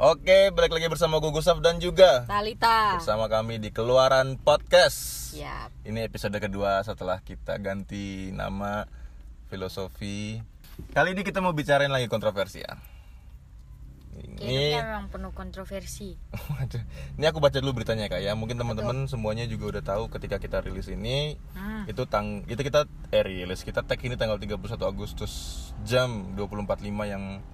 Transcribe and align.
Oke, 0.00 0.48
balik 0.56 0.72
lagi 0.72 0.88
bersama 0.88 1.20
gue 1.20 1.28
Gusaf 1.28 1.60
dan 1.60 1.76
juga 1.76 2.24
Talita. 2.24 2.96
bersama 2.96 3.28
kami 3.28 3.60
di 3.60 3.68
Keluaran 3.68 4.40
Podcast. 4.40 5.28
Ya, 5.36 5.68
Ini 5.84 6.08
episode 6.08 6.32
kedua 6.40 6.80
setelah 6.80 7.20
kita 7.20 7.60
ganti 7.60 8.32
nama 8.32 8.88
filosofi. 9.52 10.40
Kali 10.96 11.12
ini 11.12 11.20
kita 11.20 11.44
mau 11.44 11.52
bicarain 11.52 11.92
lagi 11.92 12.08
kontroversi 12.08 12.64
ya. 12.64 12.80
kayaknya 14.40 14.40
Ini, 14.40 14.80
memang 14.80 15.12
penuh 15.12 15.32
kontroversi. 15.36 16.16
Ini 17.20 17.24
aku 17.28 17.36
baca 17.36 17.60
dulu 17.60 17.76
beritanya 17.76 18.08
kak 18.08 18.24
ya. 18.24 18.32
Mungkin 18.32 18.56
teman-teman 18.56 19.04
semuanya 19.04 19.44
juga 19.44 19.76
udah 19.76 19.84
tahu 19.84 20.08
ketika 20.08 20.40
kita 20.40 20.64
rilis 20.64 20.88
ini 20.88 21.36
Hmm. 21.52 21.84
itu 21.84 22.08
tang 22.08 22.40
itu 22.48 22.56
kita 22.56 22.88
eh 23.12 23.20
rilis 23.20 23.60
kita 23.60 23.84
tag 23.84 24.00
ini 24.00 24.16
tanggal 24.16 24.40
31 24.40 24.64
Agustus 24.80 25.32
jam 25.84 26.32
24.5 26.40 26.88
yang 27.04 27.44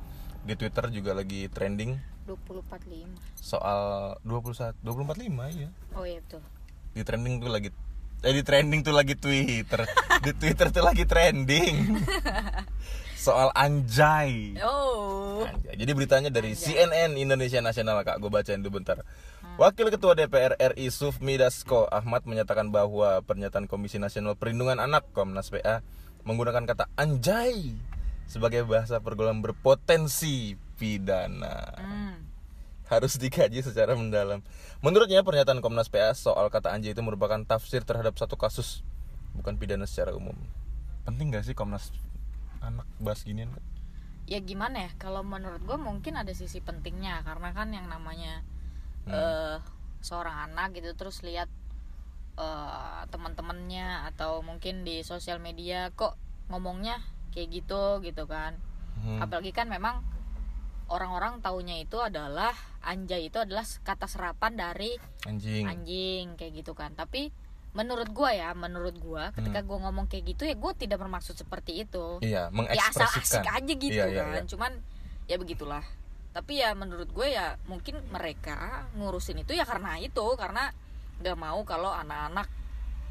di 0.47 0.55
Twitter 0.55 0.95
juga 0.95 1.11
lagi 1.11 1.51
trending 1.51 2.15
2045. 2.27 3.07
soal 3.39 3.81
21 4.27 4.75
24.5 4.83 5.63
ya. 5.63 5.71
Oh 5.95 6.05
iya 6.05 6.19
betul. 6.21 6.43
Di 6.93 7.03
trending 7.07 7.35
tuh 7.39 7.51
lagi 7.51 7.71
eh 8.27 8.33
di 8.35 8.43
trending 8.43 8.81
tuh 8.83 8.95
lagi 8.95 9.15
Twitter. 9.15 9.87
di 10.27 10.33
Twitter 10.35 10.75
tuh 10.75 10.83
lagi 10.83 11.07
trending. 11.07 12.03
soal 13.27 13.51
anjay. 13.59 14.55
Oh. 14.63 15.43
Anjay. 15.43 15.75
Jadi 15.75 15.91
beritanya 15.99 16.31
dari 16.31 16.55
CNN 16.55 17.19
Indonesia 17.19 17.59
Nasional 17.59 18.07
kak, 18.07 18.23
gue 18.23 18.31
bacain 18.31 18.63
dulu 18.63 18.79
bentar. 18.79 19.03
Wakil 19.59 19.91
Ketua 19.91 20.15
DPR 20.15 20.55
RI 20.77 20.93
Sufmi 20.93 21.35
Dasko 21.35 21.89
Ahmad 21.91 22.23
menyatakan 22.29 22.71
bahwa 22.71 23.25
pernyataan 23.25 23.67
Komisi 23.67 23.97
Nasional 23.97 24.39
Perlindungan 24.39 24.79
Anak 24.79 25.11
Komnas 25.17 25.49
PA 25.51 25.83
menggunakan 26.29 26.69
kata 26.69 26.93
anjay 26.95 27.75
sebagai 28.27 28.67
bahasa 28.67 28.99
pergaulan 28.99 29.41
berpotensi 29.41 30.59
pidana. 30.77 31.75
Hmm. 31.77 32.15
Harus 32.87 33.19
dikaji 33.19 33.61
secara 33.61 33.99
mendalam. 33.99 34.45
Menurutnya 34.79 35.27
pernyataan 35.27 35.59
Komnas 35.59 35.91
PA 35.91 36.15
soal 36.15 36.47
kata 36.49 36.71
anjay 36.71 36.95
itu 36.95 37.03
merupakan 37.03 37.43
tafsir 37.43 37.83
terhadap 37.83 38.15
satu 38.15 38.39
kasus 38.39 38.87
bukan 39.35 39.59
pidana 39.59 39.85
secara 39.85 40.15
umum. 40.15 40.37
Penting 41.03 41.35
gak 41.35 41.45
sih 41.45 41.57
Komnas 41.57 41.91
anak 42.63 42.87
bahas 43.03 43.27
ginian? 43.27 43.51
Kak? 43.51 43.65
Ya 44.27 44.39
gimana 44.39 44.87
ya? 44.87 44.91
Kalau 44.99 45.23
menurut 45.23 45.63
gue 45.63 45.79
mungkin 45.79 46.15
ada 46.15 46.31
sisi 46.31 46.59
pentingnya 46.59 47.23
karena 47.23 47.51
kan 47.51 47.73
yang 47.75 47.87
namanya 47.87 48.43
Hmm. 49.07 49.15
eh 49.15 49.57
seorang 50.03 50.51
anak 50.51 50.75
gitu 50.75 50.91
terus 50.99 51.23
lihat 51.23 51.47
eh 52.35 53.01
teman-temannya 53.07 54.11
atau 54.11 54.43
mungkin 54.43 54.83
di 54.83 55.07
sosial 55.07 55.39
media 55.39 55.95
kok 55.95 56.19
ngomongnya 56.51 56.99
kayak 57.31 57.55
gitu 57.55 58.03
gitu 58.03 58.27
kan. 58.27 58.59
Hmm. 58.97 59.21
apalagi 59.23 59.53
kan 59.53 59.69
memang 59.71 60.01
orang-orang 60.89 61.39
taunya 61.41 61.77
itu 61.77 61.99
adalah 61.99 62.55
anjay 62.81 63.27
itu 63.27 63.37
adalah 63.37 63.67
kata 63.83 64.07
serapan 64.07 64.55
dari 64.55 64.95
Anjing. 65.25 65.67
anjing 65.67 66.25
kayak 66.35 66.53
gitu 66.57 66.73
kan 66.73 66.95
tapi 66.95 67.35
menurut 67.73 68.09
gua 68.09 68.31
ya 68.31 68.51
menurut 68.53 68.97
gua 68.97 69.31
ketika 69.33 69.61
Hmm. 69.61 69.67
gua 69.67 69.79
ngomong 69.85 70.07
kayak 70.07 70.25
gitu 70.31 70.43
ya 70.45 70.55
gua 70.55 70.73
tidak 70.73 70.97
bermaksud 70.97 71.35
seperti 71.35 71.83
itu 71.83 72.21
Iya, 72.21 72.49
ya 72.49 72.87
asal 72.87 73.05
mengekspresikan. 73.05 73.21
asik 73.21 73.47
aja 73.49 73.73
gitu 73.75 73.93
Iya, 73.93 74.07
iya, 74.09 74.23
kan 74.25 74.33
iya. 74.39 74.49
cuman 74.49 74.73
ya 75.27 75.37
begitulah 75.37 75.85
tapi 76.31 76.61
ya 76.61 76.71
menurut 76.73 77.09
gue 77.09 77.33
ya 77.33 77.57
mungkin 77.65 77.97
mereka 78.11 78.85
ngurusin 78.93 79.41
itu 79.41 79.53
ya 79.53 79.65
karena 79.65 79.97
itu 79.97 80.21
karena 80.37 80.69
nggak 81.17 81.33
mau 81.35 81.65
kalau 81.65 81.89
anak-anak 81.89 82.45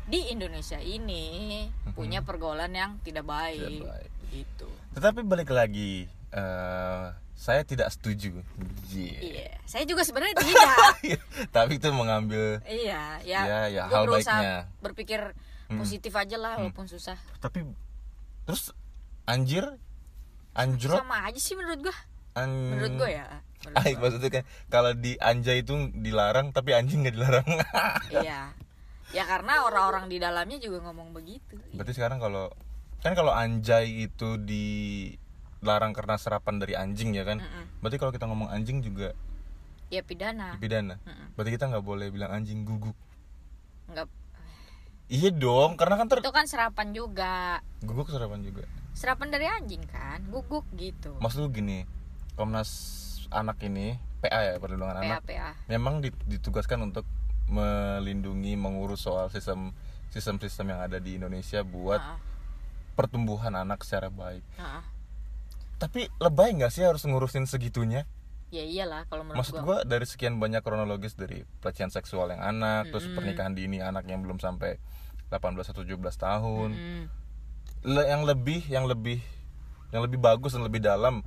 di 0.05 0.29
Indonesia 0.29 0.77
ini 0.77 1.65
punya 1.91 2.21
pergaulan 2.21 2.69
yang 2.69 3.01
tidak 3.01 3.25
baik. 3.25 3.81
Tidak 3.81 3.81
baik. 3.83 4.09
gitu 4.29 4.69
Tetapi 4.93 5.25
balik 5.25 5.49
lagi, 5.49 6.05
eh, 6.29 7.05
saya 7.35 7.61
tidak 7.61 7.91
setuju. 7.91 8.41
Iya. 8.89 9.19
Iya, 9.19 9.49
saya 9.67 9.83
juga 9.83 10.01
sebenarnya 10.01 10.39
tidak. 10.39 10.75
Tapi 11.55 11.77
itu 11.77 11.91
mengambil. 11.91 12.63
iya, 12.65 13.19
ya. 13.21 13.41
Iya, 13.43 13.59
ya, 13.69 13.83
gua 13.85 13.95
hal 14.01 14.05
baiknya. 14.07 14.55
berpikir 14.79 15.21
Hmm. 15.65 15.81
positif 15.81 16.13
aja 16.13 16.37
lah, 16.37 16.61
walaupun 16.61 16.85
susah. 16.85 17.17
Tapi 17.41 17.65
terus 18.45 18.69
anjir, 19.25 19.65
anjrot, 20.53 21.01
Sama 21.01 21.25
aja 21.25 21.41
sih 21.41 21.57
menurut 21.57 21.89
gua. 21.89 21.95
an... 22.37 22.49
Menurut 22.69 22.93
gua 23.01 23.09
ya. 23.09 23.25
menurut 23.65 23.73
Ah, 23.73 23.89
gua. 23.89 24.01
maksudnya 24.05 24.29
kan 24.29 24.43
kalau 24.69 24.91
di 24.93 25.17
anjay 25.17 25.65
itu 25.65 25.73
dilarang, 25.91 26.53
tapi 26.53 26.77
anjing 26.77 27.01
nggak 27.01 27.17
dilarang. 27.17 27.47
iya. 28.13 28.53
Ya 29.09 29.23
karena 29.25 29.65
orang-orang 29.65 30.05
di 30.05 30.21
dalamnya 30.21 30.61
juga 30.61 30.85
ngomong 30.85 31.17
begitu. 31.17 31.57
Berarti 31.73 31.97
sekarang 31.97 32.21
kalau 32.21 32.53
kan 33.01 33.17
kalau 33.17 33.33
anjay 33.33 34.05
itu 34.05 34.37
dilarang 35.59 35.91
karena 35.91 36.15
serapan 36.15 36.57
dari 36.57 36.73
anjing 36.73 37.11
ya 37.11 37.23
kan? 37.23 37.39
Mm-mm. 37.39 37.65
Berarti 37.79 37.97
kalau 37.97 38.11
kita 38.11 38.25
ngomong 38.25 38.49
anjing 38.49 38.79
juga 38.79 39.15
Ya 39.87 40.01
pidana. 40.01 40.53
dipidana. 40.53 40.97
Mm-mm. 41.01 41.27
Berarti 41.33 41.51
kita 41.53 41.69
nggak 41.69 41.81
boleh 41.81 42.07
bilang 42.09 42.33
anjing 42.33 42.63
guguk. 42.63 42.95
Enggak 43.85 44.09
Iya 45.05 45.29
dong, 45.29 45.77
karena 45.77 46.01
kan 46.01 46.09
ter 46.09 46.17
itu 46.17 46.33
kan 46.33 46.49
serapan 46.49 46.89
juga. 46.89 47.61
guguk 47.79 48.09
serapan 48.09 48.41
juga. 48.41 48.65
Serapan 48.91 49.29
dari 49.29 49.45
anjing 49.45 49.85
kan, 49.85 50.25
guguk 50.25 50.65
gitu. 50.73 51.13
Maksud 51.21 51.45
lu 51.45 51.49
gini, 51.51 51.85
Komnas 52.33 52.71
Anak 53.29 53.61
ini, 53.61 54.01
PA 54.17 54.41
ya 54.43 54.57
perlindungan 54.57 54.97
PA 54.97 55.05
anak, 55.05 55.21
PA. 55.21 55.53
memang 55.65 56.01
dit- 56.01 56.25
ditugaskan 56.25 56.81
untuk 56.83 57.05
melindungi, 57.45 58.53
mengurus 58.53 59.01
soal 59.01 59.29
sistem 59.29 59.73
sistem-sistem 60.09 60.73
yang 60.73 60.81
ada 60.81 60.97
di 60.97 61.17
Indonesia 61.17 61.61
buat 61.61 61.99
Heeh, 61.99 62.19
pertumbuhan 62.95 63.53
anak 63.53 63.83
secara 63.83 64.09
baik. 64.09 64.41
heeh. 64.57 64.83
Tapi 65.75 66.07
lebay 66.23 66.55
nggak 66.55 66.71
sih 66.71 66.83
harus 66.87 67.03
ngurusin 67.03 67.45
segitunya? 67.45 68.07
Ya 68.53 68.63
iyalah 68.63 69.09
kalau 69.11 69.27
menurut 69.27 69.43
Maksud 69.43 69.55
gua. 69.59 69.63
gua 69.63 69.77
dari 69.83 70.05
sekian 70.07 70.39
banyak 70.39 70.63
kronologis 70.63 71.17
dari 71.17 71.43
pelecehan 71.59 71.91
seksual 71.91 72.31
yang 72.31 72.39
anak, 72.39 72.93
terus 72.93 73.09
Mm-mm. 73.09 73.17
pernikahan 73.19 73.53
dini 73.57 73.83
anak 73.83 74.07
yang 74.07 74.23
belum 74.23 74.39
sampai 74.39 74.79
18 75.33 75.41
atau 75.75 75.83
17 75.83 75.99
tahun. 76.15 76.69
Mm-mm. 76.71 77.03
Le- 77.85 78.07
yang 78.07 78.23
lebih 78.23 78.63
yang 78.71 78.85
lebih 78.87 79.19
yang 79.93 80.01
lebih 80.01 80.17
bagus 80.17 80.55
dan 80.57 80.63
lebih 80.65 80.81
dalam 80.81 81.21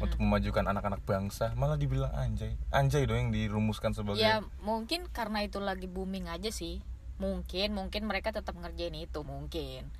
untuk 0.00 0.16
memajukan 0.16 0.64
anak-anak 0.64 1.02
bangsa 1.04 1.52
malah 1.58 1.76
dibilang 1.76 2.08
anjay 2.14 2.56
anjay 2.72 3.04
dong 3.04 3.28
yang 3.28 3.30
dirumuskan 3.34 3.92
sebagai 3.92 4.22
Ya 4.22 4.40
mungkin 4.64 5.10
karena 5.12 5.44
itu 5.44 5.60
lagi 5.60 5.84
booming 5.90 6.30
aja 6.30 6.48
sih. 6.48 6.80
Mungkin 7.20 7.74
mungkin 7.76 8.10
mereka 8.10 8.32
tetap 8.34 8.56
ngerjain 8.58 8.94
itu 8.96 9.20
mungkin. 9.22 9.90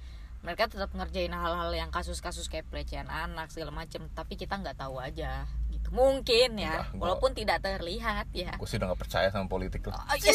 Mereka 0.44 0.69
tetap 0.69 0.93
ngerjain 0.93 1.32
hal-hal 1.32 1.72
yang 1.72 1.88
kasus-kasus 1.88 2.53
kayak 2.53 2.69
pelecehan 2.69 3.09
anak 3.09 3.49
segala 3.49 3.72
macem 3.72 4.05
Tapi 4.12 4.37
kita 4.37 4.60
nggak 4.60 4.77
tahu 4.77 5.00
aja. 5.00 5.49
Mungkin 5.94 6.49
ya, 6.55 6.75
Enggak, 6.75 6.84
gua- 6.91 7.00
walaupun 7.00 7.31
tidak 7.32 7.59
terlihat 7.60 8.27
ya. 8.32 8.50
gue 8.53 8.66
sih 8.66 8.77
udah 8.77 8.91
gak 8.91 9.00
percaya 9.00 9.28
sama 9.28 9.47
politik 9.47 9.81
loh 9.84 9.94
Oh, 9.94 10.16
yes. 10.16 10.34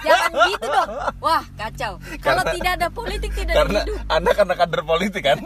Jangan 0.00 0.30
gitu 0.48 0.62
dong. 0.64 0.90
Wah 1.18 1.42
kacau. 1.52 1.92
Kalau 2.24 2.40
Karena- 2.40 2.54
tidak 2.54 2.72
ada 2.72 2.88
politik 2.88 3.30
tidak 3.32 3.54
karena 3.56 3.70
ada 3.74 3.82
hidup. 3.84 3.98
anak 4.08 4.36
anak 4.38 4.56
kader 4.56 4.82
politik 4.84 5.22
kan 5.24 5.38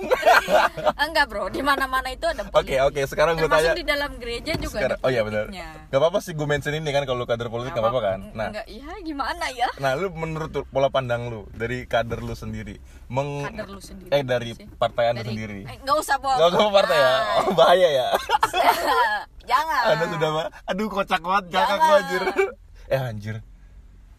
Enggak 1.07 1.25
bro, 1.27 1.49
di 1.49 1.61
mana-mana 1.61 2.09
itu 2.09 2.27
ada 2.27 2.45
oke 2.45 2.53
politik. 2.53 2.79
oke 2.83 3.01
sekarang 3.07 3.35
gue 3.35 3.49
tanya 3.49 3.73
di 3.73 3.83
dalam 3.83 4.11
gereja 4.17 4.53
juga 4.55 4.77
sekarang 4.77 4.99
ada 4.99 5.03
oh 5.03 5.11
iya 5.11 5.23
benar 5.23 5.45
gak 5.87 5.97
apa-apa 5.97 6.19
sih 6.21 6.33
gue 6.33 6.45
mention 6.45 6.75
ini 6.75 6.91
kan 6.91 7.03
kalau 7.03 7.25
kader 7.25 7.49
politik 7.49 7.73
gak 7.73 7.81
apa-apa 7.81 8.01
kan 8.03 8.19
nah 8.33 8.49
Enggak, 8.51 8.67
ya 8.69 8.93
gimana 9.01 9.47
ya? 9.51 9.69
nah 9.79 9.95
lu 9.95 10.11
menurut 10.11 10.51
tuh 10.51 10.65
pola 10.67 10.89
pandang 10.89 11.27
lu 11.27 11.49
dari 11.51 11.85
kader 11.85 12.21
lu 12.21 12.35
sendiri 12.35 12.77
meng 13.07 13.47
Kader 13.47 13.69
lu 13.69 13.81
sendiri 13.81 14.11
eh 14.11 14.21
dari 14.21 14.53
sih. 14.53 14.69
partai 14.71 15.05
anda 15.09 15.23
Dari- 15.23 15.33
sendiri 15.33 15.61
Eh, 15.65 15.77
nggak 15.81 15.97
usah 15.97 16.17
bohong. 16.19 16.37
Gak 16.37 16.49
usah 16.53 16.69
partai 16.71 16.97
ya 16.99 17.13
oh, 17.39 17.53
bahaya 17.55 17.89
ya 17.95 18.07
Jangan. 19.47 19.83
anda 19.89 20.05
sudah 20.09 20.31
aduh 20.63 20.89
kocak 20.89 21.23
banget 21.23 21.45
Jangan. 21.51 21.79
anjir 21.79 22.23
eh 22.95 23.01
anjir 23.01 23.37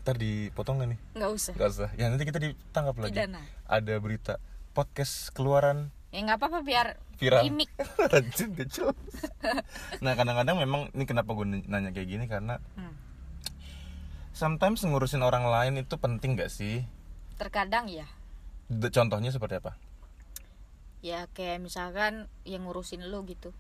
ntar 0.02 0.16
dipotong 0.16 0.80
gak 0.80 0.90
nih 0.90 1.00
Nggak 1.14 1.32
usah. 1.34 1.54
Gak 1.54 1.70
usah. 1.70 1.90
Ya 1.94 2.08
nanti 2.08 2.24
kita 2.24 2.40
ditangkap 2.40 2.96
lagi. 2.98 3.12
Pidana. 3.12 3.44
Ada 3.66 4.00
berita 4.00 4.34
podcast 4.72 5.30
keluaran 5.32 5.92
Ya 6.08 6.24
nggak 6.24 6.40
apa-apa 6.40 6.64
biar 6.64 6.88
viral. 7.20 7.44
gimmick. 7.44 7.68
Jelas. 8.72 8.96
nah 10.04 10.16
kadang-kadang 10.16 10.56
memang 10.56 10.88
ini 10.92 11.04
kenapa 11.04 11.36
gue 11.36 11.44
nanya 11.68 11.92
kayak 11.92 12.08
gini 12.08 12.26
karena 12.26 12.64
Hmm. 12.74 12.96
sometimes 14.32 14.80
ngurusin 14.82 15.20
orang 15.20 15.44
lain 15.44 15.76
itu 15.78 16.00
penting 16.00 16.40
gak 16.40 16.48
sih? 16.48 16.88
Terkadang 17.36 17.92
ya. 17.92 18.08
Contohnya 18.70 19.30
seperti 19.30 19.60
apa? 19.60 19.76
Ya 21.02 21.28
kayak 21.32 21.60
misalkan 21.60 22.26
yang 22.44 22.64
ngurusin 22.64 23.04
lu 23.04 23.22
gitu. 23.26 23.52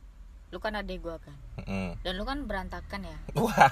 Lu 0.48 0.58
kan 0.58 0.74
adek 0.74 1.00
gua 1.00 1.18
kan. 1.18 1.36
Mm. 1.62 1.92
Dan 2.02 2.14
lu 2.14 2.24
kan 2.24 2.44
berantakan 2.44 3.02
ya. 3.04 3.18
Wah. 3.42 3.68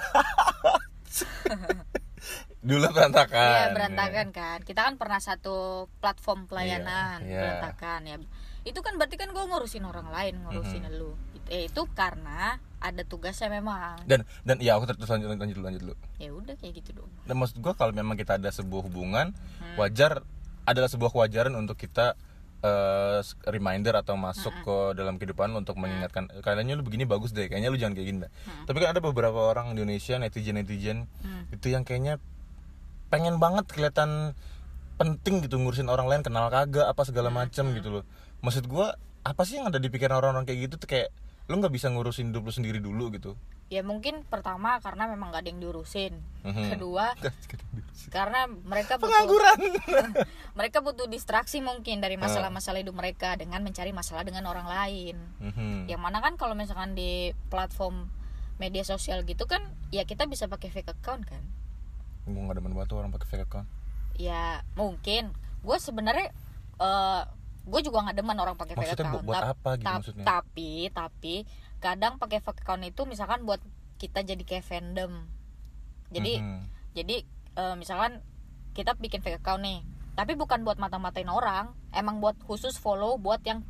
Dulu 2.60 2.86
berantakan. 2.90 3.38
Iya 3.38 3.64
berantakan 3.70 4.28
kan. 4.30 4.58
Kita 4.60 4.80
kan 4.82 4.94
pernah 4.96 5.16
satu 5.18 5.86
platform 5.96 6.44
pelayanan 6.44 7.22
Iya, 7.22 7.30
iya. 7.30 7.40
berantakan 7.40 8.00
ya. 8.04 8.16
Itu 8.62 8.82
kan 8.82 8.98
berarti 8.98 9.14
kan 9.14 9.30
gue 9.30 9.40
ngurusin 9.40 9.84
orang 9.84 10.10
lain, 10.10 10.42
ngurusin 10.42 10.82
Mm-hmm. 10.82 10.98
lu. 10.98 11.14
Itu, 11.32 11.46
eh, 11.48 11.70
itu 11.70 11.82
karena 11.92 12.58
ada 12.76 13.02
tugasnya 13.02 13.46
memang. 13.48 14.02
Dan 14.04 14.26
dan 14.42 14.58
ya 14.58 14.74
aku 14.74 14.90
terus 14.90 15.06
lanjut 15.06 15.30
lanjut 15.32 15.56
lanjut 15.56 15.80
dulu. 15.80 15.94
Ya 16.18 16.34
udah 16.34 16.54
kayak 16.56 16.82
gitu 16.82 16.90
dong. 16.98 17.10
Dan 17.22 17.38
maksud 17.38 17.56
gue 17.56 17.72
kalau 17.72 17.94
memang 17.94 18.18
kita 18.18 18.34
ada 18.34 18.50
sebuah 18.50 18.82
hubungan 18.84 19.30
Hmm. 19.62 19.76
wajar 19.78 20.26
adalah 20.66 20.90
sebuah 20.90 21.08
kewajaran 21.08 21.54
untuk 21.54 21.78
kita 21.78 22.18
eh, 22.64 23.20
reminder 23.50 23.94
atau 24.00 24.16
masuk 24.16 24.52
ke 24.64 24.76
dalam 24.96 25.20
kehidupan 25.20 25.52
lu 25.52 25.60
untuk 25.60 25.76
mengingatkan 25.76 26.30
kayaknya 26.40 26.76
lu 26.76 26.84
begini 26.86 27.04
bagus 27.04 27.32
deh 27.36 27.48
kayaknya 27.50 27.68
lu 27.68 27.76
jangan 27.76 27.94
kayak 27.96 28.08
gini 28.08 28.18
dah." 28.24 28.30
tapi 28.64 28.76
kan 28.84 28.96
ada 28.96 29.00
beberapa 29.04 29.52
orang 29.52 29.76
di 29.76 29.84
Indonesia 29.84 30.16
netizen 30.16 30.56
netizen 30.56 30.98
itu 31.52 31.72
yang 31.72 31.84
kayaknya 31.84 32.16
pengen 33.12 33.38
banget 33.38 33.70
kelihatan 33.70 34.34
penting 34.96 35.44
gitu 35.44 35.60
ngurusin 35.60 35.92
orang 35.92 36.08
lain 36.08 36.22
kenal 36.24 36.48
kagak 36.48 36.88
apa 36.88 37.04
segala 37.04 37.28
macem 37.28 37.68
gitu 37.76 38.00
loh. 38.00 38.04
Maksud 38.40 38.64
gua 38.64 38.96
apa 39.26 39.44
sih 39.44 39.60
yang 39.60 39.68
ada 39.68 39.76
di 39.76 39.92
pikiran 39.92 40.22
orang-orang 40.22 40.48
kayak 40.48 40.70
gitu 40.70 40.74
tuh 40.80 40.88
kayak 40.88 41.08
lu 41.46 41.58
nggak 41.58 41.74
bisa 41.74 41.90
ngurusin 41.90 42.30
hidup 42.30 42.42
lu 42.46 42.52
sendiri 42.54 42.78
dulu 42.82 43.10
gitu 43.14 43.38
ya 43.66 43.82
mungkin 43.82 44.22
pertama 44.30 44.78
karena 44.78 45.10
memang 45.10 45.34
gak 45.34 45.42
ada 45.42 45.50
yang 45.50 45.60
diurusin. 45.62 46.14
Mhm. 46.46 46.78
kedua 46.78 47.18
karena 48.14 48.46
mereka 48.46 49.02
butuh 49.02 49.10
pengangguran. 49.10 49.58
Mereka 50.58 50.78
butuh 50.78 51.10
distraksi 51.10 51.58
mungkin 51.58 51.98
dari 51.98 52.14
masalah-masalah 52.14 52.78
hidup 52.80 52.94
mereka 52.94 53.34
dengan 53.34 53.60
mencari 53.66 53.90
masalah 53.90 54.22
dengan 54.22 54.46
orang 54.46 54.70
lain. 54.70 55.16
Mhm. 55.42 55.90
yang 55.90 55.98
mana 55.98 56.22
kan 56.22 56.38
kalau 56.38 56.54
misalkan 56.54 56.94
di 56.94 57.34
platform 57.50 58.06
media 58.62 58.86
sosial 58.86 59.26
gitu 59.26 59.44
kan 59.44 59.60
ya 59.92 60.06
kita 60.06 60.24
bisa 60.30 60.46
pakai 60.46 60.70
fake 60.70 60.94
account 60.94 61.26
kan? 61.26 61.42
Gue 62.30 62.40
gak 62.46 62.62
demen 62.62 62.72
banget 62.78 62.94
tuh 62.94 62.98
orang 63.02 63.10
pakai 63.10 63.26
fake 63.26 63.44
account. 63.50 63.66
Ya 64.14 64.62
mungkin. 64.78 65.34
Gue 65.66 65.82
sebenarnya 65.82 66.30
eh 66.78 67.22
gue 67.66 67.80
juga 67.82 67.98
nggak 68.06 68.16
demen 68.22 68.38
orang 68.38 68.54
pakai 68.54 68.78
fake 68.78 68.94
account. 68.94 69.26
buat 69.26 69.42
apa 69.42 69.70
gitu 69.74 69.90
maksudnya? 69.90 70.22
tapi 70.22 70.86
tapi 70.94 71.42
kadang 71.86 72.16
pakai 72.16 72.38
fake 72.38 72.60
account 72.60 72.82
itu 72.82 73.02
misalkan 73.04 73.42
buat 73.42 73.62
kita 73.96 74.20
jadi 74.22 74.42
kayak 74.42 74.62
fandom 74.62 75.30
jadi 76.08 76.32
Mhm. 76.36 76.60
jadi 76.92 77.16
eh, 77.54 77.74
misalkan 77.74 78.20
kita 78.72 78.92
bikin 78.94 79.20
fake 79.20 79.38
account 79.38 79.62
nih 79.62 79.80
tapi 80.12 80.34
bukan 80.34 80.60
buat 80.62 80.76
mata-matain 80.76 81.28
orang 81.28 81.70
emang 81.90 82.18
buat 82.18 82.36
khusus 82.42 82.76
follow 82.76 83.16
buat 83.16 83.40
yang 83.42 83.62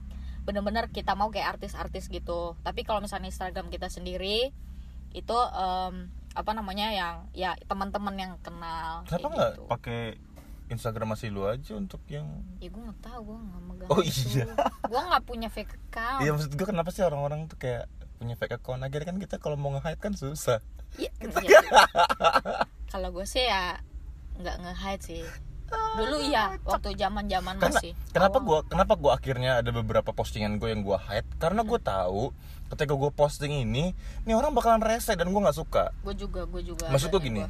bener-bener 0.42 0.86
kita 0.88 1.12
mau 1.12 1.28
kayak 1.28 1.58
artis-artis 1.58 2.06
gitu 2.06 2.54
tapi 2.60 2.82
kalau 2.82 2.98
misalnya 2.98 3.26
Instagram 3.26 3.66
kita 3.66 3.86
sendiri 3.86 4.54
itu 5.10 5.36
em, 5.36 5.94
apa 6.32 6.50
namanya 6.52 6.90
yang 6.90 7.14
ya 7.32 7.58
teman-teman 7.64 8.14
yang 8.14 8.32
kenal 8.40 9.02
kenapa 9.04 9.26
nggak 9.28 9.52
gitu. 9.52 9.64
pakai 9.66 10.00
Instagram 10.66 11.08
masih 11.08 11.30
lu 11.30 11.46
aja 11.46 11.74
untuk 11.74 12.02
yang 12.06 12.26
ya 12.58 12.68
gue 12.68 12.78
nggak 12.80 13.00
tahu 13.00 13.20
gue 13.24 13.36
nggak 13.40 13.62
megang 13.64 13.88
Oh, 13.88 14.00
itu. 14.00 14.22
iya. 14.34 14.46
gue 14.82 15.00
nggak 15.00 15.24
punya 15.24 15.48
fake 15.48 15.74
account 15.80 16.20
Iya 16.20 16.30
maksud 16.30 16.52
gue 16.52 16.66
kenapa 16.66 16.90
sih 16.90 17.02
orang-orang 17.02 17.46
tuh 17.46 17.56
kayak 17.56 17.86
punya 18.16 18.34
fake 18.34 18.58
account. 18.58 18.82
Akhirnya 18.82 19.12
kan 19.14 19.18
kita 19.20 19.36
kalau 19.38 19.60
mau 19.60 19.70
nge-hide 19.76 20.00
kan 20.00 20.12
susah. 20.16 20.64
Iya, 20.96 21.12
iya. 21.44 21.60
kalau 22.88 23.12
gue 23.12 23.26
sih 23.28 23.44
ya 23.44 23.80
nggak 24.40 24.56
nge-hide 24.64 25.02
sih. 25.04 25.22
Dulu 25.66 26.22
iya 26.22 26.54
waktu 26.62 26.94
zaman 26.94 27.26
zaman 27.26 27.58
karena 27.58 27.74
masih. 27.82 27.92
kenapa 28.14 28.38
gua 28.38 28.62
kenapa 28.70 28.94
gua 28.94 29.18
akhirnya 29.18 29.58
ada 29.58 29.74
beberapa 29.74 30.14
postingan 30.14 30.62
gue 30.62 30.70
yang 30.70 30.86
gua 30.86 31.02
hide? 31.10 31.26
Karena 31.42 31.66
gue 31.66 31.78
tahu 31.82 32.30
ketika 32.70 32.94
gue 32.94 33.10
posting 33.14 33.66
ini 33.66 33.94
nih 34.26 34.34
orang 34.34 34.54
bakalan 34.54 34.82
rese 34.82 35.18
dan 35.18 35.26
gue 35.30 35.40
nggak 35.42 35.58
suka. 35.58 35.90
Gue 36.06 36.14
juga 36.14 36.46
gue 36.46 36.62
juga 36.62 36.86
Maksud 36.86 37.10
gua 37.10 37.22
gini. 37.22 37.42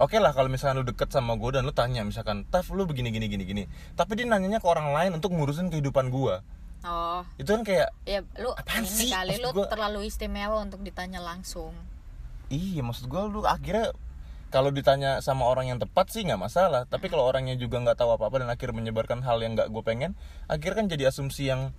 Oke 0.00 0.18
lah 0.18 0.34
kalau 0.34 0.50
misalkan 0.50 0.82
lu 0.82 0.86
deket 0.88 1.14
sama 1.14 1.38
gue 1.38 1.54
dan 1.54 1.62
lu 1.62 1.70
tanya 1.70 2.02
misalkan 2.02 2.42
Taf 2.50 2.72
lu 2.74 2.82
begini 2.82 3.14
gini 3.14 3.30
gini 3.30 3.44
gini. 3.46 3.64
Tapi 3.94 4.18
dia 4.18 4.26
nanyanya 4.26 4.58
ke 4.58 4.66
orang 4.66 4.90
lain 4.90 5.14
untuk 5.14 5.30
ngurusin 5.30 5.70
kehidupan 5.70 6.10
gue 6.10 6.34
oh. 6.84 7.22
Itu 7.38 7.50
kan 7.54 7.62
kayak 7.62 7.88
ya 8.04 8.20
lu 8.38 8.50
Apaan 8.52 8.84
ini 8.84 9.06
sih? 9.06 9.10
kali 9.10 9.38
Maksud 9.38 9.44
lu 9.44 9.50
gua- 9.54 9.70
terlalu 9.70 10.00
istimewa 10.06 10.58
untuk 10.62 10.82
ditanya 10.82 11.22
langsung. 11.22 11.74
Iya 12.52 12.84
maksud 12.84 13.08
gue 13.08 13.22
lu 13.32 13.48
akhirnya 13.48 13.96
kalau 14.52 14.68
ditanya 14.68 15.24
sama 15.24 15.48
orang 15.48 15.72
yang 15.72 15.80
tepat 15.80 16.12
sih 16.12 16.20
nggak 16.28 16.36
masalah. 16.36 16.84
Tapi 16.84 17.08
kalau 17.08 17.24
orangnya 17.24 17.56
juga 17.56 17.80
nggak 17.80 17.96
tahu 17.96 18.12
apa 18.14 18.28
apa 18.28 18.36
dan 18.44 18.50
akhirnya 18.52 18.76
menyebarkan 18.76 19.24
hal 19.24 19.40
yang 19.40 19.56
nggak 19.56 19.72
gue 19.72 19.80
pengen 19.80 20.12
akhirnya 20.46 20.84
kan 20.84 20.86
jadi 20.92 21.08
asumsi 21.08 21.48
yang 21.48 21.72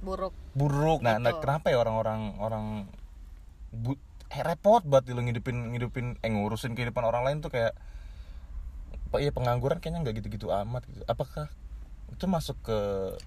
buruk. 0.00 0.32
Buruk. 0.56 1.04
Nah, 1.04 1.20
nah 1.20 1.36
Betul. 1.36 1.42
kenapa 1.44 1.66
ya 1.72 1.78
orang-orang 1.80 2.36
orang 2.40 2.66
bu, 3.72 3.96
eh, 4.32 4.42
repot 4.44 4.80
banget 4.84 5.12
lu 5.12 5.20
ngidupin 5.20 5.76
ngidupin 5.76 6.06
eh 6.24 6.30
ngurusin 6.32 6.72
kehidupan 6.72 7.04
orang 7.04 7.24
lain 7.28 7.38
tuh 7.44 7.52
kayak 7.52 7.76
apa 9.12 9.16
iya 9.20 9.30
pengangguran 9.30 9.78
kayaknya 9.78 10.02
nggak 10.04 10.24
gitu-gitu 10.24 10.48
amat 10.50 10.82
gitu. 10.88 11.04
Apakah 11.04 11.52
itu 12.10 12.24
masuk 12.26 12.56
ke 12.62 12.78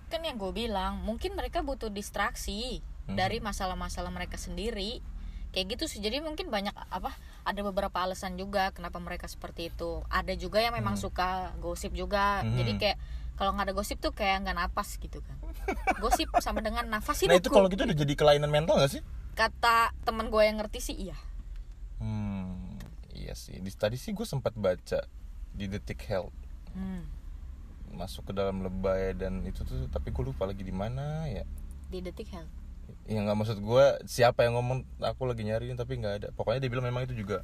kan 0.08 0.22
yang 0.22 0.38
gue 0.38 0.52
bilang 0.52 1.02
mungkin 1.02 1.34
mereka 1.34 1.62
butuh 1.62 1.90
distraksi 1.90 2.82
Hmm. 3.08 3.16
dari 3.16 3.40
masalah-masalah 3.40 4.12
mereka 4.12 4.36
sendiri. 4.36 5.00
Kayak 5.56 5.80
gitu 5.80 5.84
sih. 5.88 6.04
Jadi 6.04 6.20
mungkin 6.20 6.52
banyak 6.52 6.76
apa 6.92 7.16
ada 7.48 7.62
beberapa 7.64 8.04
alasan 8.04 8.36
juga 8.36 8.76
kenapa 8.76 9.00
mereka 9.00 9.32
seperti 9.32 9.72
itu. 9.72 10.04
Ada 10.12 10.36
juga 10.36 10.60
yang 10.60 10.76
memang 10.76 11.00
suka 11.00 11.56
gosip 11.64 11.96
juga. 11.96 12.44
Hmm. 12.44 12.60
jadi 12.60 12.72
kayak 12.76 12.98
kalau 13.40 13.56
nggak 13.56 13.72
ada 13.72 13.76
gosip 13.80 13.98
tuh 14.04 14.12
kayak 14.12 14.44
nggak 14.44 14.60
napas 14.60 15.00
gitu 15.00 15.24
kan. 15.24 15.40
Gosip 16.04 16.28
sama 16.44 16.60
dengan 16.60 16.84
nafas 16.84 17.24
nah 17.24 17.36
itu 17.40 17.48
hidupku. 17.48 17.56
kalau 17.56 17.68
gitu 17.72 17.88
udah 17.88 17.96
jadi 17.96 18.14
kelainan 18.18 18.52
mental 18.52 18.76
gak 18.76 18.92
sih? 18.92 19.02
Kata 19.38 19.96
teman 20.04 20.28
gue 20.28 20.42
yang 20.44 20.58
ngerti 20.60 20.80
sih 20.84 20.96
iya. 20.98 21.18
Hmm 21.98 22.76
iya 23.14 23.34
sih. 23.34 23.58
Di, 23.62 23.70
tadi 23.72 23.96
sih 23.96 24.12
gue 24.12 24.26
sempat 24.26 24.52
baca 24.52 25.06
di 25.54 25.66
detik 25.68 26.02
health. 26.06 26.34
Hmm, 26.74 27.06
masuk 27.94 28.30
ke 28.30 28.34
dalam 28.36 28.62
lebay 28.62 29.16
dan 29.18 29.44
itu 29.48 29.64
tuh 29.64 29.88
tapi 29.90 30.12
gue 30.12 30.24
lupa 30.34 30.48
lagi 30.50 30.64
di 30.64 30.74
mana 30.74 31.28
ya. 31.28 31.44
Di 31.88 32.00
detik 32.04 32.30
health 32.32 32.52
ya 33.08 33.20
nggak 33.24 33.38
maksud 33.40 33.60
gue 33.64 33.86
siapa 34.08 34.44
yang 34.48 34.60
ngomong 34.60 34.84
aku 35.00 35.28
lagi 35.28 35.44
nyariin 35.48 35.80
tapi 35.80 36.00
nggak 36.00 36.14
ada. 36.24 36.28
Pokoknya 36.36 36.64
dia 36.64 36.72
bilang 36.72 36.88
memang 36.88 37.08
itu 37.08 37.16
juga 37.16 37.44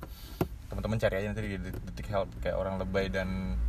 teman-teman 0.72 0.98
cari 1.00 1.16
aja 1.20 1.28
nanti 1.32 1.44
di 1.44 1.60
detik 1.60 2.08
health. 2.12 2.32
Kayak 2.44 2.60
orang 2.60 2.80
lebay 2.80 3.08
dan 3.12 3.60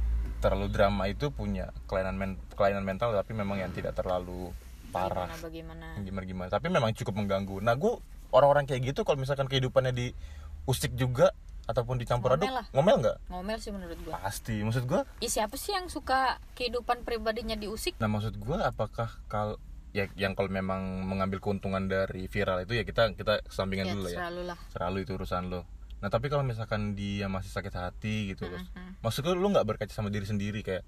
terlalu 0.43 0.69
drama 0.71 1.09
itu 1.09 1.33
punya 1.33 1.73
kelainan 1.89 2.15
men- 2.21 2.41
kelainan 2.53 2.85
mental 2.85 3.17
tapi 3.17 3.33
memang 3.33 3.59
yang 3.59 3.73
tidak 3.73 3.97
terlalu 3.97 4.53
parah. 4.91 5.31
Gimana 5.31 5.43
bagaimana? 5.43 5.87
Gimana 6.03 6.25
gimana? 6.27 6.49
Tapi 6.53 6.67
memang 6.71 6.91
cukup 6.95 7.15
mengganggu. 7.17 7.59
Nah 7.63 7.75
gue 7.79 7.99
orang-orang 8.35 8.67
kayak 8.67 8.95
gitu 8.95 9.07
kalau 9.07 9.19
misalkan 9.19 9.47
kehidupannya 9.47 9.95
diusik 9.95 10.95
juga 10.99 11.31
ataupun 11.67 11.97
dicampur 11.97 12.33
aduk 12.33 12.45
Ngomel 12.45 12.55
lah. 12.55 12.67
ngomel 12.71 12.97
nggak 12.99 13.17
ngomel 13.27 13.59
sih 13.59 13.71
menurut 13.71 13.97
gue 13.97 14.13
pasti 14.13 14.55
maksud 14.59 14.85
gue 14.85 15.01
Ih, 15.19 15.29
siapa 15.29 15.55
sih 15.55 15.73
yang 15.73 15.87
suka 15.87 16.37
kehidupan 16.53 17.03
pribadinya 17.03 17.55
diusik 17.55 17.97
Nah 17.97 18.07
maksud 18.07 18.37
gue 18.37 18.59
apakah 18.59 19.09
kal 19.27 19.57
ya 19.91 20.11
yang 20.15 20.33
kalau 20.33 20.49
memang 20.49 20.81
mengambil 21.03 21.39
keuntungan 21.39 21.87
dari 21.87 22.27
viral 22.27 22.61
itu 22.61 22.75
ya 22.75 22.83
kita 22.83 23.13
kita 23.13 23.41
kesampingan 23.45 23.87
ya 23.87 23.93
dulu 23.93 24.07
ya 24.07 24.19
selalu 24.21 24.43
lah 24.45 24.59
selalu 24.69 24.99
itu 25.01 25.13
urusan 25.15 25.45
lo. 25.47 25.63
Nah 25.97 26.09
tapi 26.09 26.27
kalau 26.27 26.43
misalkan 26.43 26.93
dia 26.93 27.25
masih 27.27 27.49
sakit 27.49 27.73
hati 27.73 28.17
gitu 28.29 28.45
loh, 28.47 28.61
Mhm. 28.61 29.01
maksud 29.01 29.23
gue 29.23 29.33
lu 29.33 29.49
nggak 29.49 29.65
berkaca 29.65 29.89
sama 29.89 30.11
diri 30.11 30.27
sendiri 30.27 30.61
kayak, 30.61 30.85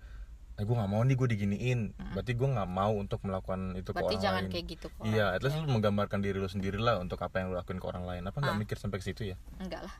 eh 0.52 0.60
gue 0.60 0.74
nggak 0.74 0.90
mau 0.90 1.00
nih 1.00 1.14
gue 1.14 1.28
diginiin, 1.30 1.80
berarti 2.12 2.34
gue 2.34 2.48
nggak 2.50 2.66
mau 2.66 2.92
untuk 2.92 3.22
melakukan 3.22 3.72
itu 3.74 3.86
ke 3.86 3.96
berarti 3.96 4.12
orang 4.12 4.20
jangan 4.20 4.42
lain. 4.42 4.52
kayak 4.52 4.66
gitu 4.68 4.86
kok 4.90 5.04
Iya, 5.06 5.26
at 5.30 5.40
least 5.40 5.56
lu 5.56 5.70
menggambarkan 5.70 6.18
diri 6.18 6.36
lu 6.36 6.44
sendiri 6.46 6.76
lah 6.76 6.98
untuk 6.98 7.16
apa 7.18 7.38
yang 7.38 7.48
lu 7.48 7.56
lakuin 7.56 7.78
ke 7.78 7.86
orang 7.86 8.04
lain. 8.04 8.22
Apa 8.24 8.36
nggak 8.36 8.52
Ah. 8.52 8.60
mikir 8.60 8.76
sampai 8.76 8.98
ke 8.98 9.06
situ 9.06 9.22
ya? 9.24 9.36
enggak 9.56 9.80
lah 9.80 9.94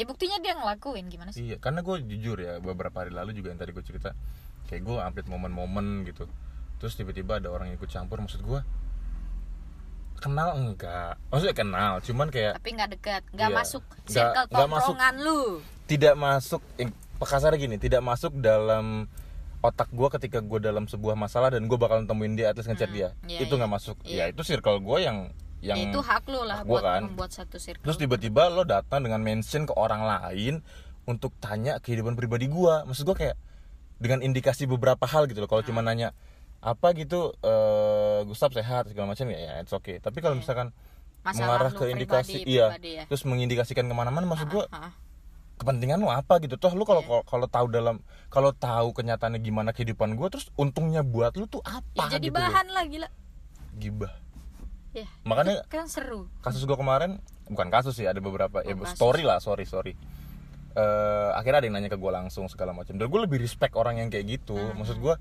ya 0.00 0.08
buktinya 0.08 0.40
dia 0.40 0.56
ngelakuin 0.56 1.04
gimana 1.06 1.28
sih 1.28 1.44
Iya, 1.44 1.60
karena 1.60 1.84
gue 1.84 2.00
jujur 2.02 2.40
ya 2.40 2.56
beberapa 2.58 2.96
hari 2.96 3.12
lalu 3.12 3.36
juga 3.36 3.52
yang 3.52 3.60
tadi 3.60 3.70
gue 3.70 3.84
cerita, 3.84 4.16
kayak 4.64 4.80
gue 4.80 4.96
update 4.96 5.28
momen-momen 5.28 6.08
gitu, 6.08 6.24
terus 6.76 6.96
tiba-tiba 6.96 7.36
ada 7.36 7.52
orang 7.52 7.68
yang 7.68 7.76
ikut 7.76 7.86
campur, 7.86 8.16
maksud 8.16 8.40
gue 8.40 8.60
kenal 10.16 10.52
enggak, 10.54 11.16
maksudnya 11.28 11.52
kenal, 11.54 11.92
cuman 12.00 12.28
kayak 12.28 12.56
tapi 12.56 12.70
nggak 12.72 12.90
dekat 12.92 13.22
nggak 13.30 13.50
Iya. 13.50 13.56
masuk 13.56 13.84
circle 14.04 14.44
masuk. 14.66 14.92
tongkrongan 14.92 15.14
lu 15.18 15.40
tidak 15.84 16.14
masuk, 16.14 16.60
eh, 16.76 16.88
kasar 17.18 17.52
gini, 17.56 17.76
tidak 17.76 18.00
masuk 18.00 18.32
dalam 18.36 19.08
otak 19.60 19.92
gue 19.92 20.08
ketika 20.16 20.40
gue 20.40 20.56
dalam 20.58 20.84
sebuah 20.86 21.12
masalah 21.14 21.52
dan 21.52 21.64
gue 21.64 21.76
bakal 21.76 22.00
temuin 22.04 22.32
dia, 22.32 22.48
at 22.48 22.56
least 22.56 22.68
ngechat 22.68 22.88
Hmm, 22.88 22.96
dia, 22.96 23.08
iya, 23.26 23.38
itu 23.40 23.48
iya. 23.50 23.58
nggak 23.60 23.72
masuk, 23.72 23.96
Iya. 24.04 24.16
ya 24.18 24.32
itu 24.32 24.40
circle 24.42 24.80
gue 24.80 24.98
yang 25.00 25.32
yang 25.60 25.76
Ya, 25.76 25.84
itu 25.86 26.00
hak 26.00 26.24
lu 26.26 26.40
hak 26.40 26.46
lah 26.46 26.60
buat 26.64 26.82
kan. 26.82 27.00
membuat 27.04 27.30
satu 27.30 27.56
circle 27.56 27.84
Terus 27.84 27.96
tiba-tiba 27.96 28.48
lo 28.48 28.64
datang 28.64 29.00
dengan 29.00 29.20
mention 29.20 29.62
ke 29.62 29.72
orang 29.72 30.02
lain 30.02 30.64
untuk 31.04 31.36
tanya 31.36 31.76
kehidupan 31.78 32.14
pribadi 32.14 32.46
gua. 32.46 32.82
Maksud 32.82 33.04
gua 33.04 33.14
kayak 33.14 33.36
dengan 33.96 34.20
indikasi 34.20 34.64
beberapa 34.64 35.04
hal 35.04 35.26
gitu 35.26 35.38
loh. 35.38 35.46
Kalau 35.46 35.60
cuma 35.60 35.80
Ah. 35.80 35.86
nanya 35.86 36.08
apa 36.58 36.92
gitu 36.92 37.32
eh 37.38 38.20
Gustaf 38.22 38.52
sehat 38.52 38.84
segala 38.86 39.08
macam 39.08 39.24
ya 39.26 39.38
ya 39.38 39.52
it's 39.58 39.70
okay. 39.70 39.96
Tapi 39.96 40.18
kalau 40.18 40.34
Iya. 40.34 40.40
misalkan 40.40 40.68
Masalah 41.20 41.36
mengarah 41.60 41.72
ke 41.74 41.84
indikasi 41.86 42.32
pribadi- 42.38 42.48
iya, 42.50 42.66
pribadi 42.70 42.90
ya. 42.94 43.04
terus 43.04 43.22
mengindikasikan 43.22 43.84
ke 43.84 43.92
mana-mana 43.92 44.24
maksud 44.24 44.48
gua 44.48 44.64
Ah, 44.70 44.92
kepentingan 45.56 46.00
lu 46.00 46.08
apa 46.08 46.36
gitu. 46.38 46.56
Toh 46.56 46.72
lu 46.72 46.84
kalau 46.84 47.00
Iya. 47.02 47.20
kalau- 47.26 47.48
tahu 47.50 47.66
dalam 47.68 48.00
kalau 48.28 48.50
tahu 48.50 48.92
kenyataannya 48.94 49.36
gimana 49.38 49.70
kehidupan 49.70 50.14
gua 50.14 50.28
terus 50.28 50.48
untungnya 50.54 51.00
buat 51.02 51.32
lu 51.34 51.44
tuh 51.44 51.60
ya 51.60 51.76
apa 51.76 52.08
jadi 52.10 52.22
gitu 52.22 52.32
loh. 52.32 52.40
bahan 52.42 52.66
lah 52.70 52.84
gila 52.86 53.08
Gibah. 53.72 54.12
Ya 54.92 55.06
Makanya 55.22 55.62
kan 55.66 55.86
seru. 55.86 56.26
kasus 56.40 56.62
gue 56.62 56.74
kemarin 56.74 57.18
bukan 57.46 57.68
kasus 57.68 57.94
sih 57.94 58.04
ada 58.04 58.18
beberapa 58.18 58.60
ya 58.60 58.72
Oh, 58.72 58.82
kasus. 58.82 58.94
story 58.94 59.22
lah 59.22 59.38
sorry 59.38 59.64
sorry. 59.64 59.94
Eh 60.70 61.30
akhirnya 61.32 61.58
ada 61.58 61.66
yang 61.66 61.76
nanya 61.76 61.90
ke 61.90 61.96
gue 61.96 62.08
langsung 62.08 62.46
segala 62.46 62.70
macam. 62.70 62.94
Dan 62.94 63.04
gue 63.04 63.20
lebih 63.20 63.38
respect 63.38 63.74
orang 63.74 63.98
yang 63.98 64.08
kayak 64.08 64.26
gitu. 64.30 64.54
Hmm, 64.54 64.74
maksud 64.76 64.96
gue 64.96 65.14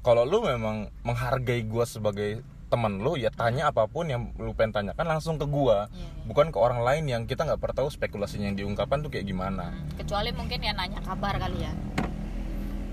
kalau 0.00 0.22
lu 0.22 0.40
memang 0.40 0.88
menghargai 1.00 1.60
gue 1.62 1.84
sebagai 1.84 2.30
teman 2.66 2.96
lu 2.96 3.14
ya 3.14 3.28
tanya 3.28 3.66
apa 3.66 3.84
pun 3.84 4.06
yang 4.06 4.30
lu 4.36 4.52
pengen 4.52 4.70
tanyakan 4.72 5.02
langsung 5.04 5.34
ke 5.34 5.44
gue 5.44 5.76
Iya, 5.82 5.90
iya. 5.90 6.08
bukan 6.22 6.48
ke 6.48 6.58
orang 6.58 6.80
lain 6.80 7.04
yang 7.04 7.22
kita 7.24 7.42
nggak 7.42 7.58
pernah 7.58 7.82
tahu 7.82 7.90
spekulasinya 7.90 8.46
yang 8.46 8.56
diungkapkan 8.56 9.00
tuh 9.00 9.10
kayak 9.10 9.26
gimana. 9.26 9.68
Hmm, 9.68 9.90
kecuali 9.96 10.30
mungkin 10.30 10.58
ya 10.58 10.70
nanya 10.70 11.00
kabar 11.00 11.34
kali 11.34 11.58
ya. 11.60 11.72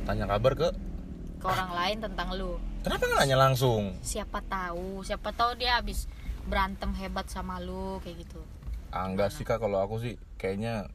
Tanya 0.03 0.25
kabar 0.27 0.51
ke 0.53 0.67
ke 1.37 1.45
orang 1.45 1.71
lain 1.71 1.97
tentang 2.01 2.27
lu 2.33 2.57
kenapa 2.87 3.03
nggak 3.03 3.19
nanya 3.27 3.37
langsung? 3.37 3.99
Siapa 3.99 4.39
tahu 4.47 5.03
siapa 5.03 5.35
tahu 5.35 5.59
dia 5.59 5.75
habis 5.75 6.07
berantem 6.47 6.95
hebat 6.95 7.27
sama 7.27 7.59
lu 7.59 7.99
kayak 7.99 8.23
gitu. 8.23 8.39
Ah, 8.95 9.03
enggak 9.03 9.35
sih 9.35 9.43
kak. 9.43 9.59
Kalau 9.59 9.83
aku 9.83 9.99
sih 9.99 10.15
kayaknya 10.39 10.87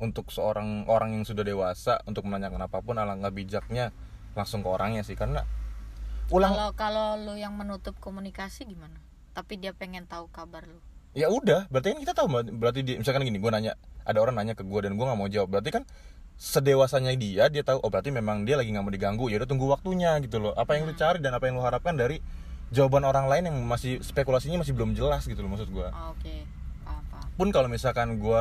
untuk 0.00 0.32
seorang 0.32 0.88
orang 0.88 1.12
yang 1.12 1.24
sudah 1.28 1.44
dewasa 1.44 2.00
untuk 2.08 2.24
menanyakan 2.24 2.64
apa 2.64 2.80
pun 2.80 2.96
alangkah 2.96 3.28
bijaknya 3.28 3.92
langsung 4.32 4.64
ke 4.64 4.68
orangnya 4.72 5.04
sih. 5.04 5.12
Karena 5.12 5.44
ulang 6.32 6.56
kalau 6.56 6.70
kalau 6.72 7.08
lu 7.20 7.36
yang 7.36 7.52
menutup 7.52 8.00
komunikasi 8.00 8.64
gimana? 8.64 8.96
Tapi 9.36 9.60
dia 9.60 9.76
pengen 9.76 10.08
tahu 10.08 10.32
kabar 10.32 10.64
lu. 10.64 10.80
Ya 11.12 11.28
udah 11.28 11.68
berarti 11.68 11.92
kan 11.92 12.00
kita 12.00 12.12
tahu 12.16 12.28
berarti 12.56 12.80
dia 12.80 12.96
misalkan 12.96 13.24
gini 13.24 13.36
gue 13.36 13.52
nanya 13.52 13.76
ada 14.08 14.20
orang 14.20 14.36
nanya 14.40 14.56
ke 14.56 14.64
gue 14.64 14.80
dan 14.80 14.96
gue 14.96 15.04
nggak 15.04 15.20
mau 15.20 15.28
jawab. 15.28 15.52
Berarti 15.52 15.70
kan 15.76 15.84
sedewasanya 16.36 17.16
dia 17.16 17.48
dia 17.48 17.64
tahu 17.64 17.80
oh 17.80 17.88
berarti 17.88 18.12
memang 18.12 18.44
dia 18.44 18.60
lagi 18.60 18.68
nggak 18.68 18.84
mau 18.84 18.92
diganggu 18.92 19.32
ya 19.32 19.40
udah 19.40 19.48
tunggu 19.48 19.66
waktunya 19.72 20.20
gitu 20.20 20.36
loh. 20.40 20.52
Apa 20.52 20.76
yang 20.76 20.84
lu 20.84 20.92
cari 20.92 21.18
dan 21.24 21.32
apa 21.32 21.48
yang 21.48 21.56
lu 21.56 21.64
harapkan 21.64 21.96
dari 21.96 22.20
jawaban 22.70 23.08
orang 23.08 23.26
lain 23.30 23.48
yang 23.48 23.56
masih 23.64 24.02
spekulasinya 24.04 24.60
masih 24.60 24.76
belum 24.76 24.92
jelas 24.92 25.24
gitu 25.24 25.38
loh 25.38 25.54
maksud 25.54 25.70
gue 25.70 25.86
Oh, 25.86 26.12
oke 26.12 26.34
paham 26.82 27.02
pun 27.38 27.48
kalau 27.54 27.68
misalkan 27.70 28.18
gue 28.18 28.40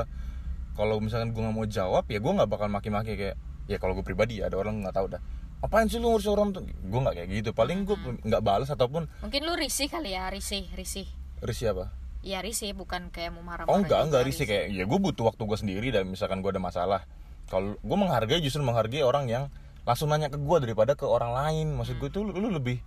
kalau 0.75 0.97
misalkan 0.99 1.31
gue 1.31 1.39
nggak 1.39 1.55
mau 1.55 1.67
jawab 1.69 2.03
ya 2.09 2.19
gue 2.19 2.31
nggak 2.35 2.49
bakal 2.49 2.67
maki-maki 2.67 3.15
kayak 3.15 3.35
ya 3.69 3.77
kalau 3.79 3.95
gue 3.95 4.03
pribadi 4.03 4.43
ada 4.43 4.59
orang 4.59 4.83
nggak 4.83 4.95
tahu 4.95 5.07
dah. 5.13 5.21
Apain 5.63 5.87
sih 5.89 5.97
lu 5.97 6.11
ngurus 6.13 6.29
orang 6.29 6.53
tuh? 6.53 6.61
Gue 6.67 6.99
nggak 6.99 7.15
kayak 7.15 7.29
gitu. 7.31 7.49
Paling 7.55 7.87
gue 7.87 7.97
nggak 8.27 8.43
balas 8.43 8.69
ataupun 8.69 9.07
mungkin 9.23 9.41
lu 9.47 9.55
risih 9.55 9.87
kali 9.87 10.13
ya 10.13 10.29
risih 10.29 10.67
risih. 10.75 11.07
Risih 11.41 11.73
apa? 11.73 11.95
Iya 12.25 12.41
risih 12.41 12.73
bukan 12.73 13.13
kayak 13.13 13.33
mau 13.37 13.45
marah-marah 13.45 13.71
oh 13.71 13.77
enggak 13.77 14.01
enggak 14.09 14.23
risih. 14.25 14.45
kayak 14.49 14.73
ya 14.73 14.83
gue 14.83 14.99
butuh 14.99 15.29
waktu 15.29 15.41
gue 15.45 15.57
sendiri 15.57 15.87
dan 15.93 16.09
misalkan 16.09 16.41
gue 16.41 16.49
ada 16.49 16.61
masalah 16.61 17.05
kalau 17.45 17.77
gue 17.77 17.97
menghargai 17.97 18.41
justru 18.41 18.61
menghargai 18.61 19.05
orang 19.05 19.29
yang 19.29 19.43
langsung 19.85 20.09
nanya 20.09 20.33
ke 20.33 20.37
gue 20.41 20.57
daripada 20.61 20.97
ke 20.97 21.05
orang 21.05 21.31
lain. 21.31 21.77
Maksud 21.77 22.01
gue 22.01 22.09
tuh 22.09 22.25
lu, 22.25 22.33
lu 22.35 22.49
lebih 22.49 22.81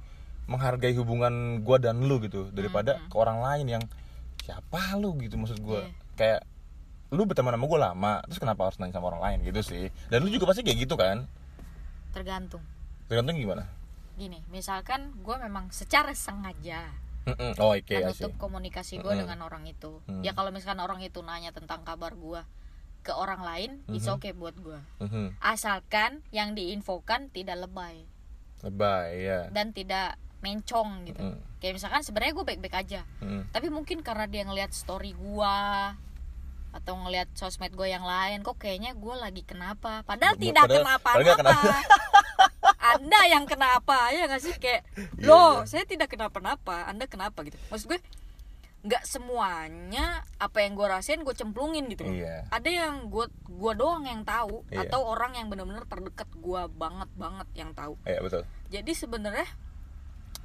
menghargai 0.48 0.96
hubungan 0.96 1.60
gue 1.62 1.76
dan 1.78 2.00
lu 2.02 2.18
gitu 2.24 2.48
daripada 2.50 2.98
ke 3.06 3.14
orang 3.14 3.38
lain 3.44 3.66
yang 3.78 3.84
siapa 4.42 4.96
lu? 4.96 5.12
gitu 5.20 5.36
maksud 5.36 5.60
gue 5.60 5.80
Iya. 5.84 5.92
kayak 6.16 6.40
lu 7.12 7.24
berteman 7.28 7.52
sama 7.56 7.66
gue 7.68 7.80
lama 7.80 8.12
terus 8.24 8.40
kenapa 8.40 8.68
harus 8.68 8.76
nanya 8.80 8.96
sama 8.96 9.12
orang 9.12 9.22
lain? 9.22 9.38
Gitu 9.44 9.60
sih. 9.62 9.84
Dan 10.08 10.24
lu 10.24 10.32
juga 10.32 10.48
pasti 10.48 10.64
kayak 10.64 10.88
gitu 10.88 10.96
kan? 10.96 11.28
Tergantung. 12.16 12.64
Tergantung 13.06 13.36
gimana? 13.36 13.64
Gini 14.18 14.42
misalkan 14.50 15.14
gue 15.22 15.36
memang 15.38 15.70
secara 15.70 16.10
sengaja 16.10 16.90
Mm-mm. 17.28 17.60
oh 17.60 17.76
okay, 17.76 18.00
menutup 18.02 18.32
komunikasi 18.40 18.98
gue 18.98 19.04
Mm-mm. 19.04 19.20
dengan 19.28 19.38
orang 19.44 19.68
itu. 19.68 20.00
Mm. 20.08 20.24
ya 20.24 20.32
kalau 20.32 20.48
misalkan 20.48 20.80
orang 20.80 20.98
itu 21.04 21.20
nanya 21.20 21.52
tentang 21.52 21.84
kabar 21.84 22.16
gue 22.16 22.40
ke 23.08 23.14
orang 23.14 23.40
lain 23.40 23.70
it's 23.88 24.04
Mhm. 24.04 24.14
okay 24.14 24.32
buat 24.32 24.52
gue 24.54 24.76
Mhm. 25.00 25.40
asalkan 25.40 26.20
yang 26.28 26.52
diinfokan 26.52 27.28
tidak 27.28 27.56
lebay. 27.58 28.04
Lebay 28.60 29.08
ya 29.22 29.40
dan 29.48 29.72
tidak 29.72 30.14
mencong 30.38 31.02
gitu. 31.04 31.18
Mm. 31.24 31.40
kayak 31.58 31.74
misalkan 31.74 31.98
sebenarnya 32.00 32.32
gue 32.32 32.46
baik-baik 32.46 32.76
aja. 32.76 33.00
Mm. 33.18 33.48
tapi 33.48 33.66
mungkin 33.68 33.98
karena 34.00 34.24
dia 34.24 34.44
ngelihat 34.44 34.70
story 34.70 35.10
gua 35.12 35.96
atau 36.68 36.94
ngelihat 36.96 37.32
sosmed 37.32 37.72
gue 37.72 37.88
yang 37.88 38.04
lain 38.04 38.44
kok 38.44 38.54
kayaknya 38.56 38.92
gue 38.92 39.14
lagi 39.16 39.42
kenapa? 39.42 40.04
Padahal 40.04 40.36
Padahal- 40.36 40.38
tidak 40.38 40.62
nggak 40.62 40.78
kenapa-napa 40.78 41.74
anda 42.92 43.20
yang 43.26 43.44
kenapa 43.44 44.12
ya 44.12 44.24
nggak 44.26 44.38
sih? 44.38 44.54
Kayak 44.54 44.84
Iya, 45.16 45.26
loh 45.26 45.52
iya. 45.58 45.66
saya 45.66 45.84
tidak 45.84 46.08
kenapa-napa 46.08 46.86
anda 46.86 47.04
kenapa? 47.04 47.42
gitu. 47.42 47.58
Maksud 47.68 47.88
gue 47.88 47.98
nggak 48.88 49.04
semuanya 49.04 50.06
apa 50.36 50.58
yang 50.58 50.72
gue 50.72 50.86
rasain 50.86 51.20
gue 51.20 51.30
cemplungin 51.30 51.86
gitu. 51.86 52.02
Iya. 52.02 52.48
ada 52.48 52.64
yang 52.66 53.06
gue 53.06 53.28
gua 53.46 53.72
doang 53.72 54.02
yang 54.02 54.24
tahu 54.24 54.64
Iya. 54.66 54.88
atau 54.88 55.04
orang 55.04 55.34
yang 55.34 55.46
benar-benar 55.46 55.84
terdekat 55.84 56.24
gue 56.32 56.62
banget 56.72 57.10
banget 57.14 57.48
yang 57.52 57.70
tahu 57.72 58.00
Iya 58.02 58.18
betul 58.18 58.42
jadi 58.66 58.88
sebenarnya 58.90 59.44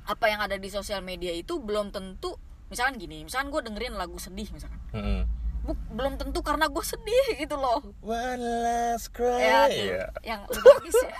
apa 0.04 0.26
yang 0.28 0.40
ada 0.40 0.54
di 0.54 0.68
sosial 0.68 1.00
media 1.00 1.32
itu 1.32 1.56
belum 1.58 1.90
tentu 1.90 2.36
misalkan 2.68 2.98
gini 2.98 3.24
misalkan 3.24 3.48
gue 3.50 3.64
dengerin 3.64 3.94
lagu 3.94 4.18
sedih 4.18 4.50
misalkan 4.50 4.76
Mm-mm. 4.92 5.24
Bu- 5.64 5.80
belum 5.90 6.20
tentu 6.20 6.44
karena 6.44 6.68
gue 6.68 6.84
sedih 6.84 7.28
gitu 7.38 7.56
loh 7.56 7.80
One 8.02 8.44
last 8.60 9.08
cry 9.10 9.40
ya 9.40 9.62
Iya. 9.70 10.04
yang 10.22 10.42
lu 10.44 10.60
bagus 10.60 10.98
ya. 11.00 11.16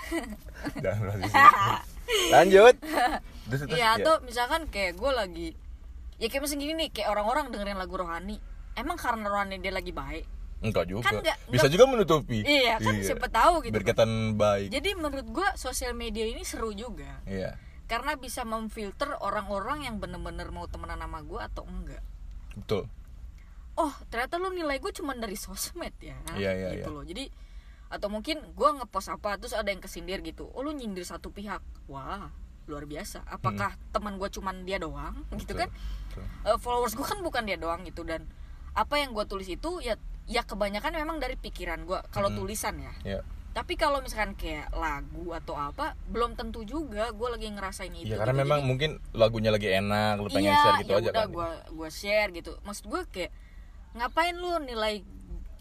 Lanjut. 2.30 2.74
Terus, 3.44 3.60
terus, 3.60 3.76
Iya 3.76 3.84
ya. 3.86 3.96
atau 3.98 4.14
misalkan 4.20 4.64
kayak 4.66 4.92
gue 4.94 5.10
lagi 5.10 5.48
ya 6.16 6.26
kayak 6.26 6.42
misalnya 6.42 6.62
gini 6.62 6.74
nih 6.76 6.88
kayak 6.90 7.08
orang-orang 7.08 7.48
dengerin 7.48 7.74
lagu 7.74 7.94
rohani 7.94 8.36
emang 8.74 8.94
karena 8.94 9.26
rohani 9.26 9.58
dia 9.58 9.70
lagi 9.70 9.90
baik 9.90 10.26
Enggak 10.58 10.88
juga. 10.88 11.04
Kan 11.04 11.20
nggak- 11.20 11.40
Bisa 11.46 11.60
nggak- 11.60 11.72
juga 11.72 11.84
menutupi. 11.86 12.38
iya 12.40 12.80
kan 12.80 12.96
siapa 12.98 13.28
tahu 13.28 13.60
gitu. 13.62 13.74
Berkaitan 13.74 14.08
baik. 14.34 14.72
jadi 14.72 14.96
menurut 14.96 15.26
gue 15.26 15.48
sosial 15.54 15.92
media 15.92 16.24
ini 16.24 16.40
seru 16.40 16.72
juga 16.72 17.20
Iya. 17.24 17.60
karena 17.84 18.16
bisa 18.16 18.42
memfilter 18.42 19.12
orang-orang 19.18 19.84
yang 19.84 20.00
bener-bener 20.00 20.48
mau 20.48 20.64
temenan 20.64 20.96
sama 20.96 21.20
gue 21.20 21.36
atau 21.38 21.62
enggak 21.62 22.00
Betul. 22.54 22.88
oh 23.74 23.92
ternyata 24.08 24.38
lu 24.38 24.48
nilai 24.50 24.78
gue 24.78 24.88
cuma 24.90 25.12
dari 25.12 25.36
sosmed 25.36 25.92
ya 25.98 26.16
Iya, 26.32 26.50
iya, 26.54 26.68
gitu 26.76 26.88
iya. 26.88 26.96
loh 26.96 27.04
jadi 27.04 27.24
atau 27.90 28.08
mungkin 28.08 28.40
gue 28.48 28.68
ngepost 28.74 29.06
apa 29.08 29.36
terus 29.36 29.52
ada 29.52 29.68
yang 29.68 29.78
kesindir 29.78 30.18
gitu 30.18 30.48
oh 30.48 30.62
lu 30.62 30.72
nyindir 30.72 31.04
satu 31.04 31.28
pihak 31.28 31.60
wah 31.84 32.32
luar 32.66 32.84
biasa 32.84 33.22
apakah 33.26 33.72
teman 33.90 34.14
gue 34.14 34.28
cuman 34.28 34.62
dia 34.62 34.76
doang 34.76 35.14
gitu 35.34 35.52
Hmm. 35.52 35.58
Betul, 35.58 35.58
kan 35.58 35.70
betul. 36.08 36.24
Eh, 36.46 36.58
followers 36.58 36.94
gue 36.94 37.04
kan 37.04 37.18
bukan 37.20 37.42
dia 37.42 37.56
doang 37.56 37.82
gitu 37.82 38.02
dan 38.02 38.24
apa 38.72 38.94
yang 38.96 39.10
gue 39.10 39.24
tulis 39.24 39.46
itu 39.46 39.70
ya 39.78 39.94
ya 40.24 40.42
kebanyakan 40.42 40.94
memang 40.94 41.16
dari 41.16 41.34
pikiran 41.34 41.82
gue 41.82 42.00
kalau 42.08 42.28
Mm-mm. 42.28 42.40
tulisan 42.40 42.74
ya 42.76 42.92
Ya. 43.04 43.20
tapi 43.52 43.74
kalau 43.74 44.00
misalkan 44.00 44.32
kayak 44.34 44.72
lagu 44.72 45.30
atau 45.30 45.54
apa 45.54 45.92
belum 46.06 46.34
tentu 46.34 46.62
juga 46.62 47.08
gue 47.08 47.28
lagi 47.28 47.46
ngerasain 47.48 47.92
itu 47.92 48.08
Iya 48.08 48.18
karena 48.18 48.32
gitu. 48.32 48.42
memang 48.42 48.58
Jadi- 48.58 48.68
mungkin 48.68 48.90
lagunya 49.12 49.50
lagi 49.50 49.68
enak, 49.70 50.14
lu 50.16 50.28
pengen 50.28 50.50
iya, 50.50 50.58
share 50.58 50.78
gitu 50.80 50.90
ya 50.90 50.98
aja 50.98 51.10
udah 51.10 51.14
kan. 51.20 51.28
gua 51.30 51.48
gua 51.70 51.88
share 51.88 52.30
gitu 52.32 52.56
maksud 52.60 52.84
gue 52.84 53.02
kayak 53.06 53.30
ngapain 53.92 54.34
lu 54.34 54.58
nilai 54.60 55.06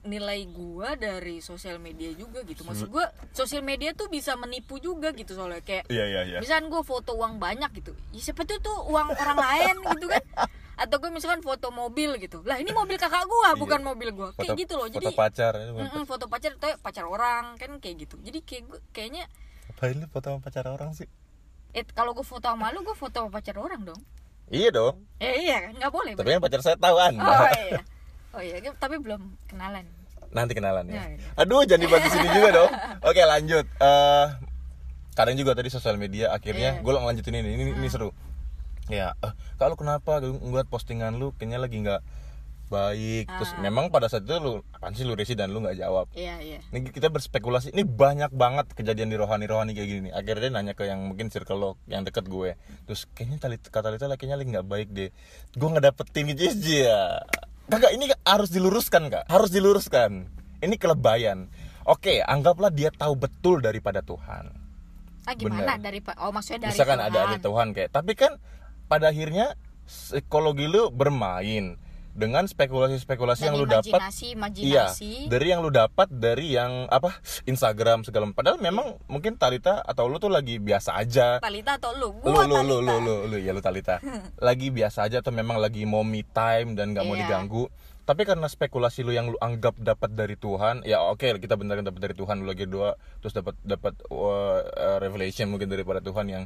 nilai 0.03 0.43
gua 0.45 0.93
dari 0.93 1.39
sosial 1.39 1.77
media 1.77 2.11
juga 2.11 2.43
gitu 2.43 2.61
maksud 2.61 2.87
gua 2.87 3.05
sosial 3.31 3.61
media 3.61 3.91
tuh 3.91 4.07
bisa 4.07 4.35
menipu 4.35 4.75
juga 4.77 5.09
gitu 5.11 5.31
soalnya 5.31 5.59
kayak 5.59 5.87
Iya 5.87 6.05
iya 6.05 6.21
iya. 6.25 6.37
misalkan 6.37 6.67
gue 6.67 6.81
foto 6.81 7.13
uang 7.13 7.37
banyak 7.37 7.71
gitu 7.73 7.95
ya 8.09 8.19
siapa 8.21 8.43
tuh 8.43 8.59
tuh 8.59 8.77
uang 8.85 9.09
orang 9.11 9.37
lain 9.37 9.75
gitu 9.93 10.07
kan 10.07 10.23
atau 10.83 10.95
gue 10.97 11.09
misalkan 11.09 11.39
foto 11.39 11.69
mobil 11.69 12.17
gitu 12.17 12.41
lah 12.41 12.57
ini 12.57 12.69
mobil 12.69 12.95
kakak 12.95 13.23
gua 13.23 13.49
Iya. 13.49 13.57
bukan 13.57 13.79
mobil 13.81 14.09
gua 14.11 14.29
kayak 14.33 14.57
gitu 14.57 14.73
loh 14.73 14.87
jadi 14.87 15.07
Foto 15.07 15.17
pacar. 15.17 15.53
bukan 15.55 15.87
mm-mm, 15.87 16.03
foto 16.03 16.25
pacar 16.27 16.51
atau 16.53 16.75
pacar 16.77 17.05
orang 17.05 17.55
kan 17.55 17.77
kayak 17.77 18.03
gitu 18.03 18.19
jadi 18.19 18.39
kayak 18.39 18.63
gua 18.65 18.79
kayaknya 18.89 19.23
Ngapain 19.65 19.95
lu 19.95 20.07
foto 20.07 20.27
sama 20.27 20.39
pacar 20.39 20.65
orang 20.65 20.91
sih? 20.91 21.07
eh 21.71 21.81
kalau 21.87 22.11
gue 22.11 22.21
foto 22.21 22.43
sama 22.43 22.69
lu 22.69 22.81
gue 22.81 22.93
foto 22.93 23.17
sama 23.17 23.31
pacar 23.31 23.55
orang 23.55 23.81
dong 23.83 24.01
Iya 24.45 24.69
dong. 24.69 24.99
eh 25.17 25.41
iya 25.41 25.63
kan 25.63 25.73
nggak 25.73 25.89
boleh 25.89 26.11
Tapi 26.13 26.29
kan 26.29 26.41
pacar 26.41 26.59
saya 26.61 26.75
tahu 26.75 26.99
Anda. 26.99 27.23
Oh 27.23 27.47
iya. 27.49 27.81
Oh 28.33 28.41
iya, 28.41 28.57
tapi 28.75 28.97
belum 28.97 29.21
kenalan. 29.45 29.85
Nanti 30.33 30.57
kenalan 30.57 30.89
ya. 30.89 31.05
Ya. 31.05 31.21
Aduh, 31.37 31.61
jangan 31.63 31.81
dibahas 31.85 32.03
di 32.05 32.11
sini 32.17 32.27
juga 32.33 32.49
dong. 32.51 32.71
Oke, 33.05 33.21
lanjut. 33.21 33.65
Eh 33.77 34.25
kadang 35.13 35.37
juga 35.37 35.53
tadi 35.53 35.69
sosial 35.69 36.01
media 36.01 36.33
akhirnya 36.33 36.77
Iya. 36.77 36.81
gue 36.81 36.91
lanjutin 36.91 37.37
ini. 37.37 37.53
Ini, 37.53 37.63
ini 37.77 37.87
seru. 37.87 38.09
Ya, 38.89 39.13
eh, 39.21 39.31
kalau 39.55 39.77
kenapa 39.77 40.17
gue 40.19 40.33
ngeliat 40.33 40.65
postingan 40.67 41.15
lu 41.15 41.31
kayaknya 41.37 41.61
lagi 41.61 41.77
nggak 41.79 42.01
baik. 42.67 43.29
Terus 43.29 43.53
Ah. 43.53 43.61
memang 43.61 43.93
pada 43.93 44.09
saat 44.09 44.25
itu 44.25 44.33
lu 44.41 44.65
apaan 44.73 44.97
sih 44.97 45.05
lu 45.05 45.13
resi 45.13 45.37
dan 45.37 45.53
lu 45.53 45.61
nggak 45.61 45.77
jawab. 45.77 46.09
Iya, 46.17 46.41
iya. 46.41 46.59
Ini 46.73 46.89
kita 46.89 47.13
berspekulasi. 47.13 47.69
Ini 47.69 47.85
banyak 47.85 48.33
banget 48.33 48.73
kejadian 48.73 49.13
di 49.13 49.17
rohani-rohani 49.21 49.77
kayak 49.77 49.87
gini. 49.87 50.09
Akhirnya 50.09 50.49
dia 50.49 50.51
nanya 50.51 50.73
ke 50.73 50.89
yang 50.89 51.05
mungkin 51.05 51.29
circle 51.29 51.61
lo, 51.61 51.71
yang 51.85 52.01
deket 52.01 52.25
gue. 52.25 52.57
Terus 52.89 53.05
kayaknya 53.13 53.37
tali 53.37 53.55
kata 53.61 53.93
Lita 53.93 54.09
kayaknya 54.09 54.41
lagi 54.41 54.49
nggak 54.49 54.65
baik 54.65 54.89
deh. 54.89 55.09
Gue 55.53 55.67
nggak 55.69 55.85
dapetin 55.93 56.33
gitu 56.33 56.49
ya. 56.81 57.21
Kakak 57.71 57.91
ini 57.95 58.11
harus 58.27 58.49
diluruskan 58.51 59.07
kak. 59.07 59.23
Harus 59.31 59.49
diluruskan. 59.49 60.27
Ini 60.59 60.75
kelebayan. 60.75 61.47
Oke, 61.83 62.23
anggaplah 62.23 62.71
dia 62.71 62.91
tahu 62.91 63.15
betul 63.19 63.59
daripada 63.59 63.99
Tuhan. 63.99 64.51
Ah 65.23 65.35
gimana 65.35 65.79
Bener. 65.79 65.79
dari? 65.79 65.99
Oh 66.19 66.31
maksudnya 66.35 66.67
dari 66.67 66.75
Misalkan 66.75 66.99
Tuhan. 66.99 67.11
ada 67.11 67.19
ada 67.31 67.37
Tuhan 67.39 67.67
kayak. 67.71 67.89
Tapi 67.95 68.11
kan 68.15 68.31
pada 68.91 69.11
akhirnya 69.11 69.55
psikologi 69.87 70.67
lu 70.67 70.91
bermain 70.91 71.79
dengan 72.13 72.45
spekulasi-spekulasi 72.45 73.45
yang 73.45 73.57
lu 73.57 73.65
dapat 73.65 73.97
Iya, 74.55 74.93
dari 75.25 75.49
yang 75.49 75.59
lu 75.59 75.69
dapat 75.69 76.07
dari 76.07 76.53
yang 76.53 76.85
apa 76.87 77.17
Instagram 77.43 78.01
segala 78.01 78.29
padahal 78.29 78.57
memang 78.57 79.01
mungkin 79.05 79.35
Talita 79.35 79.81
atau 79.81 80.05
lu 80.05 80.17
tuh 80.17 80.29
lagi 80.29 80.57
biasa 80.57 80.93
aja. 80.93 81.37
Talita 81.37 81.75
atau 81.75 81.91
lu? 81.93 82.09
Lu 82.21 82.29
Gua 82.29 82.45
lu 82.45 82.61
lu 82.61 82.77
Talita. 82.79 82.93
lu 82.93 82.95
lu 83.01 83.15
lu 83.27 83.37
ya 83.37 83.51
lu 83.51 83.59
Talita. 83.59 83.97
lagi 84.39 84.69
biasa 84.69 85.03
aja 85.03 85.19
atau 85.19 85.29
memang 85.29 85.57
lagi 85.57 85.83
mau 85.83 86.01
me 86.01 86.21
time 86.23 86.73
dan 86.73 86.93
nggak 86.93 87.03
mau 87.03 87.13
Iya. 87.13 87.25
diganggu. 87.25 87.65
Tapi 88.03 88.27
karena 88.27 88.45
spekulasi 88.45 88.99
lu 89.01 89.09
yang 89.09 89.31
lu 89.31 89.39
anggap 89.39 89.79
dapat 89.79 90.11
dari 90.11 90.35
Tuhan, 90.35 90.83
ya 90.83 90.99
oke 91.01 91.23
kita 91.39 91.55
benarkan 91.55 91.87
dapat 91.87 92.01
dari 92.03 92.13
Tuhan 92.13 92.43
lu 92.43 92.47
lagi 92.47 92.67
doa 92.67 92.93
terus 93.19 93.31
dapat 93.31 93.55
dapat 93.63 93.95
uh, 94.07 94.59
uh, 94.59 94.97
revelation 94.99 95.47
mungkin 95.47 95.65
daripada 95.65 95.97
Tuhan 95.97 96.27
yang 96.27 96.43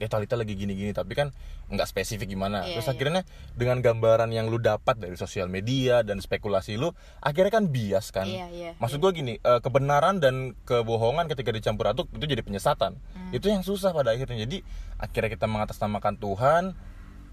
ya 0.00 0.08
Talita 0.08 0.32
lagi 0.32 0.56
gini-gini 0.56 0.96
tapi 0.96 1.12
kan 1.12 1.28
nggak 1.68 1.84
spesifik 1.84 2.32
gimana. 2.32 2.64
Iya, 2.64 2.80
terus 2.80 2.88
iya. 2.88 2.92
akhirnya 2.96 3.22
dengan 3.52 3.84
gambaran 3.84 4.32
yang 4.32 4.48
lu 4.48 4.56
dapat 4.56 4.96
dari 4.96 5.12
sosial 5.20 5.52
media 5.52 6.00
dan 6.00 6.24
spekulasi 6.24 6.80
lu 6.80 6.96
akhirnya 7.20 7.52
kan 7.52 7.68
bias 7.68 8.08
kan. 8.08 8.24
Iya, 8.24 8.46
iya, 8.48 8.70
maksud 8.80 8.96
gua 8.98 9.12
gini 9.12 9.36
eh, 9.36 9.60
kebenaran 9.60 10.24
dan 10.24 10.56
kebohongan 10.64 11.28
ketika 11.28 11.52
dicampur 11.52 11.92
aduk 11.92 12.08
itu 12.16 12.24
jadi 12.24 12.40
penyesatan. 12.40 12.96
Hmm. 12.96 13.36
itu 13.36 13.46
yang 13.52 13.60
susah 13.60 13.92
pada 13.92 14.16
akhirnya. 14.16 14.48
Jadi 14.48 14.64
akhirnya 14.96 15.30
kita 15.36 15.46
mengatasnamakan 15.46 16.16
Tuhan 16.16 16.64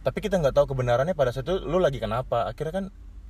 tapi 0.03 0.19
kita 0.19 0.39
nggak 0.39 0.55
tahu 0.55 0.75
kebenarannya 0.75 1.15
pada 1.15 1.31
saat 1.31 1.47
itu 1.47 1.63
lu 1.63 1.79
lagi 1.79 2.03
kenapa. 2.03 2.51
Akhirnya 2.51 2.83
kan 2.83 2.85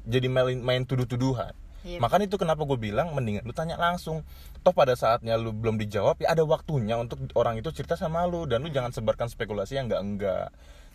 jadi 0.10 0.28
main, 0.28 0.58
main 0.66 0.82
tuduh-tuduhan 0.84 1.54
Iya. 1.88 2.04
makanya 2.04 2.28
itu 2.28 2.36
kenapa 2.36 2.68
gue 2.68 2.76
bilang 2.76 3.16
mendingan 3.16 3.48
lu 3.48 3.56
tanya 3.56 3.80
langsung. 3.80 4.28
Toh 4.60 4.76
pada 4.76 4.92
saatnya 5.00 5.40
lu 5.40 5.56
belum 5.56 5.80
dijawab 5.80 6.20
ya 6.20 6.36
ada 6.36 6.44
waktunya 6.44 7.00
untuk 7.00 7.24
orang 7.40 7.56
itu 7.56 7.72
cerita 7.72 7.96
sama 7.96 8.28
lu 8.28 8.44
dan 8.44 8.60
lu 8.60 8.68
jangan 8.68 8.92
sebarkan 8.92 9.32
spekulasi 9.32 9.80
yang 9.80 9.88
enggak 9.88 10.04
enggak. 10.04 10.48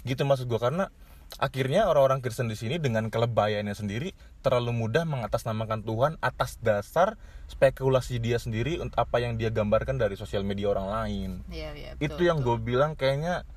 Gitu 0.05 0.21
maksud 0.29 0.53
gue 0.53 0.61
karena 0.61 0.93
akhirnya 1.41 1.89
orang-orang 1.89 2.21
Kristen 2.21 2.53
di 2.53 2.59
sini 2.61 2.77
dengan 2.77 3.09
kelebayannya 3.09 3.73
sendiri 3.73 4.13
terlalu 4.45 4.77
mudah 4.77 5.09
mengatasnamakan 5.09 5.81
Tuhan 5.81 6.13
atas 6.21 6.61
dasar 6.61 7.17
spekulasi 7.49 8.21
dia 8.21 8.37
sendiri 8.37 8.77
untuk 8.85 9.01
apa 9.01 9.25
yang 9.25 9.41
dia 9.41 9.49
gambarkan 9.49 9.97
dari 9.97 10.21
sosial 10.21 10.45
media 10.45 10.69
orang 10.69 10.89
lain. 10.93 11.31
Iya, 11.49 11.97
itu 11.97 12.21
betul, 12.21 12.29
yang 12.29 12.45
betul. 12.45 12.61
gue 12.61 12.77
bilang 12.77 12.93
kayaknya 13.01 13.49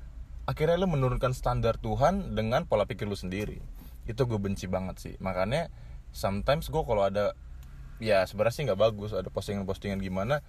akhirnya 0.48 0.80
lu 0.80 0.88
menurunkan 0.88 1.36
standar 1.36 1.76
Tuhan 1.76 2.32
dengan 2.32 2.64
pola 2.64 2.88
pikir 2.88 3.04
lu 3.04 3.18
sendiri. 3.18 3.60
Itu 4.06 4.24
gue 4.24 4.38
benci 4.38 4.70
banget 4.70 4.96
sih. 5.02 5.14
Makanya 5.18 5.68
sometimes 6.16 6.72
gue 6.72 6.82
kalau 6.82 7.04
ada 7.04 7.36
ya 8.00 8.24
sebenarnya 8.24 8.54
sih 8.56 8.64
nggak 8.64 8.80
bagus 8.80 9.12
ada 9.12 9.28
postingan-postingan 9.28 10.00
gimana 10.00 10.40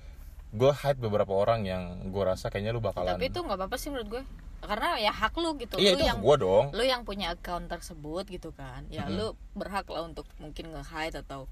gue 0.55 0.71
hide 0.71 1.03
beberapa 1.03 1.35
orang 1.35 1.67
yang 1.67 2.07
gue 2.07 2.23
rasa 2.23 2.47
kayaknya 2.47 2.71
lu 2.71 2.79
bakalan 2.79 3.19
tapi 3.19 3.27
itu 3.27 3.43
nggak 3.43 3.59
apa-apa 3.59 3.75
sih 3.75 3.91
menurut 3.91 4.07
gue 4.07 4.23
karena 4.57 4.97
ya 4.97 5.13
hak 5.13 5.37
lu 5.37 5.53
gitu. 5.61 5.77
Iya 5.77 5.93
lu 5.93 5.97
itu 6.01 6.05
yang 6.09 6.19
gue 6.19 6.35
dong. 6.41 6.65
lu 6.73 6.83
yang 6.83 7.01
punya 7.05 7.37
account 7.37 7.69
tersebut 7.69 8.25
gitu 8.25 8.49
kan. 8.57 8.89
Ya 8.89 9.05
lu 9.05 9.37
berhak 9.53 9.85
lah 9.85 10.01
untuk 10.01 10.25
mungkin 10.41 10.73
nge-hide 10.73 11.21
atau 11.21 11.45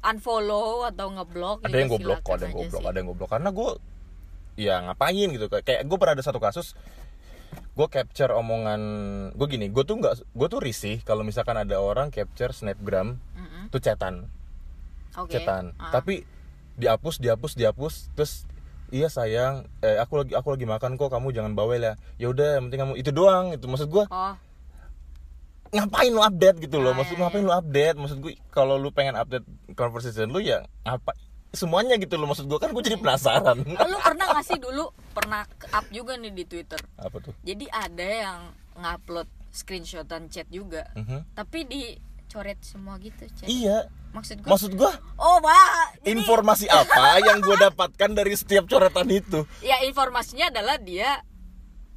unfollow 0.00 0.88
atau 0.88 1.12
ngeblok 1.12 1.66
ada 1.66 1.68
juga 1.68 1.80
yang 1.80 1.90
gue 1.90 2.00
blok 2.00 2.22
ada 2.24 2.44
yang 2.48 2.54
gue 2.56 2.66
blok 2.72 2.84
ada 2.88 2.96
yang 2.96 3.08
gue 3.12 3.16
blok. 3.16 3.30
Karena 3.30 3.50
gue 3.52 3.70
ya 4.56 4.74
ngapain 4.88 5.28
gitu. 5.36 5.46
Kayak 5.52 5.84
gue 5.84 5.96
pernah 6.00 6.14
ada 6.16 6.24
satu 6.24 6.40
kasus 6.40 6.72
gue 7.76 7.86
capture 7.92 8.32
omongan 8.32 8.80
gue 9.36 9.46
gini 9.52 9.68
gue 9.68 9.84
tuh 9.84 10.00
nggak 10.00 10.32
gue 10.32 10.46
tuh 10.48 10.60
risih 10.64 11.04
kalau 11.04 11.20
misalkan 11.20 11.60
ada 11.60 11.76
orang 11.76 12.08
capture 12.08 12.56
snapgram 12.56 13.20
Mm-mm. 13.36 13.68
tuh 13.68 13.80
chatan. 13.84 14.32
Oke. 15.16 15.36
Chatan. 15.36 15.76
Ah. 15.76 15.92
tapi 15.92 16.24
dihapus 16.76 17.20
dihapus 17.20 17.52
dihapus 17.56 17.94
terus 18.16 18.44
iya 18.92 19.08
sayang 19.08 19.68
eh, 19.80 19.96
aku 20.00 20.24
lagi 20.24 20.32
aku 20.36 20.56
lagi 20.56 20.68
makan 20.68 20.96
kok 20.96 21.12
kamu 21.12 21.36
jangan 21.36 21.52
bawel 21.52 21.84
ya. 21.84 21.94
Ya 22.16 22.32
udah 22.32 22.64
penting 22.64 22.80
kamu 22.80 22.92
itu 22.96 23.10
doang 23.12 23.52
itu 23.52 23.68
maksud 23.68 23.92
gue 23.92 24.04
oh. 24.08 24.34
ngapain 25.76 26.12
lu 26.14 26.24
update 26.24 26.64
gitu 26.64 26.80
loh? 26.80 26.94
Ah, 26.94 26.96
maksud 26.96 27.20
iya, 27.20 27.28
ngapain 27.28 27.44
lu 27.44 27.52
update? 27.52 27.96
Maksud 28.00 28.18
gue 28.24 28.32
kalau 28.48 28.80
lu 28.80 28.88
pengen 28.88 29.20
update 29.20 29.44
conversation 29.76 30.32
lu 30.32 30.40
ya 30.40 30.64
apa 30.86 31.12
semuanya 31.56 31.96
gitu 31.96 32.14
loh 32.14 32.26
maksud 32.26 32.44
gue 32.44 32.56
kan 32.56 32.70
gue 32.70 32.82
jadi 32.82 32.96
penasaran. 32.96 33.56
Lu 33.90 33.98
pernah 33.98 34.26
gak 34.30 34.44
sih 34.44 34.56
dulu 34.56 34.84
pernah 35.10 35.42
up 35.70 35.86
juga 35.88 36.14
nih 36.14 36.30
di 36.30 36.44
twitter? 36.44 36.78
Apa 36.94 37.16
tuh? 37.18 37.32
Jadi 37.40 37.66
ada 37.66 38.04
yang 38.04 38.38
ngupload 38.76 39.24
screenshotan 39.50 40.28
chat 40.28 40.44
juga 40.46 40.84
Mhm. 40.92 41.32
tapi 41.32 41.64
dicoret 41.64 42.60
semua 42.60 42.96
gitu 42.98 43.24
chat. 43.32 43.46
Iya. 43.46 43.88
Maksud 44.12 44.36
gue 44.38 44.48
maksud 44.48 44.72
gue 44.72 44.90
oh 45.14 45.36
wah 45.40 45.92
jadi- 45.98 46.12
informasi 46.14 46.64
apa 46.66 47.20
yang 47.20 47.36
gue 47.38 47.56
dapatkan 47.58 48.10
dari 48.12 48.32
setiap 48.32 48.64
coretan 48.64 49.08
itu? 49.08 49.44
Ya 49.60 49.80
informasinya 49.82 50.48
adalah 50.48 50.76
dia 50.76 51.20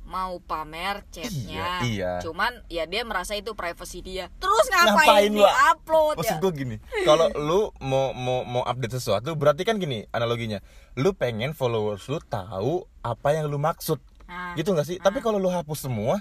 mau 0.09 0.41
pamer 0.41 1.05
chatnya. 1.13 1.85
Iya, 1.85 1.85
iya. 1.85 2.11
cuman 2.25 2.65
ya 2.65 2.89
dia 2.89 3.05
merasa 3.05 3.37
itu 3.37 3.53
privacy 3.53 4.01
dia. 4.01 4.33
Terus 4.41 4.65
ngapain, 4.73 4.97
ngapain 4.97 5.29
di 5.29 5.37
lu 5.37 5.45
upload? 5.45 6.15
Maksud 6.17 6.37
ya. 6.37 6.41
gue 6.41 6.51
gini 6.57 6.75
kalau 7.05 7.29
lu 7.37 7.69
mau 7.77 8.09
mau 8.17 8.41
mau 8.41 8.63
update 8.65 8.97
sesuatu 8.97 9.37
berarti 9.37 9.61
kan 9.61 9.77
gini 9.77 10.09
analoginya. 10.09 10.65
Lu 10.97 11.13
pengen 11.13 11.53
followers 11.53 12.09
lu 12.09 12.17
tahu 12.25 12.89
apa 13.05 13.37
yang 13.37 13.45
lu 13.45 13.61
maksud. 13.61 14.01
Nah, 14.25 14.57
gitu 14.57 14.73
nggak 14.73 14.89
sih? 14.89 14.97
Tapi 14.97 15.21
kalau 15.21 15.37
lu 15.37 15.53
hapus 15.53 15.85
semua 15.85 16.17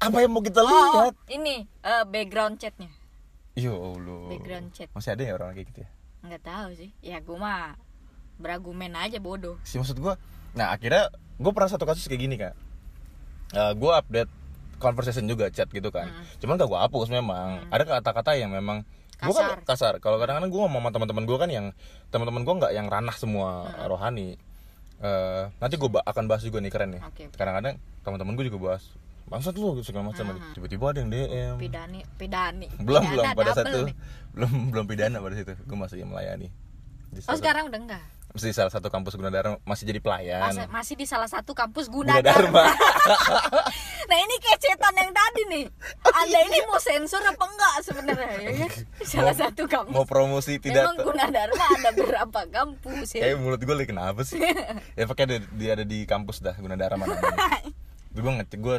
apa 0.00 0.16
yang 0.24 0.32
mau 0.32 0.40
kita 0.40 0.64
oh, 0.64 0.68
oh, 0.68 0.72
lihat? 0.72 1.14
ini 1.28 1.68
eh, 1.84 2.04
background 2.08 2.56
chatnya. 2.56 2.88
Ya 3.54 3.76
allah. 3.76 4.32
Background 4.32 4.72
chat. 4.72 4.88
masih 4.96 5.12
ada 5.12 5.22
ya 5.22 5.32
orang 5.36 5.52
kayak 5.52 5.68
gitu 5.68 5.80
ya? 5.84 5.90
Nggak 6.24 6.42
tahu 6.48 6.68
sih. 6.80 6.90
Ya 7.04 7.20
gue 7.20 7.36
mah 7.36 7.76
beragumen 8.40 8.96
aja 8.96 9.20
bodoh. 9.20 9.60
Sih 9.68 9.76
maksud 9.76 10.00
gue 10.00 10.16
nah 10.54 10.70
akhirnya 10.70 11.10
gue 11.34 11.52
pernah 11.52 11.70
satu 11.70 11.84
kasus 11.84 12.06
kayak 12.06 12.20
gini 12.20 12.36
kak. 12.36 12.54
Gue 13.74 13.92
update 13.94 14.30
conversation 14.78 15.24
juga 15.24 15.48
chat 15.48 15.70
gitu 15.70 15.88
kan. 15.88 16.10
Cuman 16.38 16.58
gak 16.58 16.68
gue 16.68 16.78
hapus 16.78 17.08
memang. 17.08 17.64
Ada 17.70 17.98
kata-kata 17.98 18.34
yang 18.36 18.52
memang 18.52 18.82
gue 19.14 19.30
kan 19.32 19.46
Kasar. 19.46 19.58
kasar. 19.64 19.94
Kalau 20.02 20.18
kadang-kadang 20.18 20.50
gue 20.50 20.60
ngomong 20.60 20.82
sama 20.82 20.90
teman-teman 20.90 21.24
gue 21.24 21.38
kan 21.38 21.48
yang 21.48 21.66
teman-teman 22.10 22.42
gue 22.42 22.54
nggak 22.60 22.72
yang 22.74 22.86
ranah 22.90 23.14
semua 23.14 23.70
rohani. 23.86 24.36
Eh, 25.00 25.42
nanti 25.58 25.74
gue 25.74 25.88
akan 25.88 26.24
bahas 26.28 26.42
juga 26.44 26.58
nih 26.60 26.72
keren 26.72 26.98
nih. 26.98 27.02
Oke. 27.02 27.24
kadang-kadang 27.32 27.78
teman-teman 28.04 28.32
gue 28.36 28.46
juga 28.50 28.58
bahas 28.74 28.84
bangsat 29.24 29.56
lu 29.56 29.80
segala 29.80 30.12
macam. 30.12 30.36
Tiba-tiba 30.52 30.84
ada 30.92 30.98
yang 31.00 31.10
DM 31.10 31.54
pidani 31.56 32.00
pidani. 32.20 32.68
Belum 32.86 33.00
Pidana 33.08 33.32
belum 33.32 33.38
pada 33.38 33.50
nih. 33.64 33.96
belum 34.36 34.52
belum 34.68 34.84
pidana 34.84 35.16
pada 35.22 35.34
situ 35.38 35.52
gue 35.56 35.76
masih 35.78 36.04
melayani 36.04 36.48
di 37.14 37.22
oh 37.24 37.38
sekarang 37.38 37.70
udah 37.72 37.80
enggak 37.80 38.04
masih 38.34 38.50
di 38.50 38.56
salah 38.58 38.72
satu 38.74 38.90
kampus 38.90 39.14
Gunadarma 39.14 39.62
masih 39.62 39.86
jadi 39.86 40.02
pelayan. 40.02 40.42
Masih, 40.50 40.66
masih 40.66 40.94
di 40.98 41.06
salah 41.06 41.30
satu 41.30 41.54
kampus 41.54 41.86
Gunadarma. 41.86 42.66
Gunadarma. 42.66 42.66
Nah 44.04 44.20
ini 44.20 44.36
kecetan 44.36 44.92
yang 45.00 45.16
tadi 45.16 45.42
nih. 45.48 45.64
Anda 46.04 46.38
ini 46.44 46.58
mau 46.68 46.76
sensor 46.76 47.24
apa 47.24 47.40
enggak 47.40 47.74
sebenarnya? 47.88 48.36
Ya 48.36 48.52
kan? 48.60 48.70
salah 49.00 49.32
Mau- 49.32 49.40
satu 49.48 49.62
kampus. 49.64 49.94
mau 49.96 50.04
promosi 50.04 50.60
tidak 50.60 50.92
memang 50.92 51.08
Gunadarma 51.08 51.64
ada 51.72 51.90
berapa 51.96 52.40
kampus 52.52 53.08
ya? 53.16 53.22
Kayak 53.24 53.36
mulut 53.40 53.60
gue 53.64 53.74
lagi 53.74 53.88
kenapa 53.88 54.20
sih? 54.26 54.36
Ya 54.98 55.08
pakai 55.08 55.24
ada 55.24 55.36
dia 55.56 55.70
ada 55.72 55.84
di 55.88 56.04
kampus 56.04 56.44
dah 56.44 56.52
Gunadarma 56.58 57.06
namanya. 57.06 57.64
Terus 58.12 58.20
gue 58.20 58.32
ngecek 58.34 58.58
gue 58.60 58.74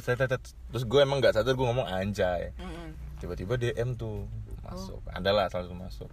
terus 0.72 0.84
gue 0.88 1.00
emang 1.02 1.18
nggak 1.20 1.36
sadar 1.36 1.58
gue 1.58 1.65
ngomong 1.65 1.88
anjay. 1.89 2.54
Tiba-tiba 3.18 3.58
DM 3.58 3.98
tuh 3.98 4.30
masuk. 4.62 5.00
Ada 5.10 5.32
lah 5.34 5.46
salah 5.50 5.65
satu 5.65 5.76
masuk 5.76 6.10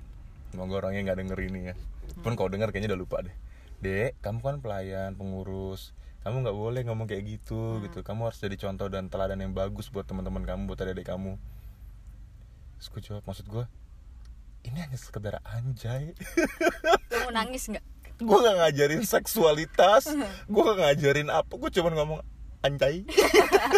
semoga 0.53 0.85
orangnya 0.85 1.09
nggak 1.09 1.19
denger 1.25 1.39
ini 1.49 1.61
ya. 1.73 1.75
Pun 2.21 2.37
kalau 2.37 2.53
denger 2.53 2.69
kayaknya 2.69 2.93
udah 2.93 3.01
lupa 3.01 3.25
deh. 3.25 3.35
Dek 3.81 4.21
kamu 4.21 4.39
kan 4.45 4.57
pelayan 4.61 5.17
pengurus. 5.17 5.97
Kamu 6.23 6.45
nggak 6.45 6.55
boleh 6.55 6.83
ngomong 6.87 7.09
kayak 7.09 7.25
gitu 7.25 7.81
gitu. 7.83 8.05
Kamu 8.05 8.29
harus 8.29 8.39
jadi 8.39 8.55
contoh 8.61 8.87
dan 8.93 9.09
teladan 9.09 9.41
yang 9.41 9.57
bagus 9.57 9.89
buat 9.89 10.05
teman-teman 10.05 10.45
kamu 10.45 10.69
buat 10.69 10.79
adik 10.85 11.09
kamu. 11.09 11.41
Terus 12.79 12.89
gue 12.93 13.01
jawab 13.01 13.25
maksud 13.25 13.49
gue 13.49 13.65
ini 14.63 14.79
hanya 14.79 14.99
sekedar 15.01 15.41
anjay. 15.43 16.15
Mau 17.27 17.33
nangis 17.35 17.67
nggak? 17.67 17.83
Gue 18.23 18.39
gak 18.39 18.57
ngajarin 18.61 19.03
seksualitas. 19.03 20.07
Gue 20.53 20.63
gak 20.63 20.79
ngajarin 20.79 21.27
apa. 21.27 21.51
Gue 21.59 21.71
cuma 21.75 21.91
ngomong 21.91 22.23
anjay 22.63 23.03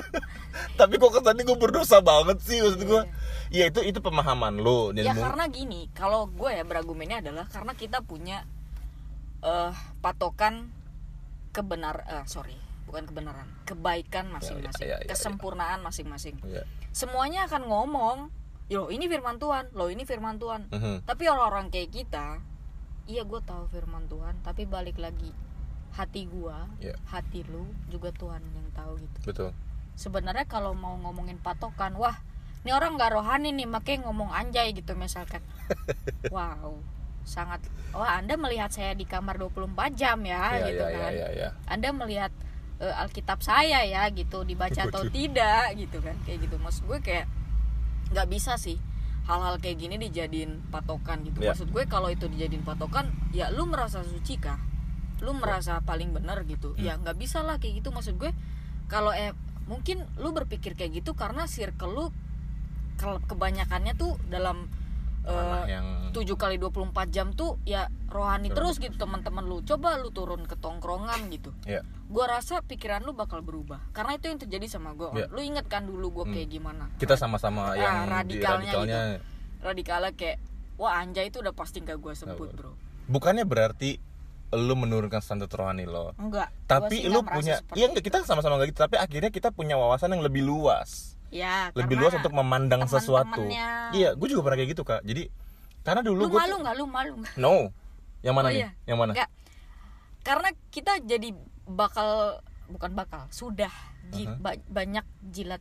tapi 0.80 0.94
kok 0.96 1.12
kesannya 1.12 1.42
gue 1.42 1.56
berdosa 1.56 2.00
banget 2.00 2.38
sih 2.40 2.58
maksud 2.58 2.82
gue 2.82 3.02
ya 3.50 3.66
itu 3.66 3.80
itu 3.80 3.98
pemahaman 3.98 4.58
lo 4.58 4.90
dan 4.90 5.04
ya 5.04 5.12
mung- 5.12 5.24
karena 5.24 5.44
gini 5.48 5.80
kalau 5.92 6.26
gue 6.26 6.50
ya 6.50 6.62
beragumennya 6.62 7.20
adalah 7.20 7.46
karena 7.46 7.72
kita 7.72 8.00
punya 8.00 8.42
eh 9.40 9.72
patokan 9.98 10.72
kebenar 11.50 12.02
eh 12.04 12.24
sorry 12.26 12.56
bukan 12.84 13.06
kebenaran 13.06 13.48
kebaikan 13.64 14.28
masing-masing 14.28 14.84
ya, 14.84 14.96
ya, 14.96 14.98
ya. 15.00 15.08
kesempurnaan 15.08 15.80
masing-masing 15.80 16.36
ya. 16.44 16.62
semuanya 16.90 17.46
akan 17.46 17.64
ngomong 17.64 18.18
yo 18.66 18.88
ini 18.88 19.06
firman 19.06 19.36
Tuhan 19.36 19.70
lo 19.72 19.88
ini 19.88 20.02
firman 20.02 20.36
Tuhan 20.36 20.68
Mhm. 20.68 21.04
tapi 21.04 21.26
orang-orang 21.26 21.68
kayak 21.68 21.90
kita 21.90 22.40
iya 23.04 23.22
gue 23.22 23.40
tahu 23.40 23.68
firman 23.68 24.08
Tuhan 24.08 24.40
tapi 24.40 24.64
balik 24.64 24.96
lagi 24.96 25.30
hati 25.94 26.26
gua 26.26 26.66
Iya. 26.83 26.94
hati 27.07 27.46
lu 27.46 27.70
juga 27.87 28.11
Tuhan 28.11 28.42
yang 28.42 28.68
tahu 28.74 28.98
gitu. 28.98 29.18
Betul. 29.30 29.50
Sebenarnya 29.94 30.44
kalau 30.50 30.74
mau 30.74 30.98
ngomongin 30.98 31.38
patokan 31.38 31.94
wah 31.94 32.18
ini 32.66 32.72
orang 32.74 32.98
nggak 32.98 33.12
rohani 33.14 33.54
nih 33.54 33.68
makanya 33.68 34.11
ngomong 34.11 34.30
anjay 34.35 34.74
gitu 34.74 34.92
misalkan. 34.98 35.40
Wow 36.35 36.83
sangat 37.24 37.64
wah 37.96 38.20
anda 38.20 38.37
melihat 38.37 38.68
saya 38.68 38.92
di 38.92 39.09
kamar 39.09 39.40
24 39.40 39.96
jam 39.96 40.20
ya, 40.28 40.61
ya 40.61 40.66
gitu 40.68 40.85
ya, 40.85 40.92
kan. 40.92 41.11
ya 41.11 41.11
ya 41.16 41.28
ya 41.33 41.48
anda 41.64 41.88
melihat 41.96 42.30
eh, 42.85 42.92
Alkitab 43.00 43.40
saya 43.40 43.80
ya 43.88 44.04
gitu 44.12 44.44
dibaca 44.44 44.85
atau 44.85 45.09
tidak 45.09 45.72
gitu 45.80 45.98
kan 46.04 46.14
kayak 46.28 46.44
gitu. 46.44 46.57
Maksud 46.61 46.85
gue 46.85 46.98
kayak 47.00 47.26
nggak 48.12 48.28
bisa 48.28 48.61
sih 48.61 48.76
hal-hal 49.24 49.57
kayak 49.57 49.80
gini 49.80 49.96
dijadiin 49.96 50.68
patokan 50.68 51.24
gitu. 51.24 51.40
Ya. 51.40 51.57
maksud 51.57 51.72
gue 51.72 51.85
kalau 51.88 52.12
itu 52.12 52.28
dijadiin 52.28 52.61
patokan 52.61 53.09
ya 53.33 53.48
lu 53.48 53.64
merasa 53.64 54.04
suci 54.04 54.37
kah 54.37 54.61
lu 55.24 55.32
merasa 55.32 55.80
paling 55.80 56.12
benar 56.12 56.44
gitu. 56.44 56.76
Ya 56.76 56.94
nggak 56.94 57.16
bisa 57.16 57.40
lah 57.40 57.56
kayak 57.56 57.80
gitu. 57.80 57.88
Maksud 57.88 58.14
gue 58.14 58.30
kalau 58.87 59.10
eh 59.10 59.32
mungkin 59.64 60.04
lu 60.14 60.30
berpikir 60.30 60.72
kayak 60.72 60.92
gitu 60.94 61.12
karena 61.12 61.48
circle 61.48 61.90
lu 61.90 62.04
ke- 62.94 63.22
kebanyakannya 63.26 63.94
tuh 63.94 64.20
dalam 64.26 64.68
yang 65.64 66.12
7 66.12 66.37
kali 66.37 66.60
24 66.60 66.84
jam 67.08 67.32
tuh 67.32 67.56
ya 67.64 67.88
rohani 68.06 68.52
terus. 68.52 68.76
gitu. 68.76 68.92
Teman-teman 68.94 69.40
lu 69.42 69.60
coba 69.60 69.96
lu 69.96 70.12
turun 70.12 70.44
ke 70.44 70.52
tongkrongan 70.54 71.32
gitu. 71.32 71.48
Ya 71.64 71.80
gua 72.04 72.28
rasa 72.30 72.60
pikiran 72.60 73.00
lu 73.00 73.12
bakal 73.12 73.40
berubah. 73.40 73.80
Karena 73.90 74.14
itu 74.14 74.28
yang 74.28 74.37
terjadi 74.38 74.68
sama 74.70 74.92
gua. 74.92 75.16
Iya. 75.16 75.26
lu 75.28 75.40
inget 75.40 75.64
kan 75.64 75.82
dulu 75.82 76.12
gua 76.12 76.24
kayak 76.26 76.52
gimana? 76.52 76.92
Kita 76.94 77.16
sama-sama 77.16 77.72
Ah, 77.72 77.74
yang 77.74 77.96
di 78.04 78.12
radikalnya 78.37 78.70
radikalnya. 78.70 79.00
radikalnya 79.58 80.12
kayak 80.12 80.38
wah 80.76 81.00
anjay 81.00 81.26
itu 81.26 81.40
udah 81.40 81.50
pasti 81.50 81.80
gak 81.80 81.96
gua 81.96 82.12
sebut 82.12 82.52
bro. 82.52 82.76
bukannya 83.06 83.44
berarti 83.44 83.96
lu 84.56 84.74
menurunkan 84.74 85.18
standar 85.18 85.46
rohani 85.46 85.84
lo. 85.84 86.14
Enggak 86.14 86.48
tapi 86.64 87.04
lu 87.04 87.20
punya 87.20 87.60
iya 87.72 87.86
enggak 87.86 88.02
kita 88.02 88.22
sama-sama 88.22 88.56
enggak 88.56 88.70
gitu 88.70 88.80
tapi 88.80 88.96
akhirnya 88.96 89.28
kita 89.28 89.50
punya 89.50 89.74
wawasan 89.74 90.10
yang 90.10 90.20
lebih 90.20 90.40
luas. 90.40 91.14
Ya 91.28 91.68
lebih 91.72 91.96
luas 91.96 92.14
untuk 92.14 92.30
memandang 92.32 92.86
sesuatu. 92.86 93.44
iya 93.90 94.12
gue 94.12 94.26
juga 94.26 94.42
pernah 94.42 94.56
kayak 94.56 94.70
gitu 94.70 94.82
kak. 94.82 95.02
Jadi 95.02 95.28
karena 95.82 96.00
dulu 96.00 96.24
lu 96.24 96.30
gue 96.30 96.38
malu 96.38 96.56
nggak? 96.58 96.74
Lu 96.74 96.84
malu 96.86 97.12
nggak? 97.18 97.34
No. 97.36 97.68
Yang 98.20 98.34
mana 98.34 98.46
Oh, 98.46 98.50
nih? 98.50 98.58
iya. 98.58 98.68
yang 98.84 98.98
mana? 98.98 99.12
Nggak. 99.12 99.30
karena 100.24 100.48
kita 100.72 100.92
jadi 101.00 101.36
bakal 101.64 102.40
bukan 102.64 102.90
bakal 102.94 103.28
sudah 103.28 103.68
ji- 104.08 104.24
ba- 104.38 104.56
banyak 104.66 105.04
jilat 105.26 105.60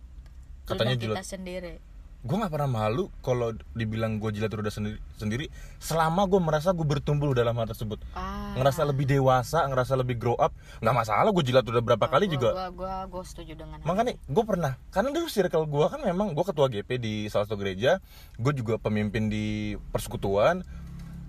Katanya 0.63 0.95
kita 0.95 1.19
jilat. 1.19 1.25
sendiri 1.25 1.73
gue 2.23 2.35
nggak 2.39 2.55
pernah 2.55 2.71
malu 2.71 3.11
kalau 3.19 3.51
dibilang 3.75 4.15
gue 4.15 4.31
jilat 4.31 4.47
udah 4.47 4.71
sendiri 4.71 4.95
sendiri 5.19 5.45
selama 5.75 6.23
gue 6.23 6.39
merasa 6.39 6.71
gue 6.71 6.87
bertumbuh 6.87 7.35
dalam 7.35 7.51
hal 7.59 7.67
tersebut. 7.67 7.99
Ah. 8.15 8.55
Ngerasa 8.55 8.87
lebih 8.87 9.03
dewasa 9.03 9.67
ngerasa 9.67 9.99
lebih 9.99 10.15
grow 10.15 10.39
up. 10.39 10.55
Nggak 10.79 10.95
masalah 11.03 11.29
gue 11.35 11.43
jilat 11.43 11.67
udah 11.67 11.83
berapa 11.83 12.05
kali 12.07 12.31
gua, 12.31 12.33
juga. 12.33 12.49
gua 12.55 12.67
gua 12.71 12.95
gua 13.11 13.23
setuju 13.27 13.59
dengan 13.59 13.83
makanya 13.83 14.15
gue 14.15 14.43
pernah 14.47 14.79
karena 14.95 15.09
dulu 15.11 15.27
circle 15.27 15.67
gue 15.67 15.85
kan 15.91 15.99
memang 15.99 16.31
gue 16.31 16.45
ketua 16.47 16.67
GP 16.71 16.89
di 17.03 17.13
salah 17.27 17.43
satu 17.43 17.59
gereja 17.59 17.99
gue 18.39 18.53
juga 18.55 18.79
pemimpin 18.79 19.27
di 19.27 19.75
persekutuan. 19.91 20.63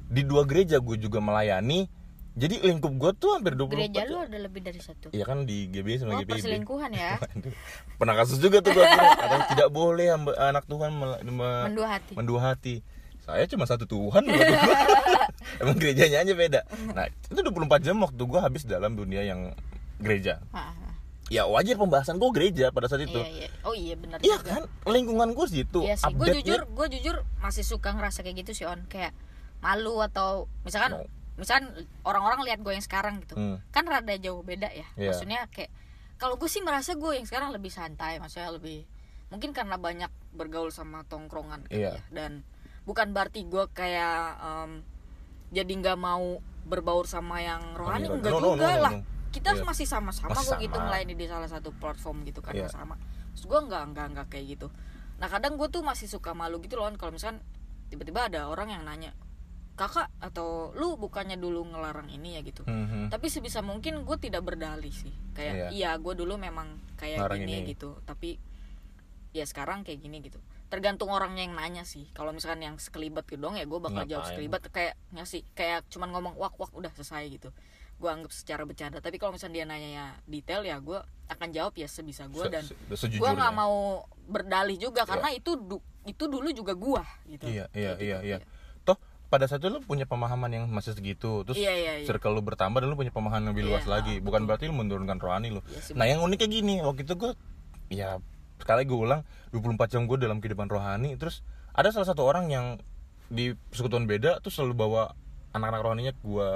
Di 0.04 0.22
dua 0.22 0.46
gereja 0.46 0.78
gue 0.78 0.94
juga 0.94 1.18
melayani 1.18 1.90
jadi 2.34 2.54
lingkup 2.60 2.90
gue 2.92 3.10
tuh 3.14 3.30
hampir 3.32 3.54
24 3.54 3.70
gereja 3.70 4.00
lu 4.04 4.18
ada 4.18 4.38
lebih 4.38 4.60
dari 4.60 4.78
satu? 4.78 5.06
Iya 5.10 5.22
kan 5.22 5.46
di 5.46 5.70
GB 5.70 6.02
sama 6.02 6.10
oh 6.12 6.18
GPIB 6.18 6.30
perselingkuhan 6.34 6.90
ya. 6.90 7.14
Pernah 7.98 8.14
kasus 8.14 8.38
juga 8.38 8.58
tuh 8.58 8.74
gue 8.74 8.82
Katanya 8.82 9.46
tidak 9.46 9.68
boleh 9.70 10.10
anak 10.34 10.66
Tuhan 10.66 10.90
mendua 10.94 11.86
hati. 11.88 12.12
mendua 12.12 12.40
hati. 12.44 12.74
Saya 13.22 13.46
cuma 13.46 13.64
satu 13.64 13.86
Tuhan. 13.86 14.26
Emang 15.62 15.78
gerejanya 15.78 16.20
aja 16.20 16.34
beda. 16.34 16.60
Nah 16.90 17.06
itu 17.06 17.38
24 17.38 17.54
jam 17.80 17.96
waktu 17.98 18.20
gue 18.20 18.40
habis 18.42 18.66
dalam 18.66 18.92
dunia 18.92 19.22
yang 19.22 19.54
gereja. 19.96 20.42
Ya 21.32 21.48
wajar 21.48 21.80
pembahasan 21.80 22.18
gue 22.18 22.30
gereja 22.34 22.68
pada 22.68 22.84
saat 22.84 23.00
itu. 23.00 23.16
Iya 23.16 23.30
iya. 23.30 23.48
Oh 23.64 23.72
iya 23.72 23.94
benar 23.96 24.20
Iya 24.20 24.36
juga. 24.36 24.50
kan? 24.50 24.62
Lingkungan 24.84 25.32
gue 25.32 25.46
situ. 25.48 25.80
Iya 25.80 25.96
sih, 25.96 26.12
gue 26.12 26.26
jujur, 26.36 26.68
gue 26.68 26.86
jujur 26.92 27.16
masih 27.38 27.64
suka 27.64 27.96
ngerasa 27.96 28.20
kayak 28.20 28.44
gitu 28.44 28.52
sih 28.52 28.66
on, 28.66 28.84
kayak 28.86 29.16
malu 29.62 30.04
atau 30.04 30.44
misalkan, 30.60 31.00
No. 31.00 31.08
Misalkan 31.34 31.70
orang-orang 32.02 32.46
lihat 32.46 32.60
gue 32.60 32.72
yang 32.72 32.84
sekarang 32.84 33.18
gitu, 33.20 33.34
Hmm. 33.34 33.58
kan 33.68 33.84
rada 33.84 34.14
jauh 34.14 34.40
beda 34.40 34.70
ya. 34.70 34.86
Iya. 34.94 35.10
Maksudnya 35.10 35.40
kayak, 35.50 35.70
kalau 36.14 36.38
gue 36.38 36.46
sih 36.46 36.62
merasa 36.62 36.94
gue 36.94 37.12
yang 37.12 37.26
sekarang 37.26 37.50
lebih 37.50 37.68
santai, 37.68 38.18
maksudnya 38.18 38.50
lebih, 38.50 38.86
mungkin 39.28 39.50
karena 39.50 39.74
banyak 39.74 40.10
bergaul 40.32 40.70
sama 40.70 41.02
tongkrongan, 41.04 41.66
kali 41.66 41.82
Iya. 41.82 41.98
ya. 41.98 42.02
dan 42.10 42.46
bukan 42.84 43.10
berarti 43.10 43.42
gue 43.44 43.64
kayak 43.70 44.18
em, 44.38 44.70
jadi 45.50 45.72
nggak 45.74 45.98
mau 45.98 46.38
berbaur 46.64 47.04
sama 47.04 47.40
yang 47.40 47.74
rohani, 47.74 48.08
enggak 48.08 48.32
No, 48.32 48.38
no, 48.40 48.48
juga 48.54 48.64
no, 48.64 48.76
no, 48.76 48.82
lah. 48.88 48.92
no. 48.94 49.02
Kita 49.28 49.50
Iya. 49.52 49.66
masih 49.66 49.86
sama-sama 49.90 50.38
gue 50.38 50.56
gitu 50.62 50.78
melayani 50.78 51.14
di 51.18 51.26
salah 51.26 51.50
satu 51.50 51.74
platform 51.74 52.22
gitu 52.22 52.38
kan 52.38 52.54
yang 52.54 52.70
sama. 52.70 52.94
Terus 53.34 53.50
gue 53.50 53.60
nggak 53.60 53.82
nggak 53.90 54.06
nggak 54.14 54.26
kayak 54.30 54.46
gitu. 54.54 54.66
Nah 55.18 55.26
kadang 55.26 55.58
gue 55.58 55.66
tuh 55.66 55.82
masih 55.82 56.06
suka 56.06 56.30
malu 56.32 56.62
gitu 56.62 56.78
loh 56.78 56.86
kalau 56.94 57.10
misalkan 57.10 57.42
tiba-tiba 57.90 58.30
ada 58.30 58.46
orang 58.46 58.70
yang 58.70 58.86
nanya 58.86 59.10
kakak 59.74 60.06
atau 60.22 60.70
lu 60.78 60.93
bukannya 61.04 61.36
dulu 61.36 61.66
ngelarang 61.66 62.08
ini 62.08 62.34
ya 62.34 62.40
gitu. 62.40 62.64
Mhm. 62.64 63.08
Tapi 63.08 63.26
sebisa 63.28 63.60
mungkin 63.60 64.00
gue 64.00 64.16
tidak 64.18 64.40
berdalih 64.42 64.90
sih. 64.90 65.12
Kayak 65.32 65.54
iya 65.70 65.92
gue 65.94 66.14
dulu 66.14 66.34
memang 66.36 66.66
kayak 66.94 67.20
Larang 67.20 67.40
gini 67.40 67.60
ini. 67.60 67.70
gitu. 67.70 68.00
Tapi 68.02 68.40
ya 69.30 69.44
sekarang 69.44 69.82
kayak 69.82 70.00
gini 70.00 70.18
gitu. 70.20 70.38
Tergantung 70.66 71.08
orangnya 71.08 71.42
yang 71.42 71.54
nanya 71.54 71.84
sih. 71.84 72.08
Kalau 72.10 72.30
misalkan 72.30 72.62
yang 72.62 72.76
sekelibat 72.76 73.24
gitu 73.24 73.38
dong 73.38 73.54
ya 73.54 73.62
gue 73.62 73.78
bakal 73.78 74.02
jawab 74.08 74.24
sekelibat 74.26 74.62
kayak 74.68 74.94
ngasih 75.12 75.44
kayak 75.52 75.84
cuman 75.88 76.08
ngomong 76.10 76.34
wak 76.34 76.56
wak 76.56 76.72
udah 76.72 76.88
selesai 76.90 77.28
gitu. 77.30 77.52
Gue 77.94 78.10
anggap 78.10 78.30
secara 78.30 78.62
bercanda. 78.62 78.98
Tapi 78.98 79.16
kalau 79.16 79.32
misalnya 79.32 79.54
dia 79.54 79.64
nanya 79.64 79.90
ya 79.92 80.06
detail 80.24 80.62
ya 80.62 80.78
gue 80.78 80.98
akan 81.26 81.48
jawab 81.50 81.72
ya 81.74 81.86
sebisa 81.86 82.26
gue 82.26 82.44
dan 82.48 82.62
se- 82.62 82.76
gue 83.10 83.30
nggak 83.30 83.54
mau 83.54 84.02
berdalih 84.24 84.76
juga 84.78 85.04
karena 85.04 85.30
itu 85.30 85.54
du- 85.54 85.80
itu 86.04 86.24
dulu 86.26 86.48
juga 86.50 86.72
gua 86.74 87.00
gitu 87.24 87.48
Iya 87.48 87.64
iya 87.72 87.92
gitu. 87.94 88.04
iya 88.04 88.18
iya. 88.22 88.36
Pada 89.26 89.44
saat 89.44 89.58
itu 89.58 89.68
lu 89.68 89.80
punya 89.80 90.04
pemahaman 90.04 90.46
yang 90.48 90.64
masih 90.66 90.92
segitu, 90.92 91.42
terus 91.42 91.56
Iya, 91.56 91.72
iya, 91.72 91.92
iya. 91.98 92.06
circle 92.06 92.30
lu 92.30 92.40
bertambah 92.40 92.78
dan 92.78 92.86
lu 92.86 92.94
punya 92.94 93.10
pemahaman 93.10 93.42
yang 93.42 93.52
lebih 93.52 93.66
luas 93.66 93.82
Iya, 93.82 93.90
lagi. 93.90 94.14
Bukan 94.18 94.44
berarti 94.44 94.66
lu 94.66 94.74
menurunkan 94.74 95.16
rohani 95.16 95.50
lu. 95.50 95.60
Sih, 95.76 95.92
nah 95.92 96.04
yang 96.04 96.20
unik 96.20 96.38
kayak 96.38 96.52
gini, 96.52 96.74
waktu 96.80 97.02
itu 97.02 97.14
gue, 97.14 97.32
ya 97.88 98.20
sekali 98.56 98.82
gue 98.82 98.94
ulang 98.96 99.20
24 99.50 99.64
jam 99.88 100.04
gue 100.04 100.16
dalam 100.16 100.38
kehidupan 100.38 100.66
rohani, 100.66 101.14
terus 101.14 101.42
ada 101.70 101.90
salah 101.90 102.06
satu 102.06 102.22
orang 102.22 102.46
yang 102.46 102.66
di 103.26 103.50
persekutuan 103.66 104.04
beda 104.04 104.38
tuh 104.38 104.48
selalu 104.48 104.74
bawa 104.78 105.02
anak-anak 105.50 105.80
rohaninya 105.82 106.12
gue 106.16 106.48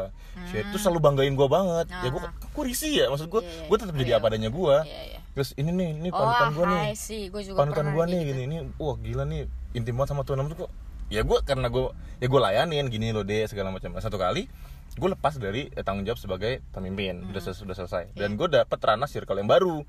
share 0.44 0.66
terus 0.68 0.82
selalu 0.82 0.98
banggain 1.00 1.32
gue 1.32 1.48
banget 1.48 1.86
ya 1.88 2.08
gue 2.08 2.18
Hmm. 2.18 2.28
Ah. 2.28 2.50
gue 2.50 2.64
risih 2.64 2.92
ya 2.92 3.06
maksud 3.06 3.26
gue 3.26 3.40
Iya, 3.40 3.48
iya. 3.48 3.64
gue 3.64 3.76
tetap 3.78 3.94
jadi 3.96 4.10
Iya. 4.10 4.18
apa 4.18 4.26
adanya 4.26 4.50
gue 4.50 4.76
Iya, 4.80 5.02
iya. 5.08 5.18
terus 5.32 5.48
ini 5.54 5.70
nih 5.70 5.88
ini 5.96 6.08
Oh, 6.08 6.18
panutan 6.18 6.48
gue 6.52 6.64
nih 6.66 6.82
sih, 6.92 7.22
gue 7.28 7.40
juga 7.40 7.56
panutan 7.56 7.86
gue 7.88 8.04
nih 8.04 8.20
gitu. 8.20 8.28
gini 8.28 8.40
ini 8.44 8.56
wah 8.74 8.96
gila 8.96 9.24
nih 9.24 9.40
intim 9.72 9.94
banget 9.94 10.10
sama 10.10 10.22
Tuhan 10.22 10.44
tuh 10.44 10.58
kok 10.60 10.70
ya 11.08 11.20
gue 11.20 11.38
karena 11.42 11.66
gue 11.66 11.88
ya 12.16 12.26
gue 12.26 12.40
layanin 12.40 12.86
gini 12.86 13.10
loh 13.10 13.22
deh 13.22 13.44
segala 13.44 13.68
macam 13.68 13.90
Nah, 13.90 14.00
satu 14.00 14.16
kali 14.16 14.44
gue 14.90 15.08
lepas 15.08 15.34
dari 15.34 15.68
eh, 15.68 15.80
tanggung 15.80 16.02
jawab 16.02 16.16
sebagai 16.16 16.60
pemimpin 16.68 17.22
udah 17.24 17.36
Hmm. 17.36 17.46
sel- 17.46 17.58
sudah 17.58 17.74
selesai 17.74 18.04
Iya. 18.10 18.18
dan 18.18 18.34
gue 18.34 18.48
dapet 18.48 18.78
ranah 18.78 19.06
circle 19.06 19.36
yang 19.36 19.46
baru 19.46 19.86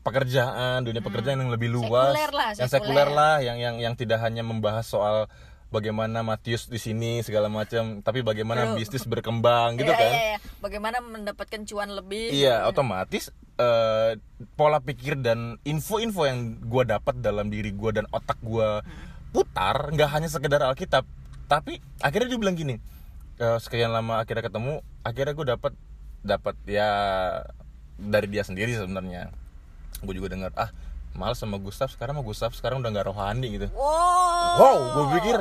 pekerjaan 0.00 0.82
dunia 0.82 1.00
pekerjaan 1.00 1.38
yang 1.38 1.48
lebih 1.48 1.68
luas 1.70 2.10
Hmm. 2.10 2.16
Sekuler 2.16 2.32
lah, 2.32 2.48
yang 2.50 2.68
sekuler. 2.68 2.70
sekuler 2.70 3.08
lah 3.10 3.34
yang 3.38 3.56
yang 3.56 3.76
yang 3.78 3.94
tidak 3.94 4.18
hanya 4.18 4.40
membahas 4.40 4.84
soal 4.84 5.26
bagaimana 5.68 6.22
Matius 6.22 6.64
di 6.64 6.76
sini 6.76 7.20
segala 7.20 7.46
macam 7.46 8.00
tapi 8.00 8.20
bagaimana 8.22 8.72
Bro. 8.72 8.76
bisnis 8.78 9.04
berkembang 9.04 9.76
gitu 9.76 9.86
Iya, 9.86 9.98
kan 9.98 10.10
iya, 10.10 10.22
iya. 10.26 10.38
bagaimana 10.58 10.96
mendapatkan 11.02 11.60
cuan 11.62 11.92
lebih 11.92 12.32
Iya, 12.32 12.64
otomatis 12.64 13.28
eh, 13.54 14.16
pola 14.54 14.80
pikir 14.80 15.18
dan 15.18 15.60
info-info 15.62 16.24
yang 16.24 16.38
gua 16.62 16.88
dapat 16.88 17.18
dalam 17.18 17.46
diri 17.46 17.68
gua 17.70 17.92
dan 17.92 18.08
otak 18.08 18.38
gua 18.40 18.80
putar 19.30 19.92
nggak 19.92 20.10
hanya 20.10 20.28
sekedar 20.28 20.64
Alkitab, 20.64 21.04
tapi 21.46 21.80
akhirnya 22.00 22.32
dia 22.32 22.38
bilang 22.40 22.56
gini, 22.56 22.80
eh, 23.38 23.58
sekian 23.60 23.92
lama 23.92 24.20
akhirnya 24.20 24.48
ketemu, 24.48 24.80
akhirnya 25.04 25.32
gue 25.36 25.46
dapat 25.56 25.72
dapat 26.24 26.54
ya 26.66 26.90
dari 27.98 28.26
dia 28.30 28.42
sendiri 28.46 28.74
sebenarnya. 28.74 29.30
Gue 30.02 30.14
juga 30.14 30.30
dengar 30.32 30.50
ah 30.54 30.70
males 31.18 31.40
sama 31.40 31.58
Gustaf 31.58 31.90
sekarang 31.90 32.14
sama 32.14 32.24
Gustaf 32.24 32.52
sekarang 32.54 32.78
udah 32.78 32.90
nggak 32.94 33.06
rohani 33.10 33.58
gitu. 33.58 33.66
wow 33.74 34.54
Wow, 34.58 34.76
gue 34.94 35.04
pikir 35.18 35.36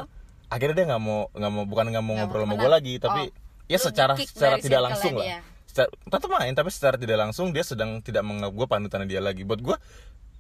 akhirnya 0.48 0.76
dia 0.84 0.86
nggak 0.96 1.04
mau 1.04 1.28
nggak 1.36 1.52
mau 1.52 1.64
bukan 1.68 1.86
nggak 1.92 2.06
mau 2.06 2.14
Nggak 2.18 2.28
ngobrol 2.28 2.44
sama 2.48 2.56
gue 2.58 2.70
lagi, 2.72 2.94
tapi 2.98 3.22
Oh, 3.30 3.70
ya 3.70 3.78
secara 3.78 4.14
secara 4.16 4.56
tidak 4.58 4.82
langsung 4.82 5.14
lah. 5.20 5.44
Secara, 5.68 5.90
tetap 5.92 6.30
main, 6.32 6.54
tapi 6.56 6.70
secara 6.72 6.96
tidak 6.96 7.18
langsung 7.20 7.52
dia 7.52 7.62
sedang 7.62 8.00
tidak 8.02 8.24
menganggap 8.26 8.56
gue 8.56 8.68
panutan 8.68 9.06
dia 9.06 9.22
lagi. 9.22 9.44
Buat 9.44 9.62
gue 9.62 9.78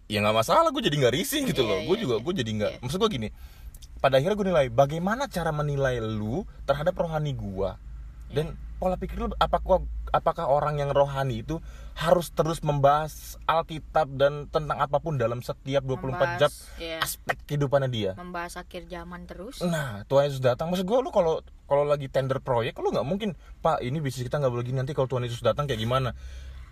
ya 0.07 0.19
nggak 0.19 0.37
masalah, 0.37 0.71
gue 0.71 0.83
jadi 0.83 0.95
nggak 0.97 1.15
risih 1.15 1.43
gitu 1.43 1.61
Iya, 1.63 1.69
loh. 1.69 1.79
Gue 1.85 1.95
iya, 1.99 2.03
juga 2.03 2.15
iya. 2.17 2.23
gue 2.23 2.33
jadi 2.35 2.51
nggak. 2.57 2.71
Iya. 2.73 2.79
Maksud 2.81 2.97
gue 2.99 3.09
gini, 3.11 3.29
pada 3.97 4.17
akhirnya 4.17 4.35
gue 4.35 4.47
nilai 4.47 4.65
bagaimana 4.67 5.27
cara 5.27 5.51
menilai 5.51 5.99
lu 5.99 6.45
terhadap 6.63 6.95
rohani 6.95 7.33
gue 7.33 7.69
dan 8.27 8.53
pola 8.77 8.93
pikir 8.93 9.17
lu 9.17 9.33
apakah 9.35 9.81
apakah 10.13 10.45
orang 10.45 10.77
yang 10.77 10.93
rohani 10.93 11.41
itu 11.41 11.57
harus 11.97 12.29
terus 12.29 12.61
membahas 12.61 13.41
Alkitab 13.49 14.05
dan 14.13 14.45
tentang 14.47 14.77
apa 14.77 15.01
pun 15.01 15.17
dalam 15.17 15.41
setiap 15.41 15.81
24 15.81 16.37
jam 16.37 16.45
Membahas, 16.45 16.77
iya. 16.77 17.01
aspek 17.01 17.37
kehidupannya 17.49 17.89
dia. 17.89 18.11
membahas 18.13 18.53
akhir 18.61 18.85
zaman 18.85 19.25
terus 19.25 19.65
Nah, 19.65 20.05
Tuhan 20.05 20.29
Yesus 20.29 20.39
datang. 20.39 20.69
Maksud 20.69 20.85
gue 20.85 20.99
lu 21.01 21.09
kalau 21.09 21.41
kalau 21.65 21.89
lagi 21.89 22.05
tender 22.05 22.37
proyek 22.37 22.77
lu 22.77 22.93
nggak 22.93 23.01
mungkin, 23.01 23.33
Pak, 23.59 23.81
ini 23.81 23.97
bisnis 23.97 24.29
kita 24.29 24.37
nggak 24.37 24.53
boleh 24.53 24.63
gini 24.63 24.77
nanti 24.77 24.93
kalau 24.93 25.09
Tuhan 25.09 25.25
Yesus 25.25 25.41
datang 25.41 25.65
kayak 25.65 25.81
gimana? 25.81 26.13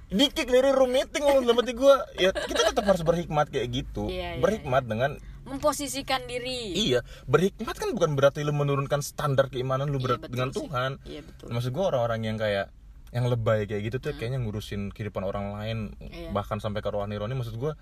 Dikik 0.07 0.45
dari 0.45 0.69
room 0.69 0.91
meeting 0.91 1.23
lu 1.23 1.41
dalam 1.41 1.57
hati 1.57 1.73
gue. 1.73 1.95
Ya 2.17 2.29
kita 2.29 2.69
tetap 2.69 2.85
harus 2.85 3.01
berhikmat 3.01 3.49
kayak 3.49 3.67
gitu. 3.69 4.05
Iya, 4.05 4.37
iya, 4.37 4.41
berhikmat 4.41 4.83
dengan 4.83 5.17
memposisikan 5.45 6.25
diri 6.25 6.73
iya, 6.73 7.05
berhikmat 7.23 7.77
kan 7.77 7.93
bukan 7.93 8.13
berarti 8.13 8.41
lu 8.41 8.49
menurunkan 8.49 8.97
standar 8.99 9.45
keimanan 9.45 9.87
lu 9.87 9.97
Iya, 9.99 10.17
betul 10.17 10.29
dengan 10.31 10.49
sih. 10.49 10.57
Tuhan. 10.57 10.91
iya 11.05 11.21
betul 11.21 11.47
Maksud 11.47 11.69
gue 11.69 11.85
orang-orang 11.85 12.21
yang 12.23 12.33
kayak 12.35 12.73
yang 13.13 13.25
lebay 13.25 13.63
kayak 13.63 13.81
gitu 13.85 13.97
tuh 14.01 14.11
kayaknya 14.11 14.41
ngurusin 14.41 14.89
kehidupan 14.89 15.21
orang 15.21 15.53
lain 15.53 15.77
Hmm. 15.93 16.09
Iya. 16.09 16.29
bahkan 16.31 16.57
sampai 16.57 16.81
ke 16.81 16.89
rohani-rohani 16.89 17.37
maksud 17.37 17.55
gue 17.55 17.77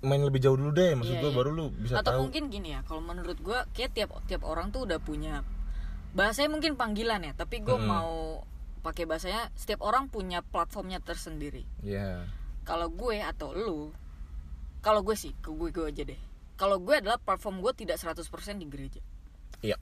main 0.00 0.20
lebih 0.20 0.38
jauh 0.38 0.54
dulu 0.54 0.68
deh 0.70 0.92
maksud 0.94 1.16
Iya, 1.16 1.22
gue 1.22 1.30
iya. 1.32 1.38
baru 1.40 1.50
lu 1.50 1.64
bisa 1.72 1.94
atau 1.96 2.12
tahu 2.12 2.20
mungkin 2.22 2.44
gini 2.46 2.68
ya 2.70 2.84
kalau 2.84 3.00
menurut 3.00 3.40
gua 3.40 3.64
kayak 3.72 3.90
tiap 3.90 4.12
tiap 4.24 4.44
orang 4.44 4.68
tuh 4.68 4.84
udah 4.84 5.00
punya 5.00 5.40
bahasanya 6.12 6.52
mungkin 6.52 6.76
panggilan 6.76 7.24
ya 7.24 7.32
tapi 7.32 7.58
gue 7.58 7.72
Mm-mm. 7.72 7.88
mau 7.88 8.44
pakai 8.80 9.04
bahasanya 9.04 9.52
setiap 9.54 9.84
orang 9.84 10.08
punya 10.08 10.40
platformnya 10.40 10.98
tersendiri 10.98 11.64
ya 11.80 12.24
kalau 12.64 12.88
gue 12.88 13.20
atau 13.20 13.52
lu 13.52 13.92
kalau 14.80 15.04
gue 15.04 15.14
sih 15.14 15.36
ke 15.38 15.52
gue 15.52 15.68
gue 15.70 15.84
aja 15.84 16.02
deh 16.04 16.20
kalau 16.56 16.76
gue 16.76 16.96
adalah 16.96 17.16
platform 17.16 17.60
gue 17.60 17.72
tidak 17.76 17.96
100% 17.96 18.20
di 18.56 18.66
gereja 18.66 19.00
iya 19.60 19.76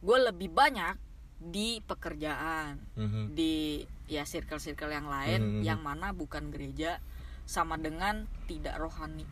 gue 0.00 0.18
lebih 0.18 0.50
banyak 0.50 0.98
di 1.40 1.80
pekerjaan 1.80 2.76
Mhm. 2.98 3.32
di 3.32 3.80
ya 4.06 4.26
circle-circle 4.26 4.90
yang 4.90 5.08
lain 5.08 5.40
Mhm. 5.40 5.62
yang 5.64 5.80
mana 5.80 6.12
bukan 6.12 6.50
gereja 6.50 7.00
sama 7.46 7.74
dengan 7.76 8.28
tidak 8.44 8.76
rohani 8.76 9.24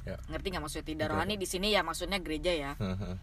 Ya. 0.00 0.16
ngerti 0.28 0.46
nggak 0.48 0.62
maksudnya 0.62 0.86
tidak 0.86 1.06
Ngerti. 1.08 1.16
rohani 1.18 1.34
di 1.36 1.46
sini 1.46 1.68
ya 1.72 1.82
maksudnya 1.82 2.18
gereja 2.20 2.52
ya 2.52 2.72
Mhm. 2.78 3.18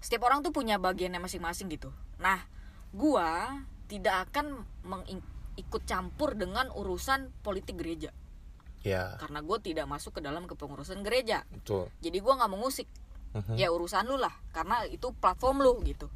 setiap 0.00 0.26
orang 0.26 0.40
tuh 0.40 0.50
punya 0.50 0.76
bagiannya 0.76 1.20
masing-masing 1.20 1.68
gitu 1.70 1.88
nah 2.18 2.42
gua 2.90 3.60
tidak 3.90 4.30
akan 4.30 4.62
mengikut 4.86 5.82
campur 5.82 6.38
dengan 6.38 6.70
urusan 6.70 7.34
politik 7.42 7.74
gereja. 7.82 8.14
Ya. 8.86 9.18
Karena 9.18 9.42
gue 9.42 9.58
tidak 9.58 9.90
masuk 9.90 10.16
ke 10.16 10.20
dalam 10.22 10.46
kepengurusan 10.46 11.02
gereja. 11.02 11.42
Betul. 11.50 11.90
Jadi 12.00 12.22
gua 12.22 12.38
nggak 12.38 12.52
mengusik. 12.54 12.86
Mhm. 13.30 13.54
ya 13.54 13.70
urusan 13.70 14.10
lu 14.10 14.18
lah 14.18 14.34
karena 14.50 14.82
itu 14.90 15.14
platform 15.14 15.62
lu 15.62 15.78
gitu. 15.86 16.10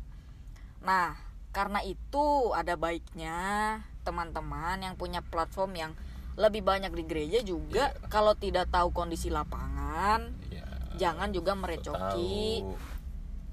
Nah 0.82 1.14
karena 1.54 1.78
itu 1.86 2.50
ada 2.50 2.74
baiknya 2.74 3.78
teman-teman 4.02 4.82
yang 4.82 4.98
punya 4.98 5.22
platform 5.22 5.78
yang 5.78 5.92
lebih 6.34 6.66
banyak 6.66 6.90
di 6.90 7.06
gereja 7.06 7.38
juga 7.46 7.94
Iya. 7.94 8.10
kalau 8.10 8.34
tidak 8.34 8.66
tahu 8.74 8.90
kondisi 8.90 9.30
lapangan 9.30 10.34
ya 10.50 10.66
jangan 10.98 11.30
juga 11.30 11.54
merecoki 11.54 12.66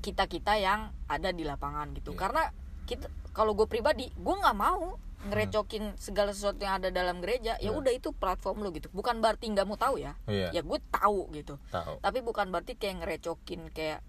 kita 0.01 0.25
kita 0.25 0.57
yang 0.57 0.89
ada 1.05 1.29
di 1.29 1.45
lapangan 1.45 1.93
gitu. 1.93 2.17
Iya. 2.17 2.19
karena 2.25 2.43
kita 2.89 3.05
kalau 3.31 3.55
gue 3.55 3.67
pribadi 3.67 4.11
gue 4.13 4.35
nggak 4.35 4.57
mau 4.57 4.95
ngerecokin 5.21 6.01
segala 6.01 6.33
sesuatu 6.33 6.57
yang 6.65 6.81
ada 6.81 6.89
dalam 6.89 7.21
gereja. 7.21 7.53
Ya 7.61 7.69
Iya. 7.69 7.77
udah 7.77 7.93
itu 7.93 8.09
platform 8.09 8.65
lu 8.65 8.73
gitu. 8.73 8.89
Bukan 8.89 9.21
berarti 9.21 9.53
nggak 9.53 9.67
mau 9.69 9.77
tahu 9.77 10.01
ya. 10.01 10.17
Iya. 10.25 10.49
ya 10.49 10.61
gue 10.65 10.79
tahu 10.89 11.29
gitu. 11.37 11.61
Tahu. 11.69 12.01
Tapi 12.01 12.19
bukan 12.25 12.49
berarti 12.49 12.73
kayak 12.73 13.05
ngerecokin 13.05 13.69
kayak 13.69 14.01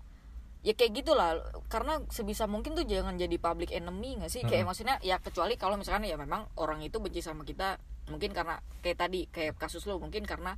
ya 0.64 0.72
kayak 0.72 0.92
gitulah. 0.96 1.36
Karena 1.68 2.00
sebisa 2.08 2.48
mungkin 2.48 2.72
tuh 2.72 2.88
jangan 2.88 3.20
jadi 3.20 3.36
public 3.36 3.76
enemy 3.76 4.16
nggak 4.24 4.32
sih? 4.32 4.40
Kayak 4.40 4.64
Mm-mm. 4.64 4.68
maksudnya 4.72 4.96
ya 5.04 5.20
kecuali 5.20 5.60
kalau 5.60 5.76
misalkan 5.76 6.08
ya 6.08 6.16
memang 6.16 6.48
orang 6.56 6.80
itu 6.80 6.96
benci 6.96 7.20
sama 7.20 7.44
kita 7.44 7.76
mungkin 8.08 8.32
karena 8.32 8.58
kayak 8.80 8.98
tadi 8.98 9.28
kayak 9.28 9.60
kasus 9.60 9.84
lu 9.86 10.00
mungkin 10.00 10.24
karena 10.26 10.56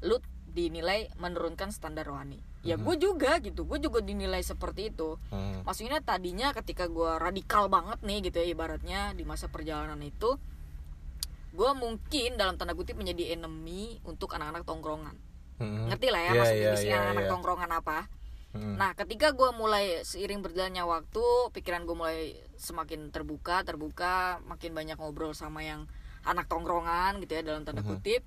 lu 0.00 0.18
dinilai 0.54 1.10
menurunkan 1.18 1.68
standar 1.68 2.06
rohani 2.06 2.38
ya 2.62 2.78
Mhm. 2.78 2.82
gue 2.82 2.96
juga 2.96 3.32
gitu 3.38 3.66
gue 3.66 3.76
juga 3.76 3.98
dinilai 4.00 4.40
seperti 4.40 4.88
itu 4.88 5.18
Mhm. 5.28 5.66
maksudnya 5.66 5.98
tadinya 6.00 6.54
ketika 6.54 6.86
gue 6.86 7.10
radikal 7.18 7.66
banget 7.66 7.98
nih 8.00 8.24
gitu 8.24 8.38
ya 8.38 8.46
ibaratnya 8.48 9.00
di 9.12 9.22
masa 9.22 9.46
perjalanan 9.46 9.98
itu 10.00 10.38
gue 11.50 11.70
mungkin 11.72 12.34
dalam 12.34 12.54
tanda 12.54 12.72
kutip 12.72 12.94
menjadi 12.94 13.34
enemy 13.34 13.98
untuk 14.02 14.32
anak-anak 14.32 14.62
tongkrongan 14.62 15.14
Mhm. 15.54 15.86
ngerti 15.86 16.08
lah 16.08 16.20
ya 16.20 16.26
Iya, 16.28 16.38
maksud 16.40 16.56
iya, 16.56 16.66
di 16.66 16.76
sini 16.76 16.88
iya, 16.88 16.98
anak-anak 16.98 17.24
iya. 17.24 17.30
tongkrongan 17.30 17.70
apa 17.72 17.98
Mhm. 18.54 18.74
nah 18.74 18.90
ketika 18.94 19.26
gue 19.30 19.50
mulai 19.52 19.84
seiring 20.02 20.38
berjalannya 20.40 20.82
waktu 20.82 21.24
pikiran 21.50 21.82
gue 21.84 21.94
mulai 21.94 22.18
semakin 22.56 23.10
terbuka 23.10 23.62
terbuka 23.62 24.38
makin 24.44 24.70
banyak 24.70 24.94
ngobrol 24.94 25.30
sama 25.30 25.62
yang 25.62 25.90
anak 26.22 26.46
tongkrongan 26.46 27.18
gitu 27.18 27.34
ya 27.34 27.42
dalam 27.44 27.62
tanda 27.62 27.82
Mhm. 27.82 27.90
kutip 27.92 28.22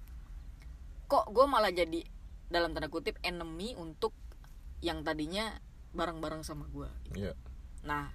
kok 1.07 1.25
gue 1.25 1.45
malah 1.45 1.71
jadi 1.71 2.03
dalam 2.47 2.71
tanda 2.71 2.87
kutip 2.87 3.19
enemy 3.21 3.75
untuk 3.75 4.15
yang 4.79 5.03
tadinya 5.03 5.57
bareng-bareng 5.91 6.45
sama 6.45 6.69
gue 6.69 6.87
Iya. 7.15 7.33
Nah, 7.83 8.11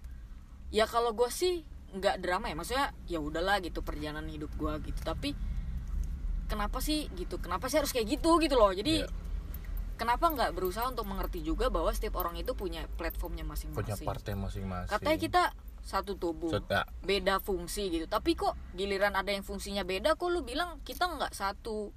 ya 0.69 0.85
kalau 0.85 1.13
gue 1.13 1.29
sih 1.29 1.65
nggak 1.93 2.21
drama 2.21 2.49
ya, 2.49 2.57
maksudnya 2.57 2.87
ya 3.05 3.19
udahlah 3.21 3.61
gitu 3.61 3.81
perjalanan 3.81 4.29
hidup 4.29 4.53
gue 4.57 4.73
gitu. 4.89 5.01
Tapi 5.01 5.33
kenapa 6.47 6.81
sih 6.81 7.09
gitu? 7.17 7.41
Kenapa 7.41 7.69
sih 7.69 7.81
harus 7.81 7.93
kayak 7.93 8.21
gitu 8.21 8.37
gitu 8.41 8.57
loh? 8.57 8.73
Jadi 8.73 9.05
Iya. 9.05 9.09
kenapa 9.97 10.29
nggak 10.29 10.53
berusaha 10.57 10.89
untuk 10.89 11.09
mengerti 11.09 11.41
juga 11.41 11.69
bahwa 11.69 11.93
setiap 11.93 12.21
orang 12.21 12.37
itu 12.37 12.53
punya 12.53 12.85
platformnya 12.97 13.45
punya 13.45 13.53
masing-masing. 13.73 14.07
partai 14.09 14.33
masing-masing 14.37 14.93
Katanya 14.93 15.19
kita 15.21 15.43
satu 15.83 16.15
tubuh, 16.15 16.53
Set- 16.53 16.71
ya, 16.71 16.87
beda 17.03 17.43
fungsi 17.43 17.91
gitu. 17.91 18.07
Tapi 18.07 18.39
kok 18.39 18.55
giliran 18.73 19.19
ada 19.19 19.35
yang 19.35 19.43
fungsinya 19.43 19.83
beda, 19.83 20.15
kok 20.15 20.29
lu 20.31 20.47
bilang 20.47 20.79
kita 20.87 21.11
nggak 21.11 21.35
satu, 21.35 21.91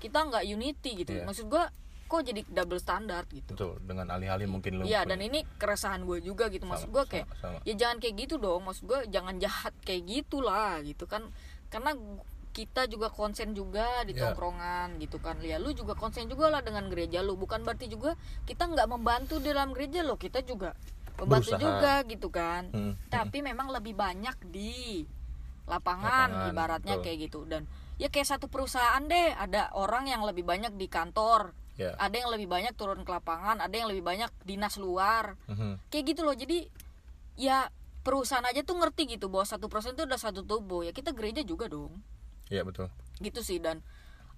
kita 0.00 0.24
nggak 0.24 0.44
unity 0.46 0.90
gitu. 0.98 1.12
Iya. 1.14 1.24
Maksud 1.24 1.46
gue 1.46 1.64
kok 2.06 2.26
jadi 2.26 2.42
double 2.42 2.80
standard 2.80 3.30
gitu. 3.30 3.54
betul 3.54 3.78
dengan 3.80 4.10
alih-alih 4.10 4.50
mungkin 4.50 4.72
lu 4.72 4.82
Iya 4.82 5.06
dan 5.06 5.22
ini 5.22 5.46
keresahan 5.54 6.02
gue 6.02 6.18
juga 6.18 6.50
gitu 6.50 6.66
maksud 6.66 6.90
Sama, 6.90 6.94
gue 6.96 7.04
sama, 7.04 7.12
kayak 7.14 7.26
sama. 7.38 7.58
ya 7.62 7.74
jangan 7.76 7.96
kayak 7.96 8.14
gitu 8.18 8.34
dong 8.36 8.66
maksud 8.66 8.82
gue 8.82 9.00
jangan 9.06 9.38
jahat 9.38 9.70
kayak 9.80 10.02
gitulah 10.10 10.82
gitu 10.82 11.06
kan 11.06 11.22
karena 11.70 11.94
kita 12.50 12.90
juga 12.90 13.06
konsen 13.08 13.54
juga 13.54 14.02
di 14.02 14.10
Iya. 14.12 14.26
tongkrongan 14.26 14.98
gitu 14.98 15.22
kan 15.22 15.38
ya 15.38 15.56
lu 15.56 15.70
juga 15.70 15.94
konsen 15.94 16.26
juga 16.26 16.50
lah 16.50 16.58
dengan 16.60 16.90
gereja 16.90 17.22
lu 17.22 17.38
bukan 17.38 17.62
berarti 17.62 17.86
juga 17.86 18.18
kita 18.42 18.66
nggak 18.66 18.90
membantu 18.90 19.38
dalam 19.38 19.70
gereja 19.70 20.02
lo 20.02 20.18
kita 20.18 20.42
juga 20.42 20.74
membantu 21.14 21.54
Berusaha. 21.54 21.62
juga 21.62 21.92
gitu 22.04 22.26
kan 22.28 22.62
Hmm, 22.68 22.98
tapi 23.06 23.38
memang 23.38 23.70
lebih 23.70 23.94
banyak 23.94 24.34
di 24.44 25.06
lapangan, 25.64 26.26
Lapangan, 26.26 26.50
ibaratnya 26.50 26.94
betul. 26.96 27.04
kayak 27.06 27.18
gitu 27.22 27.40
dan 27.46 27.62
ya 28.00 28.08
kayak 28.08 28.28
satu 28.32 28.48
perusahaan 28.48 29.04
deh. 29.04 29.36
Ada 29.36 29.76
orang 29.76 30.08
yang 30.08 30.24
lebih 30.24 30.42
banyak 30.48 30.72
di 30.80 30.88
kantor. 30.88 31.52
Ya. 31.76 31.92
Ada 32.00 32.24
yang 32.24 32.30
lebih 32.32 32.48
banyak 32.48 32.72
turun 32.72 33.04
ke 33.04 33.12
lapangan. 33.12 33.60
Ada 33.60 33.84
yang 33.84 33.88
lebih 33.92 34.00
banyak 34.00 34.32
dinas 34.48 34.80
luar. 34.80 35.36
Mhm. 35.52 35.92
kayak 35.92 36.04
gitu 36.16 36.24
loh. 36.24 36.32
Jadi 36.32 36.72
ya 37.36 37.68
perusahaan 38.00 38.44
aja 38.48 38.64
tuh 38.64 38.80
ngerti 38.80 39.20
gitu 39.20 39.28
bahwa 39.28 39.44
satu 39.44 39.68
persen 39.68 39.92
itu 39.92 40.08
udah 40.08 40.16
satu 40.16 40.40
tubuh. 40.40 40.88
Ya 40.88 40.96
kita 40.96 41.12
gereja 41.12 41.44
juga 41.44 41.68
dong. 41.68 42.00
Iya 42.48 42.64
betul. 42.64 42.88
Gitu 43.20 43.44
sih. 43.44 43.60
Dan 43.60 43.84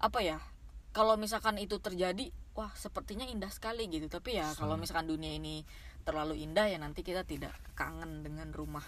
apa 0.02 0.18
ya 0.18 0.42
kalau 0.90 1.14
misalkan 1.14 1.54
itu 1.62 1.78
terjadi 1.78 2.34
wah 2.58 2.74
sepertinya 2.74 3.24
indah 3.30 3.54
sekali 3.54 3.86
gitu. 3.86 4.10
Tapi 4.10 4.42
ya 4.42 4.50
kalau 4.58 4.74
misalkan 4.74 5.06
dunia 5.06 5.30
ini 5.30 5.62
terlalu 6.02 6.42
indah 6.42 6.66
ya 6.66 6.82
nanti 6.82 7.06
kita 7.06 7.22
tidak 7.22 7.54
kangen 7.78 8.26
dengan 8.26 8.50
rumah 8.50 8.82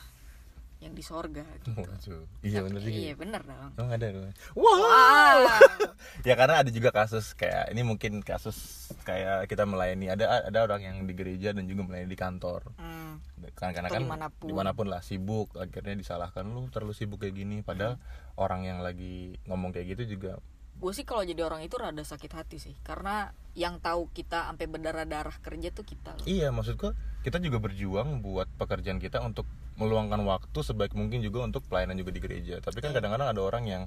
yang 0.78 0.92
di 0.92 1.00
sorga 1.00 1.40
gitu 1.40 1.72
Waduh. 1.74 2.24
iya 2.40 2.60
bener 2.60 2.80
sih 2.80 2.92
iya 2.92 3.14
bener 3.14 3.40
dong 3.40 3.72
Emang 3.74 3.92
ada 3.92 4.06
dong. 4.10 4.32
Wow. 4.52 5.38
ya 6.28 6.34
karena 6.34 6.60
ada 6.60 6.68
juga 6.68 6.90
kasus 6.90 7.32
kayak 7.32 7.70
ini 7.70 7.80
mungkin 7.80 8.20
kasus 8.20 8.56
kayak 9.02 9.46
kita 9.46 9.64
melayani 9.64 10.08
ada 10.08 10.44
ada 10.44 10.58
orang 10.60 10.82
yang 10.82 10.96
di 11.02 11.12
gereja 11.12 11.50
dan 11.50 11.64
juga 11.64 11.84
melayani 11.84 12.06
di 12.06 12.18
kantor 12.18 12.60
Hmm, 12.76 13.16
karena 13.54 13.86
Atau 13.86 13.96
kan 13.96 14.02
di 14.02 14.08
mana 14.08 14.26
pun. 14.28 14.46
di 14.46 14.54
mana 14.54 14.70
pun 14.72 14.86
lah 14.88 15.00
sibuk 15.00 15.52
akhirnya 15.54 15.94
disalahkan 15.94 16.44
lu 16.44 16.68
terlalu 16.68 16.92
sibuk 16.92 17.18
kayak 17.18 17.34
gini 17.34 17.60
padahal 17.60 17.96
orang 18.34 18.64
yang 18.64 18.78
lagi 18.80 19.36
ngomong 19.46 19.70
kayak 19.70 19.96
gitu 19.96 20.16
juga 20.18 20.36
gue 20.78 20.92
sih 20.92 21.06
kalau 21.06 21.22
jadi 21.22 21.40
orang 21.46 21.62
itu 21.62 21.74
rada 21.78 22.02
sakit 22.02 22.32
hati 22.34 22.56
sih. 22.58 22.74
Karena 22.82 23.30
yang 23.54 23.78
tahu 23.78 24.10
kita 24.10 24.50
sampai 24.50 24.66
berdarah 24.66 25.06
darah 25.06 25.36
kerja 25.40 25.70
tuh 25.70 25.86
kita 25.86 26.18
loh. 26.18 26.26
Iya 26.26 26.50
maksudku 26.50 26.92
kita 27.22 27.40
juga 27.40 27.62
berjuang 27.62 28.20
buat 28.20 28.50
pekerjaan 28.58 29.00
kita 29.00 29.22
untuk 29.22 29.48
meluangkan 29.80 30.20
waktu 30.26 30.58
sebaik 30.60 30.92
mungkin 30.94 31.24
juga 31.24 31.46
untuk 31.46 31.64
pelayanan 31.66 31.96
juga 31.96 32.10
di 32.12 32.20
gereja. 32.20 32.60
Tapi 32.60 32.78
kan 32.82 32.90
kadang-kadang 32.92 33.32
ada 33.32 33.40
orang 33.40 33.64
yang 33.64 33.82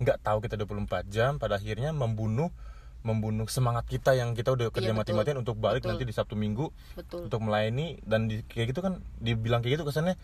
nggak 0.00 0.24
tahu 0.24 0.40
kita 0.40 0.56
24 0.56 1.12
jam 1.12 1.36
pada 1.36 1.60
akhirnya 1.60 1.92
membunuh 1.92 2.48
membunuh 3.00 3.48
semangat 3.48 3.88
kita 3.88 4.12
yang 4.12 4.36
kita 4.36 4.52
udah 4.52 4.68
kerja 4.68 4.92
Iya, 4.92 4.96
mati-matian 4.96 5.40
untuk 5.40 5.56
balik 5.56 5.80
Betul. 5.80 5.96
nanti 5.96 6.04
di 6.04 6.12
Sabtu 6.12 6.36
Minggu 6.36 6.68
betul. 6.92 7.32
untuk 7.32 7.40
melayani. 7.40 7.96
Dan 8.04 8.28
di, 8.28 8.44
kayak 8.44 8.76
gitu 8.76 8.84
kan 8.84 9.00
dibilang 9.16 9.64
kayak 9.64 9.80
gitu 9.80 9.88
kesannya 9.88 10.20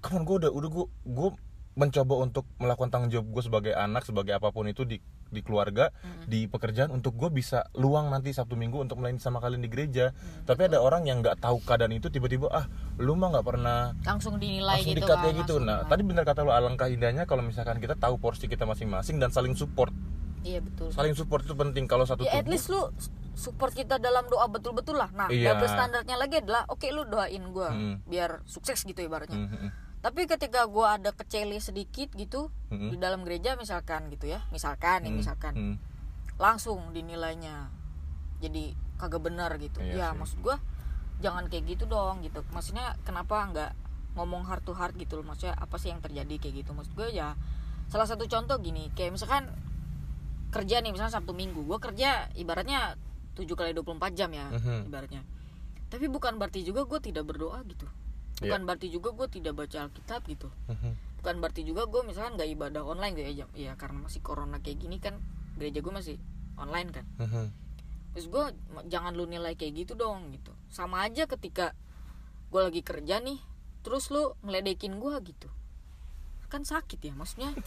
kapan 0.00 0.24
gue 0.24 0.36
udah 0.46 0.50
udah 0.52 0.68
gue 0.72 0.86
gue 0.88 1.28
mencoba 1.76 2.14
untuk 2.24 2.44
melakukan 2.56 2.88
tanggung 2.88 3.12
jawab 3.12 3.26
gue 3.28 3.42
sebagai 3.44 3.72
anak 3.76 4.08
sebagai 4.08 4.32
apa 4.32 4.48
pun 4.48 4.64
itu 4.66 4.88
di 4.88 4.96
di 5.30 5.40
keluarga 5.40 5.94
di 6.26 6.44
pekerjaan 6.44 6.90
untuk 6.90 7.14
gue 7.14 7.30
bisa 7.30 7.70
luang 7.74 8.10
nanti 8.10 8.30
sabtu 8.30 8.54
minggu 8.54 8.76
untuk 8.76 8.98
melayani 8.98 9.18
sama 9.18 9.38
kalian 9.38 9.62
di 9.62 9.70
gereja. 9.70 10.10
Tapi 10.44 10.66
ada 10.66 10.78
orang 10.78 11.06
yang 11.06 11.22
nggak 11.22 11.38
tahu 11.38 11.62
keadaan 11.62 11.94
itu 11.94 12.10
tiba-tiba 12.10 12.50
ah 12.50 12.66
lu 12.98 13.14
mah 13.14 13.30
nggak 13.30 13.46
pernah 13.46 13.94
langsung 14.02 14.36
dinilai 14.36 14.82
langsung 14.82 14.92
gitu 14.92 15.06
kan, 15.06 15.18
kayak 15.22 15.34
gitu. 15.40 15.54
langsung, 15.56 15.62
nah 15.64 15.78
tadi 15.86 16.02
benar 16.02 16.24
kata 16.26 16.42
lo 16.42 16.52
alangkah 16.52 16.86
indahnya 16.86 17.24
kalau 17.24 17.40
misalkan 17.40 17.78
kita 17.78 17.94
tahu 17.94 18.18
porsi 18.18 18.44
kita 18.44 18.66
masing-masing 18.66 19.16
dan 19.16 19.30
saling 19.30 19.54
support. 19.54 19.94
Iya 20.40 20.64
betul. 20.64 20.88
Saling 20.90 21.12
support 21.12 21.44
itu 21.44 21.52
penting 21.52 21.84
kalau 21.84 22.04
satu 22.04 22.24
ya 22.24 22.40
at 22.40 22.48
least 22.48 22.72
lu 22.72 22.88
support 23.36 23.72
kita 23.72 23.96
dalam 23.96 24.24
doa 24.26 24.48
betul-betul 24.48 24.96
lah. 24.96 25.12
Nah 25.12 25.28
Iya. 25.28 25.52
double 25.52 25.68
standarnya 25.68 26.16
lagi 26.16 26.36
adalah 26.40 26.64
oke 26.66 26.84
lu 26.88 27.04
doain 27.04 27.40
gue 27.40 27.68
Hmm. 27.68 27.96
biar 28.04 28.40
sukses 28.44 28.80
gitu 28.80 29.00
ibaratnya. 29.00 29.36
Hmm, 29.36 29.48
hmm, 29.48 29.70
tapi 30.00 30.24
ketika 30.24 30.64
gue 30.64 30.86
ada 30.86 31.12
kecele 31.12 31.60
sedikit 31.60 32.08
gitu 32.12 32.48
hmm, 32.68 32.88
di 32.88 32.96
dalam 32.96 33.20
gereja 33.20 33.52
misalkan 33.54 34.08
gitu 34.08 34.26
ya 34.26 34.40
misalkan 34.48 35.04
nih 35.04 35.12
hmm, 35.12 35.20
misalkan. 35.20 35.52
Hmm. 35.52 35.76
langsung 36.40 36.80
dinilainya 36.90 37.68
jadi 38.40 38.72
kagak 38.96 39.20
benar 39.22 39.52
gitu. 39.56 39.80
Iya 39.80 39.92
ya 39.92 40.06
sih. 40.12 40.16
maksud 40.16 40.38
gua 40.40 40.56
jangan 41.20 41.52
kayak 41.52 41.68
gitu 41.68 41.84
dong 41.84 42.24
gitu. 42.24 42.40
Maksudnya 42.48 42.96
kenapa 43.04 43.44
nggak 43.44 43.72
ngomong 44.16 44.48
heart 44.48 44.64
to 44.64 44.72
heart 44.72 44.96
gitu 44.96 45.20
loh? 45.20 45.28
Maksudnya 45.28 45.52
apa 45.52 45.76
sih 45.76 45.92
yang 45.92 46.00
terjadi 46.00 46.32
kayak 46.40 46.64
gitu? 46.64 46.72
Maksud 46.72 46.96
gue 46.96 47.12
ya 47.12 47.36
salah 47.92 48.08
satu 48.08 48.24
contoh 48.24 48.56
gini 48.56 48.88
kayak 48.92 49.12
misalkan 49.12 49.52
kerja 50.48 50.80
nih 50.80 50.96
misalnya 50.96 51.12
sabtu 51.12 51.36
minggu. 51.36 51.60
Gue 51.62 51.76
kerja 51.76 52.32
ibaratnya 52.32 52.96
7 53.36 53.44
kali 53.52 53.76
24 53.76 54.16
jam 54.16 54.32
ya 54.32 54.48
Mhm. 54.48 54.88
ibaratnya. 54.88 55.20
Tapi 55.92 56.08
bukan 56.08 56.40
berarti 56.40 56.64
juga 56.64 56.88
gue 56.88 57.00
tidak 57.02 57.28
berdoa 57.28 57.60
gitu 57.68 57.84
Bukan 58.42 58.60
berarti 58.64 58.88
juga 58.88 59.12
gue 59.12 59.28
tidak 59.30 59.54
baca 59.54 59.84
alkitab 59.84 60.20
gitu. 60.24 60.48
Hmm, 60.66 60.96
bukan 61.16 61.34
berarti 61.38 61.62
juga 61.62 61.84
gue 61.84 62.00
misalkan 62.02 62.34
nggak 62.34 62.50
ibadah 62.50 62.82
online 62.82 63.12
gitu 63.12 63.28
ya 63.28 63.46
ya 63.52 63.72
karena 63.74 64.00
masih 64.00 64.20
corona 64.20 64.58
kayak 64.58 64.78
gini 64.78 64.96
kan 64.96 65.20
gereja 65.54 65.78
gue 65.78 65.92
masih 65.92 66.16
online 66.56 66.88
kan. 66.90 67.04
Hmm, 67.16 67.28
hmm. 67.28 67.46
terus 68.10 68.26
gue 68.26 68.44
jangan 68.86 69.12
lu 69.12 69.24
nilai 69.24 69.54
kayak 69.54 69.72
gitu 69.78 69.92
dong 69.94 70.32
gitu. 70.32 70.50
Sama 70.66 71.04
aja 71.04 71.24
ketika 71.26 71.76
gue 72.48 72.60
lagi 72.60 72.80
kerja 72.80 73.18
nih 73.18 73.38
terus 73.80 74.08
lu 74.08 74.36
ngeledekin 74.40 74.96
gua 74.96 75.20
gitu. 75.20 75.48
Kan 76.48 76.64
sakit 76.64 76.98
ya 77.00 77.14
maksudnya. 77.14 77.54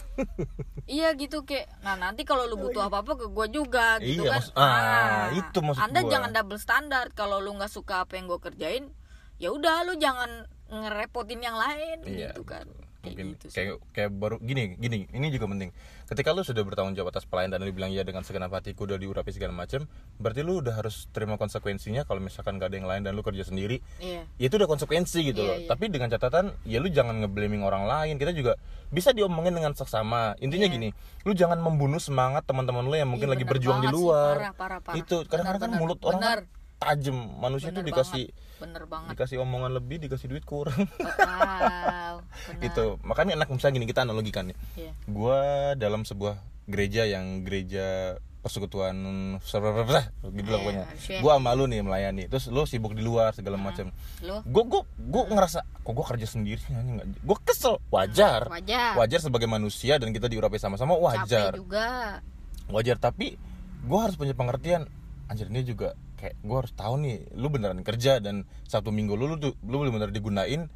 Iya 0.85 1.15
gitu 1.15 1.41
kayak 1.41 1.71
nah 1.79 1.95
nanti 1.95 2.21
kalau 2.21 2.43
lu 2.43 2.59
butuh 2.59 2.83
apa 2.83 2.99
apa 2.99 3.15
ke 3.15 3.25
gua 3.27 3.47
juga 3.47 3.95
gitu 3.97 4.21
Iya, 4.21 4.29
kan. 4.29 4.35
maksud- 4.35 4.55
ah, 4.59 5.25
itu 5.31 5.59
maksud 5.63 5.79
anda 5.81 5.99
gua. 6.01 6.11
jangan 6.11 6.31
double 6.33 6.59
standar 6.59 7.05
kalau 7.11 7.39
lu 7.39 7.55
nggak 7.55 7.71
suka 7.71 8.03
apa 8.03 8.13
yang 8.13 8.27
gua 8.27 8.37
kerjain 8.37 8.91
ya 9.37 9.49
udah 9.49 9.87
lu 9.87 9.95
jangan 9.95 10.45
ngerepotin 10.75 11.39
yang 11.39 11.55
lain 11.55 11.97
Iya, 12.03 12.29
gitu 12.29 12.43
kan 12.43 12.65
kayak 13.03 13.19
mungkin 13.19 13.25
gitu 13.35 13.45
sih. 13.45 13.55
kayak 13.59 13.73
kayak 13.91 14.11
baru 14.11 14.39
gini 14.39 14.63
gini 14.73 15.11
ini 15.11 15.27
juga 15.27 15.43
penting 15.45 15.75
ketika 16.07 16.31
lu 16.31 16.39
sudah 16.39 16.63
bertanggung 16.63 16.95
jawab 16.95 17.11
atas 17.11 17.27
pelayan 17.27 17.51
dan 17.51 17.59
lu 17.59 17.69
bilang 17.69 17.91
ya 17.91 17.99
dengan 18.01 18.23
segenap 18.23 18.47
hatiku 18.49 18.87
udah 18.87 18.95
diurapi 18.95 19.27
segala 19.27 19.51
macam 19.51 19.83
berarti 20.17 20.39
lu 20.39 20.63
udah 20.63 20.71
harus 20.73 21.11
terima 21.11 21.35
konsekuensinya 21.35 22.07
kalau 22.07 22.17
misalkan 22.17 22.55
gak 22.55 22.71
ada 22.71 22.79
yang 22.79 22.87
lain 22.87 23.03
dan 23.03 23.11
lu 23.11 23.19
kerja 23.19 23.43
sendiri 23.43 23.83
iya 23.99 24.23
ya 24.33 24.47
itu 24.47 24.55
udah 24.55 24.65
konsekuensi 24.65 25.19
gitu 25.25 25.35
Iya, 25.37 25.45
loh 25.45 25.57
iya. 25.59 25.67
tapi 25.67 25.91
dengan 25.91 26.07
catatan 26.07 26.55
ya 26.63 26.79
lu 26.79 26.87
jangan 26.87 27.19
ngeblaming 27.19 27.59
orang 27.61 27.83
lain 27.83 28.15
kita 28.15 28.31
juga 28.31 28.55
bisa 28.87 29.11
diomongin 29.11 29.51
dengan 29.51 29.75
seksama 29.75 30.39
intinya 30.39 30.63
Iya. 30.63 30.73
gini 30.73 30.89
lu 31.21 31.35
jangan 31.35 31.59
membunuh 31.59 31.99
semangat 31.99 32.47
teman-teman 32.47 32.87
lu 32.87 32.95
yang 32.95 33.11
mungkin 33.11 33.27
Iya, 33.27 33.35
lagi 33.35 33.43
berjuang 33.43 33.79
di 33.79 33.91
banget 33.91 33.99
sih, 33.99 34.05
luar 34.05 34.35
parah, 34.39 34.53
parah, 34.55 34.79
parah. 34.79 34.95
itu 34.95 35.15
kadang-kadang 35.27 35.59
kan 35.61 35.71
mulut 35.75 35.99
bener. 35.99 36.07
orang 36.07 36.21
kan 36.23 36.39
tajam 36.79 37.15
manusia 37.37 37.67
tuh 37.69 37.79
Bener 37.79 37.89
dikasih 37.89 38.25
banget. 38.27 38.42
Bener 38.57 38.83
banget. 38.85 39.13
Dikasih 39.13 39.37
omongan 39.39 39.71
lebih 39.73 39.97
dikasih 39.99 40.27
duit 40.27 40.43
kurang. 40.43 40.85
Wow 40.97 42.21
bener. 42.49 42.61
itu 42.63 42.85
makanya 43.01 43.31
enak 43.35 43.47
misalnya 43.47 43.75
gini 43.75 43.87
kita 43.87 44.01
analogikan 44.01 44.49
nih 44.49 44.57
Iya. 44.75 44.91
gua 45.05 45.39
dalam 45.73 46.03
sebuah 46.03 46.37
gereja 46.65 47.03
yang 47.03 47.43
gereja 47.43 48.17
persekutuan 48.39 48.91
gitu 49.39 49.87
lah 49.87 50.03
Iya, 50.19 50.43
pokoknya. 50.51 50.85
gua 51.19 51.39
sama 51.39 51.51
lu 51.53 51.63
nih 51.63 51.79
melayani 51.79 52.23
terus 52.27 52.47
lu 52.47 52.63
sibuk 52.63 52.91
di 52.91 52.99
luar 52.99 53.31
segala 53.31 53.55
macam. 53.55 53.87
Lu? 54.19 54.43
Gue 54.43 54.63
gue 54.67 54.81
gue 54.99 55.23
ngerasa 55.31 55.63
kok 55.63 55.91
gue 55.91 56.05
kerja 56.05 56.27
sendiri 56.27 56.59
nggak 56.67 57.23
gue 57.23 57.37
kesel. 57.43 57.79
Wajar. 57.87 58.51
Wajar. 58.51 58.99
Wajar. 58.99 59.19
Sebagai 59.21 59.47
manusia 59.47 59.95
dan 59.95 60.11
kita 60.11 60.27
diurapi 60.27 60.59
sama-sama 60.59 60.91
wajar. 60.93 61.55
Capek 61.55 61.59
juga. 61.59 62.19
Wajar 62.67 62.99
tapi 62.99 63.39
gue 63.83 63.99
harus 63.99 64.15
punya 64.15 64.35
pengertian 64.35 64.91
anjir 65.27 65.47
ini 65.47 65.63
juga 65.63 65.95
kayak 66.23 66.39
gue 66.39 66.55
harus 66.55 66.71
tahu 66.71 67.03
nih 67.03 67.27
lu 67.35 67.51
beneran 67.51 67.83
kerja 67.83 68.23
dan 68.23 68.47
satu 68.63 68.95
minggu 68.95 69.19
lu 69.19 69.27
lu 69.27 69.35
tuh 69.35 69.51
lu 69.67 69.83
bener-bener 69.83 70.07
digunain 70.15 70.71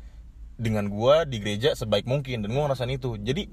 dengan 0.59 0.91
gue 0.91 1.15
di 1.31 1.37
gereja 1.39 1.71
sebaik 1.71 2.03
mungkin. 2.03 2.43
Dan 2.43 2.51
gue 2.51 2.59
ngerasain 2.59 2.91
itu. 2.91 3.15
Jadi 3.15 3.47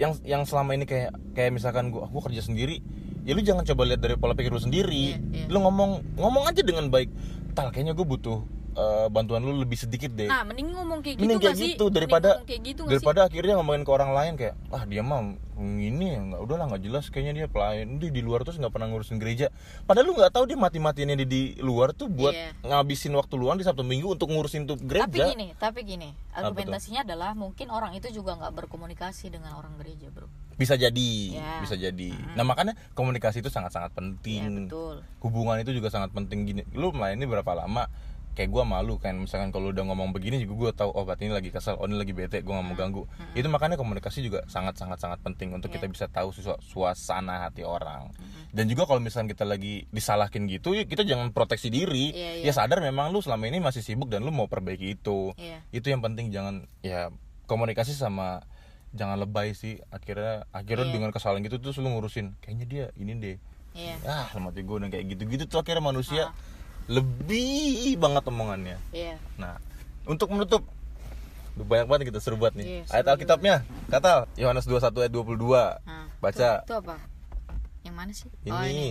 yang 0.00 0.16
yang 0.24 0.42
selama 0.48 0.72
ini 0.72 0.88
kayak 0.88 1.12
kayak 1.36 1.52
misalkan 1.52 1.92
gue 1.92 2.00
gue 2.00 2.22
kerja 2.24 2.44
sendiri 2.44 2.84
ya 3.24 3.32
lu 3.32 3.40
jangan 3.40 3.64
coba 3.64 3.88
lihat 3.88 4.00
dari 4.00 4.16
pola 4.16 4.32
pikir 4.32 4.48
lu 4.48 4.62
sendiri. 4.62 5.12
Iya, 5.12 5.18
iya. 5.20 5.44
lu 5.52 5.60
ngomong 5.60 6.16
ngomong 6.16 6.48
aja 6.48 6.64
dengan 6.64 6.88
baik. 6.88 7.12
Tal 7.52 7.68
kayaknya 7.68 7.92
gue 7.92 8.06
butuh 8.08 8.40
eh, 8.76 9.06
bantuan 9.08 9.40
lu 9.40 9.56
lebih 9.56 9.74
sedikit 9.74 10.12
deh. 10.12 10.28
Nah 10.28 10.44
mending 10.44 10.68
ngomong 10.70 11.00
kayak 11.00 11.16
gitu 11.16 11.22
Mending 11.24 11.40
kayak 11.40 11.56
sih? 11.56 11.66
gitu 11.72 11.84
Mending 11.84 11.96
daripada 11.96 12.30
kayak 12.44 12.60
gitu 12.62 12.82
daripada 12.84 13.20
akhirnya 13.24 13.54
ngomongin 13.56 13.82
ke 13.82 13.90
orang 13.90 14.10
lain 14.12 14.32
kayak 14.36 14.54
ah 14.68 14.84
dia 14.84 15.00
mah 15.00 15.20
ini 15.56 16.12
ya 16.12 16.20
nggak 16.20 16.40
udahlah 16.44 16.68
nggak 16.68 16.82
jelas 16.84 17.08
kayaknya 17.08 17.32
dia 17.32 17.46
pelayan. 17.48 17.96
Dia 17.96 18.12
di 18.12 18.20
luar 18.20 18.44
terus 18.44 18.60
nggak 18.60 18.68
pernah 18.68 18.92
ngurusin 18.92 19.16
gereja. 19.16 19.48
Padahal 19.82 20.06
lu 20.06 20.14
nggak 20.14 20.28
tahu 20.30 20.44
dia 20.44 20.54
mati 20.54 20.76
matiannya 20.76 21.16
di, 21.16 21.26
di 21.26 21.42
luar 21.58 21.96
tuh 21.96 22.06
buat 22.06 22.36
Iya. 22.36 22.52
ngabisin 22.62 23.10
waktu 23.10 23.34
luang 23.34 23.56
di 23.56 23.64
sabtu 23.64 23.80
minggu 23.80 24.04
untuk 24.06 24.28
ngurusin 24.28 24.68
tuh 24.68 24.76
sih? 24.76 24.84
gereja. 24.84 25.08
Tapi 25.08 25.32
gini 25.32 25.46
tapi 25.56 25.80
gini 25.82 26.08
argumentasinya 26.30 27.00
adalah 27.02 27.32
mungkin 27.32 27.72
orang 27.72 27.96
itu 27.96 28.12
juga 28.12 28.36
nggak 28.36 28.52
berkomunikasi 28.54 29.32
dengan 29.32 29.56
orang 29.56 29.72
gereja 29.80 30.12
bro. 30.12 30.28
Bisa 30.54 30.76
jadi 30.76 31.10
Ya. 31.32 31.60
bisa 31.60 31.72
jadi. 31.74 32.12
Nah 32.32 32.44
makanya 32.44 32.76
komunikasi 32.92 33.40
itu 33.40 33.48
sangat 33.48 33.72
sangat 33.72 33.92
penting 33.92 34.68
betul. 34.68 35.00
Hubungan 35.20 35.56
itu 35.56 35.72
juga 35.72 35.88
sangat 35.88 36.12
penting. 36.12 36.44
Gini 36.44 36.62
lu 36.72 36.92
melayani 36.92 37.24
berapa 37.24 37.52
lama 37.56 37.88
kayak 38.36 38.52
gue 38.52 38.62
malu 38.62 39.00
kan. 39.00 39.16
Misalkan 39.16 39.48
kalau 39.48 39.72
udah 39.72 39.80
ngomong 39.82 40.12
begini 40.12 40.38
juga 40.38 40.68
gue 40.68 40.72
tahu 40.76 40.90
oh 40.92 41.02
berarti 41.02 41.24
ini 41.24 41.34
lagi 41.34 41.48
kesel 41.48 41.74
oh 41.74 41.88
ini 41.88 41.96
lagi 41.96 42.12
bete 42.12 42.44
gue 42.44 42.52
nggak 42.52 42.62
mau 42.62 42.76
ganggu. 42.76 43.02
itu 43.32 43.48
makanya 43.48 43.74
komunikasi 43.74 44.20
juga 44.20 44.44
sangat 44.46 44.76
sangat 44.76 45.00
sangat 45.00 45.18
penting 45.20 45.50
untuk 45.50 45.72
kita 45.72 45.88
bisa 45.88 46.04
tahu 46.06 46.30
suas- 46.30 46.60
suasana 46.60 47.48
hati 47.48 47.64
orang. 47.64 48.12
Dan 48.52 48.68
juga 48.68 48.84
kalau 48.84 49.00
misalkan 49.00 49.26
kita 49.26 49.42
lagi 49.42 49.88
disalahkin 49.88 50.44
gitu 50.46 50.76
ya 50.76 50.84
kita 50.84 51.02
jangan 51.02 51.32
proteksi 51.32 51.72
diri. 51.72 52.12
Iya, 52.12 52.44
ya 52.44 52.44
iya. 52.44 52.52
sadar 52.52 52.78
memang 52.78 53.08
lu 53.08 53.18
selama 53.18 53.48
ini 53.48 53.58
masih 53.58 53.80
sibuk 53.80 54.06
dan 54.06 54.20
lu 54.20 54.30
mau 54.30 54.46
perbaiki 54.46 54.94
itu. 54.94 55.32
Iya. 55.34 55.64
itu 55.72 55.88
yang 55.88 56.04
penting 56.04 56.28
jangan 56.28 56.68
ya 56.80 57.08
komunikasi 57.44 57.96
sama 57.96 58.44
jangan 58.92 59.16
lebay 59.16 59.56
sih. 59.56 59.80
Akhirnya 59.88 60.44
akhirnya 60.52 60.84
Iya. 60.84 60.92
dengan 60.92 61.10
kesalahan 61.10 61.40
gitu 61.40 61.56
terus 61.56 61.80
lu 61.80 61.88
ngurusin 61.88 62.36
kayaknya 62.38 62.66
dia 62.68 62.84
ini 62.94 63.12
deh. 63.16 63.36
Iya. 63.72 63.96
Ah 64.04 64.28
mati 64.36 64.60
gue 64.60 64.72
udah 64.72 64.88
kayak 64.88 65.04
gitu-gitu 65.12 65.44
tuh 65.46 65.60
akhirnya 65.60 65.84
manusia 65.84 66.32
lebih 66.86 67.98
banget 67.98 68.22
omongannya. 68.30 68.78
Iya. 68.94 69.18
Nah 69.38 69.58
untuk 70.06 70.30
menutup 70.30 70.62
banyak 71.56 71.88
banget 71.88 72.02
kita 72.12 72.20
seru 72.20 72.36
banget 72.36 72.62
nih. 72.62 72.66
Seru 72.84 72.94
ayat 72.94 73.06
alkitabnya 73.16 73.54
kata 73.88 74.28
Yohanes 74.36 74.68
21 74.68 74.92
ayat 75.08 75.12
22 75.12 75.80
Nah, 75.88 76.06
baca. 76.20 76.50
itu, 76.62 76.68
itu 76.68 76.74
apa? 76.76 76.96
Yang 77.82 77.94
mana 77.96 78.12
sih? 78.12 78.30
Ini, 78.44 78.52
oh 78.52 78.64
ini. 78.66 78.90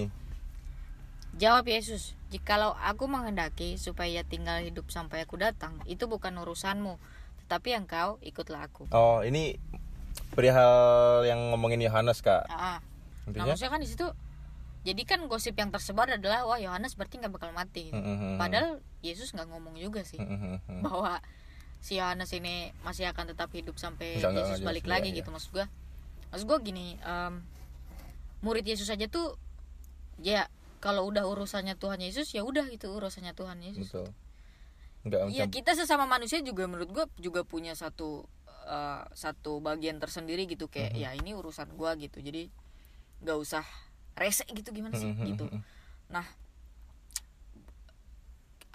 Jawab 1.36 1.68
Yesus, 1.68 2.16
"Jikalau 2.32 2.74
aku 2.80 3.12
menghendaki 3.12 3.76
supaya 3.76 4.08
ia 4.08 4.24
tinggal 4.24 4.64
hidup 4.64 4.88
sampai 4.88 5.28
aku 5.28 5.36
datang, 5.36 5.76
itu 5.84 6.08
bukan 6.08 6.32
urusanmu, 6.40 6.96
tetapi 7.46 7.76
engkau 7.76 8.18
ikutlah 8.24 8.66
aku." 8.66 8.88
oh 8.96 9.20
ini 9.22 9.60
perihal 10.32 11.22
yang 11.28 11.52
ngomongin 11.52 11.84
Yohanes 11.84 12.24
kak. 12.24 12.48
Ah, 12.48 12.80
nah 12.80 12.82
intinya? 13.30 13.52
maksudnya 13.52 13.72
kan 13.72 13.82
di 13.84 13.90
situ 13.92 14.08
jadi 14.86 15.02
kan 15.04 15.26
gosip 15.26 15.54
yang 15.54 15.68
tersebar 15.68 16.06
adalah 16.08 16.46
wah 16.46 16.56
Yohanes 16.56 16.94
berarti 16.94 17.18
nggak 17.18 17.34
bakal 17.34 17.50
mati. 17.52 17.90
gitu. 17.90 17.98
Mm-mm. 17.98 18.38
Padahal 18.38 18.78
Yesus 19.02 19.34
nggak 19.34 19.50
ngomong 19.50 19.76
juga 19.76 20.02
sih 20.02 20.18
Mhm. 20.18 20.82
bahwa 20.82 21.18
si 21.80 21.98
Yohanes 21.98 22.30
ini 22.32 22.56
masih 22.80 23.06
akan 23.08 23.26
tetap 23.28 23.50
hidup 23.50 23.76
sampai 23.76 24.16
enggak, 24.16 24.32
Yesus 24.40 24.58
enggak 24.58 24.68
balik 24.68 24.86
jelas. 24.86 24.94
lagi 24.96 25.10
Iya, 25.10 25.18
gitu 25.20 25.30
maksud 25.30 25.52
gua. 25.52 25.66
Maksud 26.28 26.46
gua 26.46 26.58
gini, 26.60 26.98
em, 26.98 27.34
murid 28.40 28.64
Yesus 28.64 28.86
aja 28.88 29.06
tuh 29.06 29.36
ya 30.18 30.46
kalau 30.78 31.06
udah 31.06 31.26
urusannya 31.26 31.74
Tuhan 31.76 31.98
Yesus 31.98 32.30
ya 32.30 32.42
udah 32.42 32.66
gitu 32.68 32.90
urusannya 32.92 33.34
Tuhan 33.34 33.58
Yesus. 33.60 33.90
betul 33.90 34.08
nggak 35.04 35.22
Iya 35.30 35.44
macam 35.44 35.54
kita 35.54 35.72
sesama 35.76 36.06
manusia 36.06 36.40
juga 36.40 36.66
menurut 36.66 36.90
gue 36.90 37.06
juga 37.20 37.42
punya 37.42 37.74
satu 37.74 38.26
eh, 38.64 39.04
satu 39.14 39.60
bagian 39.60 39.98
tersendiri 39.98 40.46
gitu 40.46 40.66
kayak 40.66 40.92
Mhm. 40.92 41.00
ya 41.00 41.10
ini 41.14 41.32
urusan 41.32 41.70
gue 41.70 41.92
gitu 42.00 42.18
jadi 42.20 42.50
nggak 43.20 43.38
usah 43.40 43.62
rese 44.16 44.44
gitu 44.48 44.72
gimana 44.72 44.96
sih 44.96 45.12
Mhm, 45.12 45.26
gitu. 45.28 45.46
mhm. 45.48 45.62
Nah 46.10 46.26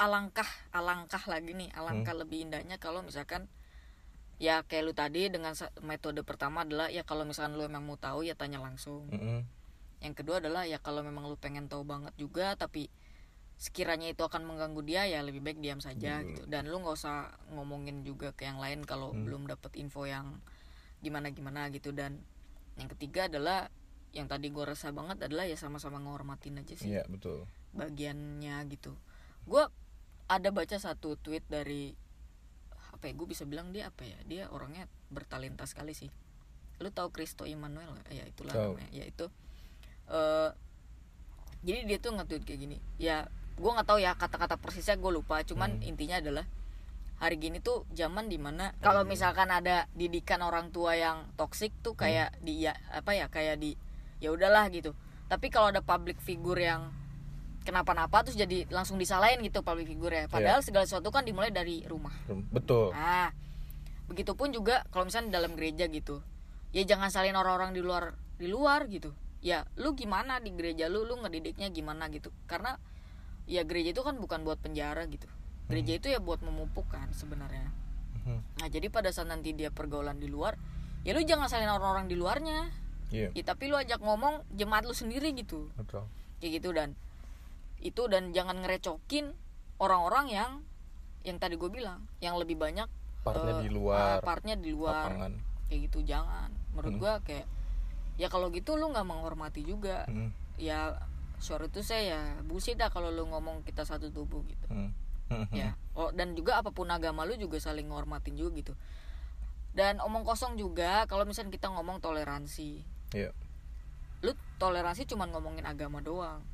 alangkah 0.01 0.49
alangkah 0.73 1.21
lagi 1.29 1.53
nih 1.53 1.69
alangkah 1.77 2.17
Hmm. 2.17 2.23
lebih 2.25 2.49
indahnya 2.49 2.81
kalau 2.81 3.05
misalkan 3.05 3.49
ya 4.41 4.65
kayak 4.65 4.85
lu 4.89 4.93
tadi 4.97 5.29
dengan 5.29 5.53
metode 5.85 6.25
pertama 6.25 6.65
adalah 6.65 6.89
ya 6.89 7.05
kalau 7.05 7.29
misalkan 7.29 7.61
lu 7.61 7.69
emang 7.69 7.85
mau 7.85 8.01
tahu 8.01 8.25
ya 8.25 8.33
tanya 8.33 8.57
langsung 8.57 9.05
Mhm. 9.13 9.45
yang 10.01 10.15
kedua 10.17 10.41
adalah 10.41 10.65
ya 10.65 10.81
kalau 10.81 11.05
memang 11.05 11.29
lu 11.29 11.37
pengen 11.37 11.69
tahu 11.69 11.85
banget 11.85 12.17
juga 12.17 12.57
tapi 12.57 12.89
sekiranya 13.61 14.09
itu 14.09 14.25
akan 14.25 14.49
mengganggu 14.49 14.81
dia 14.81 15.05
ya 15.05 15.21
lebih 15.21 15.45
baik 15.45 15.61
diam 15.61 15.85
saja 15.85 16.25
gitu 16.25 16.49
dan 16.49 16.65
lu 16.65 16.81
nggak 16.81 16.97
usah 16.97 17.29
ngomongin 17.53 18.01
juga 18.01 18.33
ke 18.33 18.49
yang 18.49 18.57
lain 18.57 18.89
kalau 18.89 19.13
belum 19.13 19.45
dapet 19.45 19.77
info 19.77 20.09
yang 20.09 20.41
gimana 21.05 21.29
gimana 21.29 21.69
gitu 21.69 21.93
dan 21.93 22.17
yang 22.81 22.89
ketiga 22.89 23.29
adalah 23.29 23.69
yang 24.11 24.27
tadi 24.27 24.51
gue 24.51 24.65
rasa 24.67 24.91
banget 24.91 25.23
adalah 25.23 25.47
ya 25.47 25.55
sama-sama 25.55 26.03
ngehormatin 26.03 26.59
aja 26.59 26.75
sih. 26.75 26.91
Iya 26.91 27.07
betul. 27.07 27.47
Bagiannya 27.75 28.59
gitu. 28.71 28.95
Gue 29.47 29.67
ada 30.31 30.49
baca 30.51 30.77
satu 30.79 31.15
tweet 31.19 31.47
dari 31.47 31.95
apa 32.91 33.09
ya 33.09 33.13
gue 33.17 33.27
bisa 33.31 33.47
bilang 33.47 33.73
dia 33.73 33.89
apa 33.89 34.05
ya 34.05 34.19
dia 34.27 34.43
orangnya 34.51 34.91
bertalenta 35.11 35.65
sekali 35.65 35.95
sih. 35.95 36.11
Lu 36.83 36.91
tahu 36.91 37.15
Kristo 37.15 37.47
Immanuel? 37.47 37.95
Ya 38.11 38.27
itulah 38.27 38.55
Tahu. 38.55 38.75
namanya. 38.77 38.91
Ya 38.91 39.05
itu 39.07 39.27
eh 40.11 40.51
jadi 41.61 41.85
dia 41.85 41.99
tuh 42.01 42.17
nge-tweet 42.19 42.43
kayak 42.43 42.61
gini. 42.67 42.77
Ya 42.99 43.31
gue 43.61 43.71
nggak 43.71 43.87
tahu 43.87 44.01
ya 44.03 44.19
kata-kata 44.19 44.59
persisnya 44.59 44.99
gue 44.99 45.13
lupa. 45.15 45.39
Cuman 45.47 45.85
intinya 45.87 46.19
adalah 46.19 46.49
hari 47.21 47.37
gini 47.37 47.61
tuh 47.61 47.85
zaman 47.93 48.33
di 48.33 48.41
mana 48.41 48.73
kalau 48.81 49.05
misalkan 49.05 49.53
ada 49.53 49.85
didikan 49.93 50.41
orang 50.41 50.73
tua 50.73 50.97
yang 50.97 51.29
toksik 51.37 51.69
tuh 51.85 51.93
kayak 51.93 52.33
di 52.41 52.65
ya 52.65 52.73
apa 52.97 53.13
ya 53.13 53.29
kayak 53.29 53.61
di 53.61 53.77
ya 54.21 54.31
udahlah 54.31 54.69
gitu. 54.71 54.93
Tapi 55.27 55.49
kalau 55.49 55.73
ada 55.73 55.81
public 55.81 56.21
figure 56.21 56.61
yang 56.61 56.93
kenapa-napa 57.65 58.25
terus 58.25 58.37
jadi 58.37 58.67
langsung 58.73 58.97
disalahin 58.97 59.41
gitu 59.43 59.65
public 59.65 59.91
figure 59.91 60.13
ya. 60.13 60.25
Padahal 60.31 60.61
segala 60.61 60.87
sesuatu 60.87 61.09
kan 61.11 61.25
dimulai 61.27 61.51
dari 61.51 61.83
rumah. 61.89 62.13
Betul. 62.55 62.93
Nah 62.95 63.33
begitupun 64.11 64.51
juga 64.51 64.85
kalau 64.91 65.07
misalnya 65.07 65.39
dalam 65.39 65.55
gereja 65.55 65.87
gitu 65.87 66.19
ya 66.75 66.83
jangan 66.83 67.15
salin 67.15 67.39
orang-orang 67.39 67.71
di 67.75 67.83
luar 67.83 68.15
di 68.37 68.47
luar 68.47 68.87
gitu. 68.87 69.11
Ya 69.41 69.65
lu 69.81 69.97
gimana 69.97 70.39
di 70.39 70.53
gereja 70.53 70.87
lu? 70.87 71.03
Lu 71.09 71.17
ngedidiknya 71.25 71.73
gimana 71.73 72.13
gitu? 72.13 72.29
Karena 72.45 72.77
ya 73.49 73.65
gereja 73.65 73.97
itu 73.97 74.03
kan 74.05 74.21
bukan 74.21 74.45
buat 74.45 74.61
penjara 74.61 75.09
gitu. 75.09 75.27
Gereja 75.71 75.97
itu 75.97 76.07
ya 76.11 76.19
buat 76.19 76.43
memupuk 76.45 76.91
kan 76.91 77.09
sebenarnya. 77.15 77.81
Mhm. 78.21 78.61
nah 78.61 78.69
jadi 78.69 78.87
pada 78.93 79.09
saat 79.11 79.29
nanti 79.33 79.57
dia 79.57 79.73
pergaulan 79.73 80.21
di 80.21 80.29
luar 80.29 80.57
ya 81.03 81.17
lu 81.17 81.25
jangan 81.25 81.49
salin 81.49 81.73
orang-orang 81.73 82.07
di 82.07 82.17
luarnya 82.17 82.69
iya. 83.11 83.29
Ya 83.31 83.43
tapi 83.43 83.67
lu 83.67 83.77
ajak 83.77 83.99
ngomong 83.99 84.43
jemaat 84.55 84.87
lu 84.87 84.95
sendiri 84.95 85.31
gitu. 85.35 85.69
Betul. 85.77 86.07
Kayak 86.39 86.53
gitu 86.59 86.69
dan. 86.71 86.91
Itu 87.81 88.07
dan 88.07 88.31
jangan 88.31 88.61
ngerecokin 88.61 89.33
orang-orang 89.79 90.27
yang 90.29 90.51
yang 91.21 91.37
tadi 91.37 91.57
gue 91.57 91.69
bilang 91.69 92.09
yang 92.19 92.41
lebih 92.41 92.57
banyak 92.57 92.89
partnya 93.21 93.61
eh, 93.61 93.63
di 93.65 93.71
luar 93.71 94.01
ah, 94.01 94.21
partnya 94.25 94.55
di 94.57 94.73
luar. 94.73 95.05
lapangan. 95.13 95.33
Kayak 95.69 95.81
gitu 95.93 95.99
jangan. 96.05 96.49
Menurut 96.73 96.93
Hmm. 96.97 97.03
gua 97.03 97.13
kayak 97.21 97.47
ya 98.17 98.29
kalau 98.29 98.49
gitu 98.49 98.77
lu 98.77 98.89
nggak 98.89 99.05
menghormati 99.05 99.61
juga. 99.65 100.05
Hmm, 100.09 100.33
ya 100.57 100.97
sorry 101.41 101.69
itu 101.69 101.81
saya 101.81 102.03
ya 102.05 102.21
bullshit 102.45 102.77
dah 102.77 102.93
kalau 102.93 103.09
lu 103.09 103.25
ngomong 103.29 103.65
kita 103.65 103.85
satu 103.85 104.09
tubuh 104.09 104.41
gitu. 104.45 104.67
Hmm, 104.69 104.93
ya. 105.57 105.77
Oh 105.97 106.09
dan 106.13 106.33
juga 106.33 106.61
apa 106.61 106.73
pun 106.73 106.89
agama 106.89 107.25
lu 107.25 107.37
juga 107.37 107.61
saling 107.61 107.89
nghormatin 107.89 108.37
juga 108.37 108.51
gitu. 108.57 108.73
Dan 109.71 110.03
omong 110.03 110.27
kosong 110.27 110.59
juga 110.59 111.07
kalau 111.07 111.23
misalnya 111.23 111.55
kita 111.55 111.71
ngomong 111.71 112.03
toleransi 112.03 112.83
Iya. 113.11 113.31
lu 114.21 114.37
toleransi 114.61 115.09
cuman 115.09 115.33
ngomongin 115.33 115.65
agama 115.65 116.05
doang. 116.05 116.45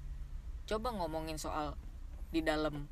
Coba 0.65 0.95
ngomongin 0.95 1.35
soal 1.35 1.75
di 2.31 2.39
dalam 2.41 2.87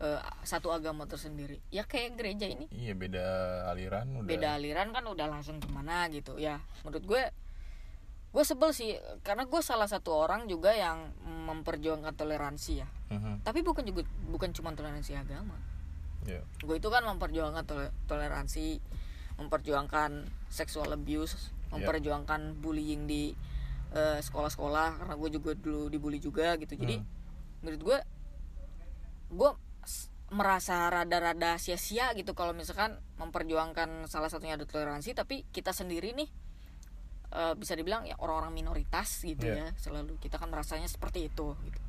eh, 0.00 0.20
satu 0.42 0.72
agama 0.72 1.04
tersendiri. 1.04 1.60
Ya 1.68 1.84
kayak 1.84 2.16
gereja 2.18 2.48
ini. 2.48 2.66
Iya 2.72 2.96
beda 2.96 3.24
aliran 3.68 4.10
udah. 4.18 4.26
Beda 4.26 4.48
aliran 4.56 4.90
kan 4.90 5.04
udah 5.04 5.28
langsung 5.28 5.60
ke 5.60 5.68
mana 5.68 6.08
gitu 6.08 6.40
ya. 6.40 6.58
Menurut 6.82 7.04
gue 7.04 7.22
gue 8.34 8.42
sebel 8.42 8.74
sih 8.74 8.98
karena 9.22 9.46
gue 9.46 9.60
salah 9.62 9.86
satu 9.86 10.10
orang 10.10 10.50
juga 10.50 10.74
yang 10.74 11.14
memperjuangkan 11.22 12.18
toleransi 12.18 12.72
ya. 12.82 12.88
Mhm, 13.14 13.46
tapi 13.46 13.62
bukan 13.62 13.86
juga 13.86 14.02
bukan 14.26 14.50
cuma 14.50 14.74
toleransi 14.74 15.14
agama. 15.14 15.54
Iya. 16.24 16.40
gue 16.64 16.76
itu 16.80 16.88
kan 16.88 17.04
memperjuangkan 17.04 17.68
tole- 17.68 17.92
toleransi 18.08 18.80
memperjuangkan 19.36 20.24
sexual 20.48 20.88
abuse 20.88 21.52
Iya. 21.74 21.82
memperjuangkan 21.82 22.40
bullying 22.56 23.04
di 23.04 23.34
eh, 23.90 24.18
sekolah-sekolah 24.18 24.98
karena 24.98 25.14
gue 25.14 25.30
juga 25.32 25.50
dulu 25.54 25.86
dibully 25.86 26.18
juga 26.18 26.54
gitu 26.56 26.74
jadi 26.74 26.98
Hmm. 26.98 27.06
menurut 27.62 27.80
gue 27.80 27.98
gue 29.30 29.50
merasa 30.30 30.88
rada-rada 30.88 31.54
sia-sia 31.56 32.10
gitu 32.12 32.32
kalau 32.32 32.50
misalkan 32.50 32.98
memperjuangkan 33.16 34.06
salah 34.06 34.26
satunya 34.26 34.54
ada 34.54 34.64
toleransi 34.64 35.14
tapi 35.14 35.46
kita 35.48 35.70
sendiri 35.70 36.10
nih 36.12 36.26
eh, 37.30 37.54
bisa 37.54 37.74
dibilang 37.74 38.02
ya 38.02 38.14
orang-orang 38.16 38.54
minoritas 38.54 39.22
gitu 39.22 39.46
Iya. 39.46 39.70
ya 39.70 39.78
selalu 39.78 40.18
kita 40.18 40.38
kan 40.38 40.50
merasanya 40.50 40.86
seperti 40.86 41.26
itu 41.26 41.54
gitu 41.60 41.80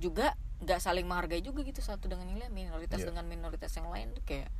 juga 0.00 0.32
nggak 0.60 0.78
saling 0.78 1.04
menghargai 1.04 1.40
juga 1.40 1.60
gitu 1.62 1.80
satu 1.80 2.06
dengan 2.06 2.28
yang 2.28 2.40
lain 2.40 2.52
minoritas 2.52 2.98
Iya. 2.98 3.08
dengan 3.10 3.24
minoritas 3.26 3.72
yang 3.72 3.88
lain 3.88 4.12
tuh 4.12 4.22
kayak 4.24 4.50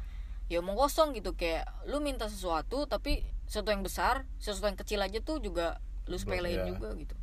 ya 0.50 0.58
omong 0.58 0.74
kosong 0.74 1.14
gitu 1.14 1.38
kayak 1.38 1.62
lu 1.86 2.02
minta 2.02 2.26
sesuatu 2.26 2.84
tapi 2.84 3.22
sesuatu 3.46 3.70
yang 3.70 3.86
besar 3.86 4.26
sesuatu 4.42 4.66
yang 4.66 4.74
kecil 4.78 4.98
aja 4.98 5.22
tuh 5.22 5.38
juga 5.38 5.78
lu 6.10 6.18
sepelein 6.18 6.66
iya. 6.66 6.66
juga 6.66 6.90
gitu 6.98 7.14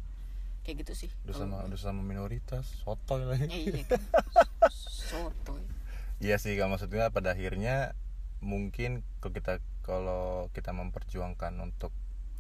kayak 0.63 0.87
gitu 0.87 0.93
sih 0.95 1.09
udah 1.27 1.35
kalau 1.35 1.43
sama 1.51 1.67
udah 1.67 1.79
sama 1.79 2.01
minoritas 2.01 2.63
sotoy 2.81 3.27
lagi 3.27 3.51
Ya, 3.51 3.59
iya 3.67 3.83
kan. 3.83 4.01
sotoy 5.11 5.63
Iya 6.17 6.41
sih 6.41 6.57
kan 6.57 6.73
maksudnya 6.73 7.13
pada 7.13 7.37
akhirnya 7.37 7.93
mungkin 8.41 9.05
kalau 9.21 9.33
kita 9.37 9.53
kalau 9.85 10.49
kita 10.49 10.73
memperjuangkan 10.73 11.53
untuk 11.61 11.93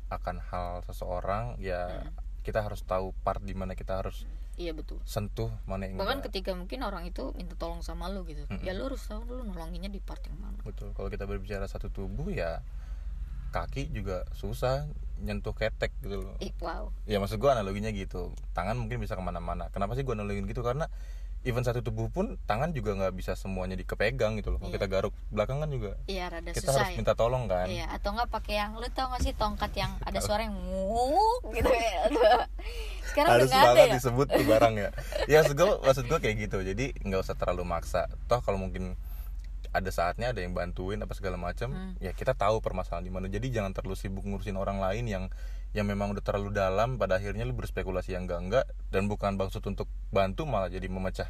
akan 0.09 0.41
hal 0.41 0.81
seseorang 0.81 1.59
ya 1.61 1.85
Hmm. 2.07 2.15
kita 2.41 2.63
harus 2.63 2.79
tahu 2.87 3.11
part 3.27 3.43
di 3.43 3.51
mana 3.51 3.75
kita 3.75 3.99
harus 3.99 4.23
iya 4.57 4.73
betul. 4.73 4.97
Sentuh 5.05 5.53
mana 5.69 5.85
yang 5.85 6.01
bahkan 6.01 6.19
enggak. 6.19 6.33
ketika 6.33 6.51
mungkin 6.57 6.81
orang 6.83 7.05
itu 7.05 7.31
minta 7.37 7.53
tolong 7.55 7.85
sama 7.85 8.09
lu 8.09 8.25
gitu. 8.25 8.43
Mm-mm. 8.49 8.65
ya 8.65 8.73
lu 8.73 8.89
harus 8.89 9.05
tahu 9.05 9.23
lu 9.29 9.45
nolonginnya 9.45 9.93
di 9.93 10.01
part 10.01 10.19
yang 10.25 10.37
mana. 10.41 10.59
Betul. 10.65 10.91
Kalau 10.97 11.07
kita 11.07 11.29
berbicara 11.29 11.69
satu 11.69 11.93
tubuh 11.93 12.27
ya 12.33 12.65
kaki 13.53 13.93
juga 13.95 14.27
susah 14.35 14.89
nyentuh 15.23 15.55
ketek 15.55 15.93
gitu 16.03 16.21
loh. 16.21 16.35
Ih, 16.43 16.53
wow. 16.61 16.91
Ya 17.09 17.17
maksud 17.17 17.39
gua 17.41 17.57
analoginya 17.57 17.89
gitu. 17.93 18.35
Tangan 18.53 18.77
mungkin 18.77 19.01
bisa 19.01 19.15
ke 19.17 19.23
mana-mana. 19.23 19.69
Kenapa 19.73 19.95
sih 19.97 20.03
gua 20.05 20.17
analogin 20.17 20.45
gitu? 20.45 20.61
Karena 20.61 20.91
even 21.43 21.61
satu 21.61 21.79
tubuh 21.79 22.07
pun 22.07 22.35
tangan 22.43 22.71
juga 22.71 22.91
nggak 22.93 23.13
bisa 23.13 23.31
semuanya 23.33 23.73
dikepegang 23.73 24.35
gitu 24.35 24.49
loh. 24.49 24.57
Kalau 24.57 24.69
Iya. 24.69 24.77
kita 24.77 24.87
garuk 24.87 25.13
belakang 25.29 25.57
kan 25.57 25.69
juga 25.69 25.91
iya 26.05 26.27
rada 26.27 26.49
kita 26.49 26.65
susah 26.65 26.81
harus 26.81 26.91
ya. 26.91 26.97
minta 26.97 27.13
tolong 27.13 27.45
kan. 27.45 27.67
Iya, 27.67 27.85
atau 27.89 28.09
enggak 28.11 28.29
pakai 28.29 28.55
yang 28.57 28.71
lu 28.75 28.87
tau 28.89 29.07
gak 29.09 29.21
sih 29.21 29.33
tongkat 29.33 29.71
yang 29.73 29.91
ada 30.01 30.19
suara 30.19 30.43
yang 30.43 30.55
nguk 30.55 31.41
gitu 31.53 31.69
ya. 31.69 32.01
Sekarang 33.07 33.29
harus 33.33 33.47
udah 33.47 33.57
nggak 33.57 33.73
ada 33.73 33.85
ya. 33.85 33.93
disebut 33.95 34.27
tuh 34.27 34.43
barang 34.43 34.73
ya. 34.75 34.89
Ya 35.25 35.37
maksud 35.39 35.55
gue 35.55 35.67
maksud 35.81 36.03
gue 36.05 36.19
kayak 36.19 36.35
gitu. 36.43 36.57
Jadi 36.59 36.85
nggak 37.01 37.21
usah 37.21 37.35
terlalu 37.35 37.63
maksa. 37.63 38.05
Toh 38.27 38.41
kalau 38.41 38.59
mungkin 38.59 38.99
ada 39.77 39.89
saatnya 39.89 40.29
ada 40.29 40.39
yang 40.39 40.51
bantuin 40.51 40.97
apa 40.97 41.13
segala 41.13 41.37
macam 41.37 41.69
Hmm. 41.69 41.93
ya 41.97 42.11
kita 42.11 42.33
tahu 42.33 42.59
permasalahan 42.59 43.01
di 43.01 43.09
mana 43.09 43.25
jadi 43.27 43.45
jangan 43.51 43.71
terlalu 43.71 43.93
sibuk 43.93 44.23
ngurusin 44.23 44.55
orang 44.55 44.77
lain 44.77 45.05
yang 45.05 45.23
yang 45.71 45.85
memang 45.85 46.09
udah 46.09 46.21
terlalu 46.21 46.49
dalam 46.49 46.95
pada 46.95 47.15
akhirnya 47.15 47.43
lu 47.43 47.53
berspekulasi 47.53 48.11
yang 48.11 48.25
enggak 48.25 48.41
enggak 48.41 48.65
dan 48.89 49.05
bukan 49.05 49.35
maksud 49.35 49.61
untuk 49.61 49.85
bantu 50.09 50.43
malah 50.43 50.67
jadi 50.67 50.87
memecah 50.87 51.29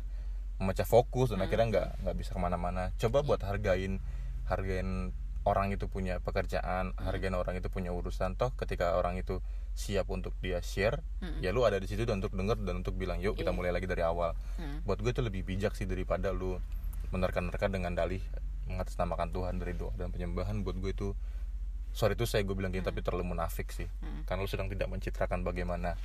memecah 0.57 0.85
fokus 0.85 1.29
dan 1.29 1.37
Hmm. 1.37 1.45
akhirnya 1.45 1.67
nggak 1.67 1.87
nggak 2.01 2.15
bisa 2.17 2.29
ke 2.31 2.39
mana-mana 2.39 2.89
coba 2.95 3.21
buat 3.21 3.41
hargain 3.41 3.99
hargain 4.45 5.11
orang 5.43 5.71
itu 5.71 5.85
punya 5.85 6.19
pekerjaan 6.19 6.91
Hmm. 6.91 7.03
hargain 7.03 7.33
orang 7.33 7.55
itu 7.55 7.67
punya 7.67 7.91
urusan 7.91 8.35
toh 8.35 8.51
ketika 8.53 8.95
orang 8.95 9.15
itu 9.15 9.39
siap 9.73 10.09
untuk 10.09 10.33
dia 10.37 10.57
share 10.59 11.05
Mm-mm. 11.21 11.37
ya 11.37 11.53
lu 11.53 11.61
ada 11.61 11.77
di 11.77 11.85
situ 11.85 12.01
dan 12.01 12.17
untuk 12.17 12.33
denger 12.33 12.57
dan 12.59 12.81
untuk 12.81 12.93
bilang 12.93 13.21
yuk 13.21 13.37
kita 13.37 13.53
Iya. 13.53 13.55
mulai 13.55 13.69
lagi 13.69 13.85
dari 13.85 14.01
awal 14.01 14.33
Hmm. 14.57 14.81
buat 14.83 14.97
gue 14.97 15.11
itu 15.11 15.21
lebih 15.21 15.45
bijak 15.45 15.71
sih 15.71 15.85
daripada 15.85 16.31
lu 16.31 16.57
menerka-nerka 17.11 17.71
dengan 17.71 17.95
dalih 17.95 18.19
mengatasnamakan 18.67 19.31
Tuhan 19.31 19.55
dari 19.63 19.73
doa 19.73 19.95
dan 19.95 20.11
penyembahan 20.11 20.59
buat 20.61 20.75
gue 20.77 20.91
itu 20.91 21.07
sorry 21.95 22.19
itu 22.19 22.27
saya 22.27 22.43
gue 22.43 22.53
bilang 22.53 22.69
gini 22.69 22.83
tapi 22.83 22.99
terlalu 22.99 23.31
munafik 23.33 23.71
sih. 23.71 23.87
Hmm. 24.03 24.27
karena 24.27 24.43
lu 24.43 24.49
sedang 24.51 24.67
tidak 24.67 24.91
mencitrakan 24.91 25.41
bagaimana 25.41 25.95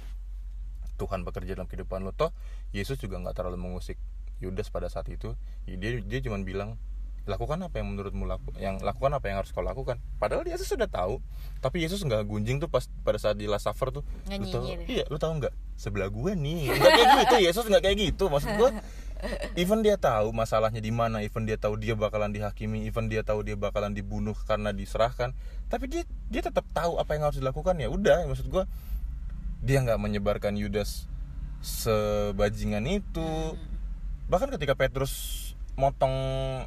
Tuhan 0.97 1.27
bekerja 1.27 1.59
dalam 1.59 1.67
kehidupan 1.67 2.07
lu. 2.07 2.15
Toh 2.15 2.31
Yesus 2.71 3.01
juga 3.03 3.19
nggak 3.19 3.35
terlalu 3.35 3.59
mengusik 3.59 3.99
Yudas 4.39 4.71
pada 4.71 4.87
saat 4.91 5.07
itu. 5.11 5.35
Ya, 5.67 5.75
dia 5.79 5.99
dia 6.03 6.19
cuma 6.23 6.39
bilang 6.43 6.79
lakukan 7.23 7.55
apa 7.63 7.79
yang 7.79 7.95
menurutmu 7.95 8.27
laku 8.27 8.51
yang 8.59 8.83
lakukan 8.83 9.15
apa 9.15 9.31
yang 9.31 9.37
harus 9.43 9.55
kau 9.55 9.63
lakukan. 9.63 9.99
Padahal 10.19 10.43
Yesus 10.43 10.67
sudah 10.67 10.91
tahu 10.91 11.23
tapi 11.63 11.83
Yesus 11.83 12.03
nggak 12.03 12.27
gunjing 12.27 12.59
tuh 12.59 12.67
pas 12.67 12.87
pada 13.07 13.19
saat 13.19 13.39
di 13.39 13.47
Last 13.47 13.67
Supper 13.67 13.95
tuh. 13.95 14.03
Lu 14.27 14.47
tahu 14.51 14.67
Nyanyiin. 14.67 14.87
iya 14.91 15.05
lu 15.07 15.19
tahu 15.19 15.39
nggak? 15.39 15.55
Sebelah 15.79 16.11
gue 16.11 16.33
nih. 16.35 16.71
Nggak 16.75 16.91
kayak 16.95 17.15
gitu 17.27 17.37
Yesus 17.47 17.65
nggak 17.71 17.83
kayak 17.83 17.97
gitu. 17.99 18.25
Maksud 18.27 18.51
gue 18.59 18.71
even 19.55 19.81
dia 19.81 19.95
tahu 19.95 20.31
masalahnya 20.31 20.79
di 20.79 20.91
mana 20.91 21.21
even 21.21 21.43
dia 21.43 21.55
tahu 21.55 21.77
dia 21.77 21.95
bakalan 21.95 22.29
dihakimi 22.29 22.85
even 22.85 23.07
dia 23.07 23.21
tahu 23.21 23.41
dia 23.41 23.55
bakalan 23.55 23.91
dibunuh 23.91 24.35
karena 24.43 24.71
diserahkan 24.71 25.31
tapi 25.67 25.87
dia 25.87 26.03
dia 26.27 26.41
tetap 26.41 26.67
tahu 26.71 26.97
apa 26.97 27.13
yang 27.13 27.25
harus 27.25 27.39
dilakukan 27.39 27.77
ya 27.77 27.87
udah 27.87 28.27
maksud 28.27 28.47
gue 28.47 28.65
dia 29.61 29.79
nggak 29.79 29.97
menyebarkan 29.97 30.55
Yudas 30.55 31.07
sebajingan 31.63 32.83
itu 32.89 33.23
Hmm. 33.23 33.59
bahkan 34.27 34.51
ketika 34.51 34.75
Petrus 34.75 35.39
motong 35.75 36.13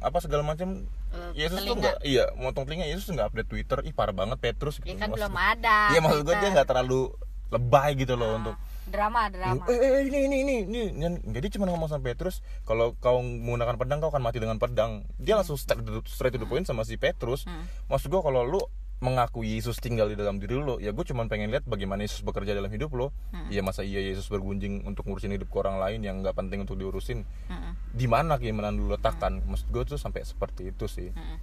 apa 0.00 0.18
segala 0.18 0.42
macam 0.42 0.88
Eh, 1.08 1.46
Yesus 1.46 1.62
tuh 1.62 1.78
nggak 1.78 2.02
iya 2.02 2.28
motong 2.34 2.66
telinga 2.66 2.84
Yesus 2.84 3.06
nggak 3.06 3.30
update 3.30 3.48
Twitter 3.48 3.78
ih 3.80 3.94
parah 3.94 4.12
banget 4.12 4.36
Petrus 4.36 4.76
Ya 4.78 4.90
gitu. 4.90 4.98
kan 4.98 5.08
Maksud- 5.08 5.16
belum 5.22 5.34
ada. 5.38 5.78
Iya 5.88 6.00
maksud 6.00 6.20
gue 6.22 6.34
dia 6.34 6.50
nggak 6.50 6.66
terlalu 6.66 7.14
lebay 7.48 7.94
gitu 7.94 8.14
loh 8.14 8.26
Ah, 8.26 8.36
untuk 8.36 8.56
drama 8.86 9.28
drama. 9.28 9.64
Eh, 9.66 9.76
eh, 9.76 10.00
ini 10.06 10.18
ini 10.30 10.36
ini 10.42 10.54
ini. 10.66 10.82
Jadi 11.30 11.46
cuma 11.58 11.66
ngomong 11.68 11.90
sama 11.90 12.02
Petrus 12.06 12.40
kalau 12.62 12.94
kau 13.02 13.20
menggunakan 13.20 13.76
pedang 13.76 13.98
kau 13.98 14.10
akan 14.14 14.22
mati 14.22 14.38
dengan 14.38 14.56
pedang. 14.62 15.02
Dia 15.18 15.36
langsung 15.38 15.58
straight 15.58 15.82
to, 15.82 16.02
straight 16.06 16.34
to 16.34 16.40
the 16.40 16.48
point 16.48 16.64
sama 16.64 16.86
si 16.86 16.94
Petrus. 16.96 17.44
Hmm. 17.46 17.66
maksud 17.90 18.10
gua 18.10 18.22
kalau 18.22 18.42
lu 18.46 18.62
mengaku 18.96 19.44
Yesus 19.44 19.76
tinggal 19.76 20.08
di 20.08 20.16
dalam 20.16 20.40
diri 20.40 20.56
lo 20.56 20.80
ya 20.80 20.88
gue 20.88 21.04
cuma 21.04 21.28
pengen 21.28 21.52
lihat 21.52 21.68
bagaimana 21.68 22.08
Yesus 22.08 22.24
bekerja 22.24 22.56
dalam 22.56 22.72
hidup 22.72 22.96
lo 22.96 23.12
Hmm. 23.28 23.52
ya 23.52 23.60
masa 23.60 23.84
iya 23.84 24.00
Yesus 24.00 24.32
bergunjing 24.32 24.88
untuk 24.88 25.04
ngurusin 25.04 25.36
hidup 25.36 25.52
ke 25.52 25.56
orang 25.60 25.76
lain 25.76 26.00
yang 26.00 26.24
nggak 26.24 26.32
penting 26.32 26.64
untuk 26.64 26.80
diurusin? 26.80 27.28
Mm-mm. 27.52 27.76
di 27.92 28.06
mana 28.08 28.40
keimanan 28.40 28.80
lu 28.80 28.88
letakkan? 28.88 29.44
Maksud 29.44 29.68
gue 29.68 29.82
tuh 29.84 30.00
sampai 30.00 30.24
seperti 30.24 30.72
itu 30.72 30.88
sih. 30.88 31.12
Mm-mm. 31.12 31.38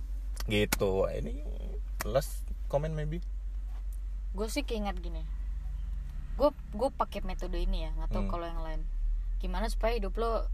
gitu. 0.50 1.06
Ini 1.06 1.46
last 2.10 2.42
comment 2.66 2.92
maybe? 2.98 3.22
Gue 4.34 4.50
sih 4.50 4.66
keinget 4.66 4.98
gini 4.98 5.22
gue 6.34 6.50
gue 6.72 6.90
pakai 6.92 7.22
metode 7.22 7.56
ini 7.56 7.84
ya 7.84 7.94
nggak 7.94 8.10
tahu 8.10 8.24
Hmm. 8.24 8.32
kalau 8.32 8.46
yang 8.46 8.62
lain. 8.62 8.82
Gimana 9.38 9.68
supaya 9.68 9.94
hidup 9.94 10.16
lo 10.16 10.48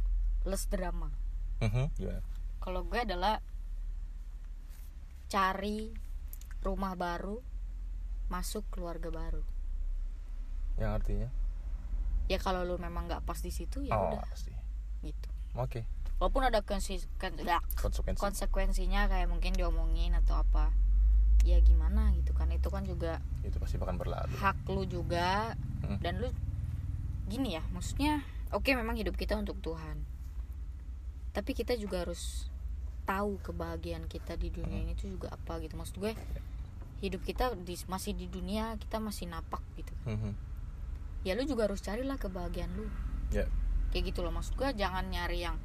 less 0.43 0.65
drama? 0.65 1.09
Mhm, 1.59 1.91
gimana? 1.93 2.21
kalau 2.59 2.83
gue 2.83 2.99
adalah 2.99 3.39
cari 5.27 5.93
rumah 6.59 6.93
baru 6.93 7.39
masuk 8.27 8.67
keluarga 8.69 9.09
baru. 9.09 9.41
Yang 10.75 10.91
artinya? 10.93 11.29
Ya 12.27 12.37
kalau 12.37 12.61
lu 12.61 12.77
memang 12.77 13.07
nggak 13.07 13.23
pas 13.23 13.39
di 13.39 13.49
situ 13.49 13.81
ya 13.81 13.93
oh 13.93 14.11
udah. 14.11 14.21
pasti. 14.23 14.53
Gitu. 15.01 15.27
Oke. 15.55 15.87
Walaupun 16.19 16.43
ada 16.43 16.59
konsi- 16.61 17.07
kon- 17.15 17.33
nggak, 17.33 17.63
konsekuensi. 17.79 18.19
konsekuensinya 18.19 19.07
kayak 19.07 19.27
mungkin 19.27 19.51
diomongin 19.51 20.11
atau 20.13 20.35
apa 20.37 20.69
ya 21.47 21.57
gimana 21.63 22.11
gitu 22.19 22.35
kan 22.35 22.51
itu 22.51 22.67
kan 22.67 22.83
juga 22.83 23.23
itu 23.41 23.55
pasti 23.57 23.79
bakal 23.79 23.95
berlalu. 23.95 24.35
hak 24.37 24.57
lu 24.69 24.83
juga. 24.85 25.55
Hmm. 25.79 25.95
dan 26.03 26.19
lu 26.19 26.29
gini 27.31 27.55
ya 27.55 27.63
maksudnya 27.71 28.19
oke 28.51 28.67
memang 28.75 28.99
hidup 28.99 29.15
kita 29.15 29.39
untuk 29.39 29.57
Tuhan. 29.63 30.03
Tapi 31.31 31.51
kita 31.55 31.77
juga 31.77 32.03
harus 32.03 32.49
tahu 33.07 33.39
kebahagiaan 33.41 34.05
kita 34.09 34.35
di 34.35 34.51
dunia 34.51 34.83
ini 34.83 34.93
tuh 34.97 35.09
juga 35.09 35.33
apa 35.33 35.61
gitu. 35.63 35.77
Maksud 35.77 35.97
gue 36.01 36.13
hidup 36.99 37.23
kita 37.23 37.55
di, 37.55 37.79
masih 37.87 38.11
di 38.11 38.27
dunia 38.27 38.75
kita 38.75 38.99
masih 38.99 39.31
napak 39.31 39.63
gitu. 39.79 39.93
Mhm. 40.05 40.51
ya 41.27 41.35
lu 41.35 41.43
juga 41.43 41.67
harus 41.67 41.83
carilah 41.83 42.15
kebahagiaan 42.15 42.71
lu. 42.79 42.87
Ya. 43.31 43.47
Kayak 43.91 44.15
gitu 44.15 44.19
loh 44.23 44.31
maksud 44.31 44.55
gue 44.55 44.69
jangan 44.75 45.03
nyari 45.11 45.43
yang 45.43 45.59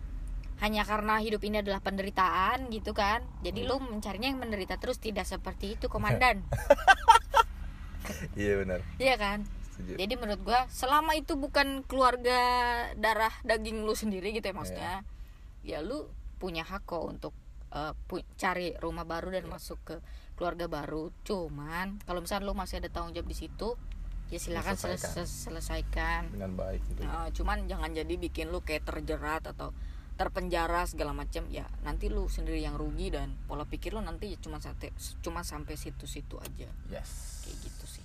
hanya 0.58 0.82
karena 0.82 1.18
hidup 1.18 1.42
ini 1.42 1.58
adalah 1.58 1.78
penderitaan 1.78 2.68
gitu 2.68 2.92
kan. 2.92 3.22
Jadi 3.40 3.62
lu 3.62 3.78
mencarinya 3.78 4.28
yang 4.28 4.38
menderita 4.38 4.76
terus 4.76 4.96
tidak 4.96 5.24
seperti 5.24 5.74
itu 5.74 5.86
komandan. 5.88 6.42
Iya 8.34 8.60
benar. 8.60 8.80
Iya 9.00 9.16
kan? 9.16 9.38
Setuju. 9.70 9.96
Jadi 9.96 10.14
menurut 10.14 10.40
gua 10.44 10.68
selama 10.68 11.16
itu 11.16 11.34
bukan 11.34 11.82
keluarga 11.82 12.36
darah 12.94 13.32
daging 13.42 13.82
lu 13.82 13.96
sendiri 13.96 14.30
gitu 14.30 14.44
ya 14.44 14.54
maksudnya 14.54 14.94
ya 15.64 15.80
lu 15.80 16.06
punya 16.36 16.62
hak 16.62 16.84
kok 16.84 17.00
untuk 17.00 17.32
pu- 18.06 18.22
cari 18.36 18.76
rumah 18.76 19.02
baru 19.02 19.32
dan 19.32 19.48
masuk 19.48 19.80
ke 19.82 19.96
keluarga 20.36 20.68
baru. 20.68 21.10
Cuman 21.24 21.98
kalau 22.04 22.20
misalnya 22.20 22.44
lu 22.44 22.54
masih 22.54 22.78
ada 22.78 22.92
tanggung 22.92 23.16
jawab 23.16 23.24
di 23.24 23.36
situ 23.36 23.72
ya 24.28 24.36
silakan 24.36 24.76
sele- 24.76 25.00
Selesaikan. 25.00 25.24
se- 25.24 25.40
selesaikan. 25.42 26.20
Dengan 26.28 26.52
baik 26.54 26.80
gitu. 26.86 27.00
Nah, 27.02 27.32
cuman 27.32 27.64
jangan 27.64 27.90
jadi 27.90 28.14
bikin 28.14 28.52
lu 28.52 28.60
kayak 28.60 28.84
terjerat 28.84 29.48
atau 29.48 29.72
terpenjara 30.14 30.86
segala 30.86 31.10
macam 31.10 31.42
ya 31.48 31.66
nanti 31.82 32.06
lu 32.06 32.26
sendiri 32.26 32.58
yang 32.58 32.74
rugi 32.74 33.10
dan 33.10 33.34
pola 33.44 33.64
pikir 33.64 33.92
lu 33.92 34.00
nanti 34.00 34.30
ya 34.30 34.38
cuma 34.38 34.58
sate 34.58 34.94
cuma 35.20 35.42
sampai 35.42 35.74
situ-situ 35.74 36.38
aja. 36.38 36.70
Yes. 36.86 37.42
Kayak 37.42 37.56
gitu 37.62 37.84
sih. 37.98 38.04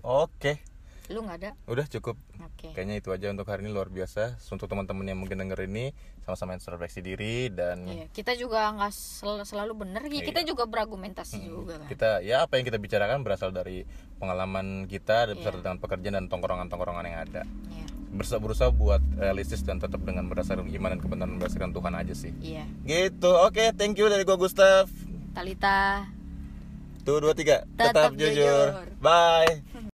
Oke. 0.00 0.62
Lu 1.08 1.24
nggak 1.24 1.38
ada? 1.40 1.50
Udah 1.64 1.88
cukup. 1.88 2.20
Oke. 2.38 2.70
Kayaknya 2.70 3.00
itu 3.00 3.08
aja 3.08 3.32
untuk 3.32 3.48
hari 3.48 3.64
ini 3.64 3.72
luar 3.72 3.88
biasa. 3.88 4.36
Untuk 4.52 4.68
teman-teman 4.68 5.02
yang 5.02 5.16
mungkin 5.16 5.40
denger 5.40 5.64
ini 5.64 5.90
sama-sama 6.20 6.52
introspeksi 6.52 7.00
diri 7.00 7.48
dan 7.48 7.88
Iya, 7.88 8.06
kita 8.12 8.36
juga 8.36 8.68
nggak 8.70 8.92
sel- 8.92 9.40
selalu 9.42 9.72
benar 9.82 10.04
ya 10.04 10.20
kita 10.20 10.44
Iya. 10.44 10.52
juga 10.52 10.68
berargumentasi 10.68 11.40
juga 11.42 11.80
kan. 11.80 11.88
Kita 11.88 12.20
ya 12.20 12.44
apa 12.44 12.60
yang 12.60 12.68
kita 12.68 12.76
bicarakan 12.76 13.24
berasal 13.24 13.50
dari 13.50 13.88
pengalaman 14.20 14.84
kita 14.84 15.32
dan 15.32 15.40
beserta 15.40 15.56
Iya. 15.56 15.64
dengan 15.64 15.78
pekerjaan 15.80 16.14
dan 16.14 16.26
tongkrongan-tongkrongan 16.28 17.04
yang 17.08 17.18
ada. 17.24 17.42
Iya. 17.72 17.86
Berusaha 18.08 18.40
berusaha 18.40 18.70
buat 18.72 19.02
realistis 19.20 19.60
dan 19.62 19.78
tetap 19.78 20.00
dengan 20.02 20.26
berdasarkan 20.26 20.68
iman 20.68 20.90
dan 20.96 21.00
kebenaran 21.00 21.34
berdasarkan 21.36 21.70
Tuhan 21.76 21.94
aja 21.94 22.14
sih. 22.16 22.32
Iya. 22.40 22.64
Gitu. 22.84 23.30
Oke 23.44 23.72
thank 23.76 24.00
you 24.00 24.08
dari 24.08 24.24
gua 24.24 24.40
Gustaf. 24.40 24.88
Talita. 25.36 26.08
Tuh 27.04 27.20
dua 27.24 27.32
tiga. 27.36 27.64
Tetap 27.76 27.94
tetap, 27.94 28.10
jujur. 28.16 28.34
jujur. 28.34 28.68
bye 29.00 29.87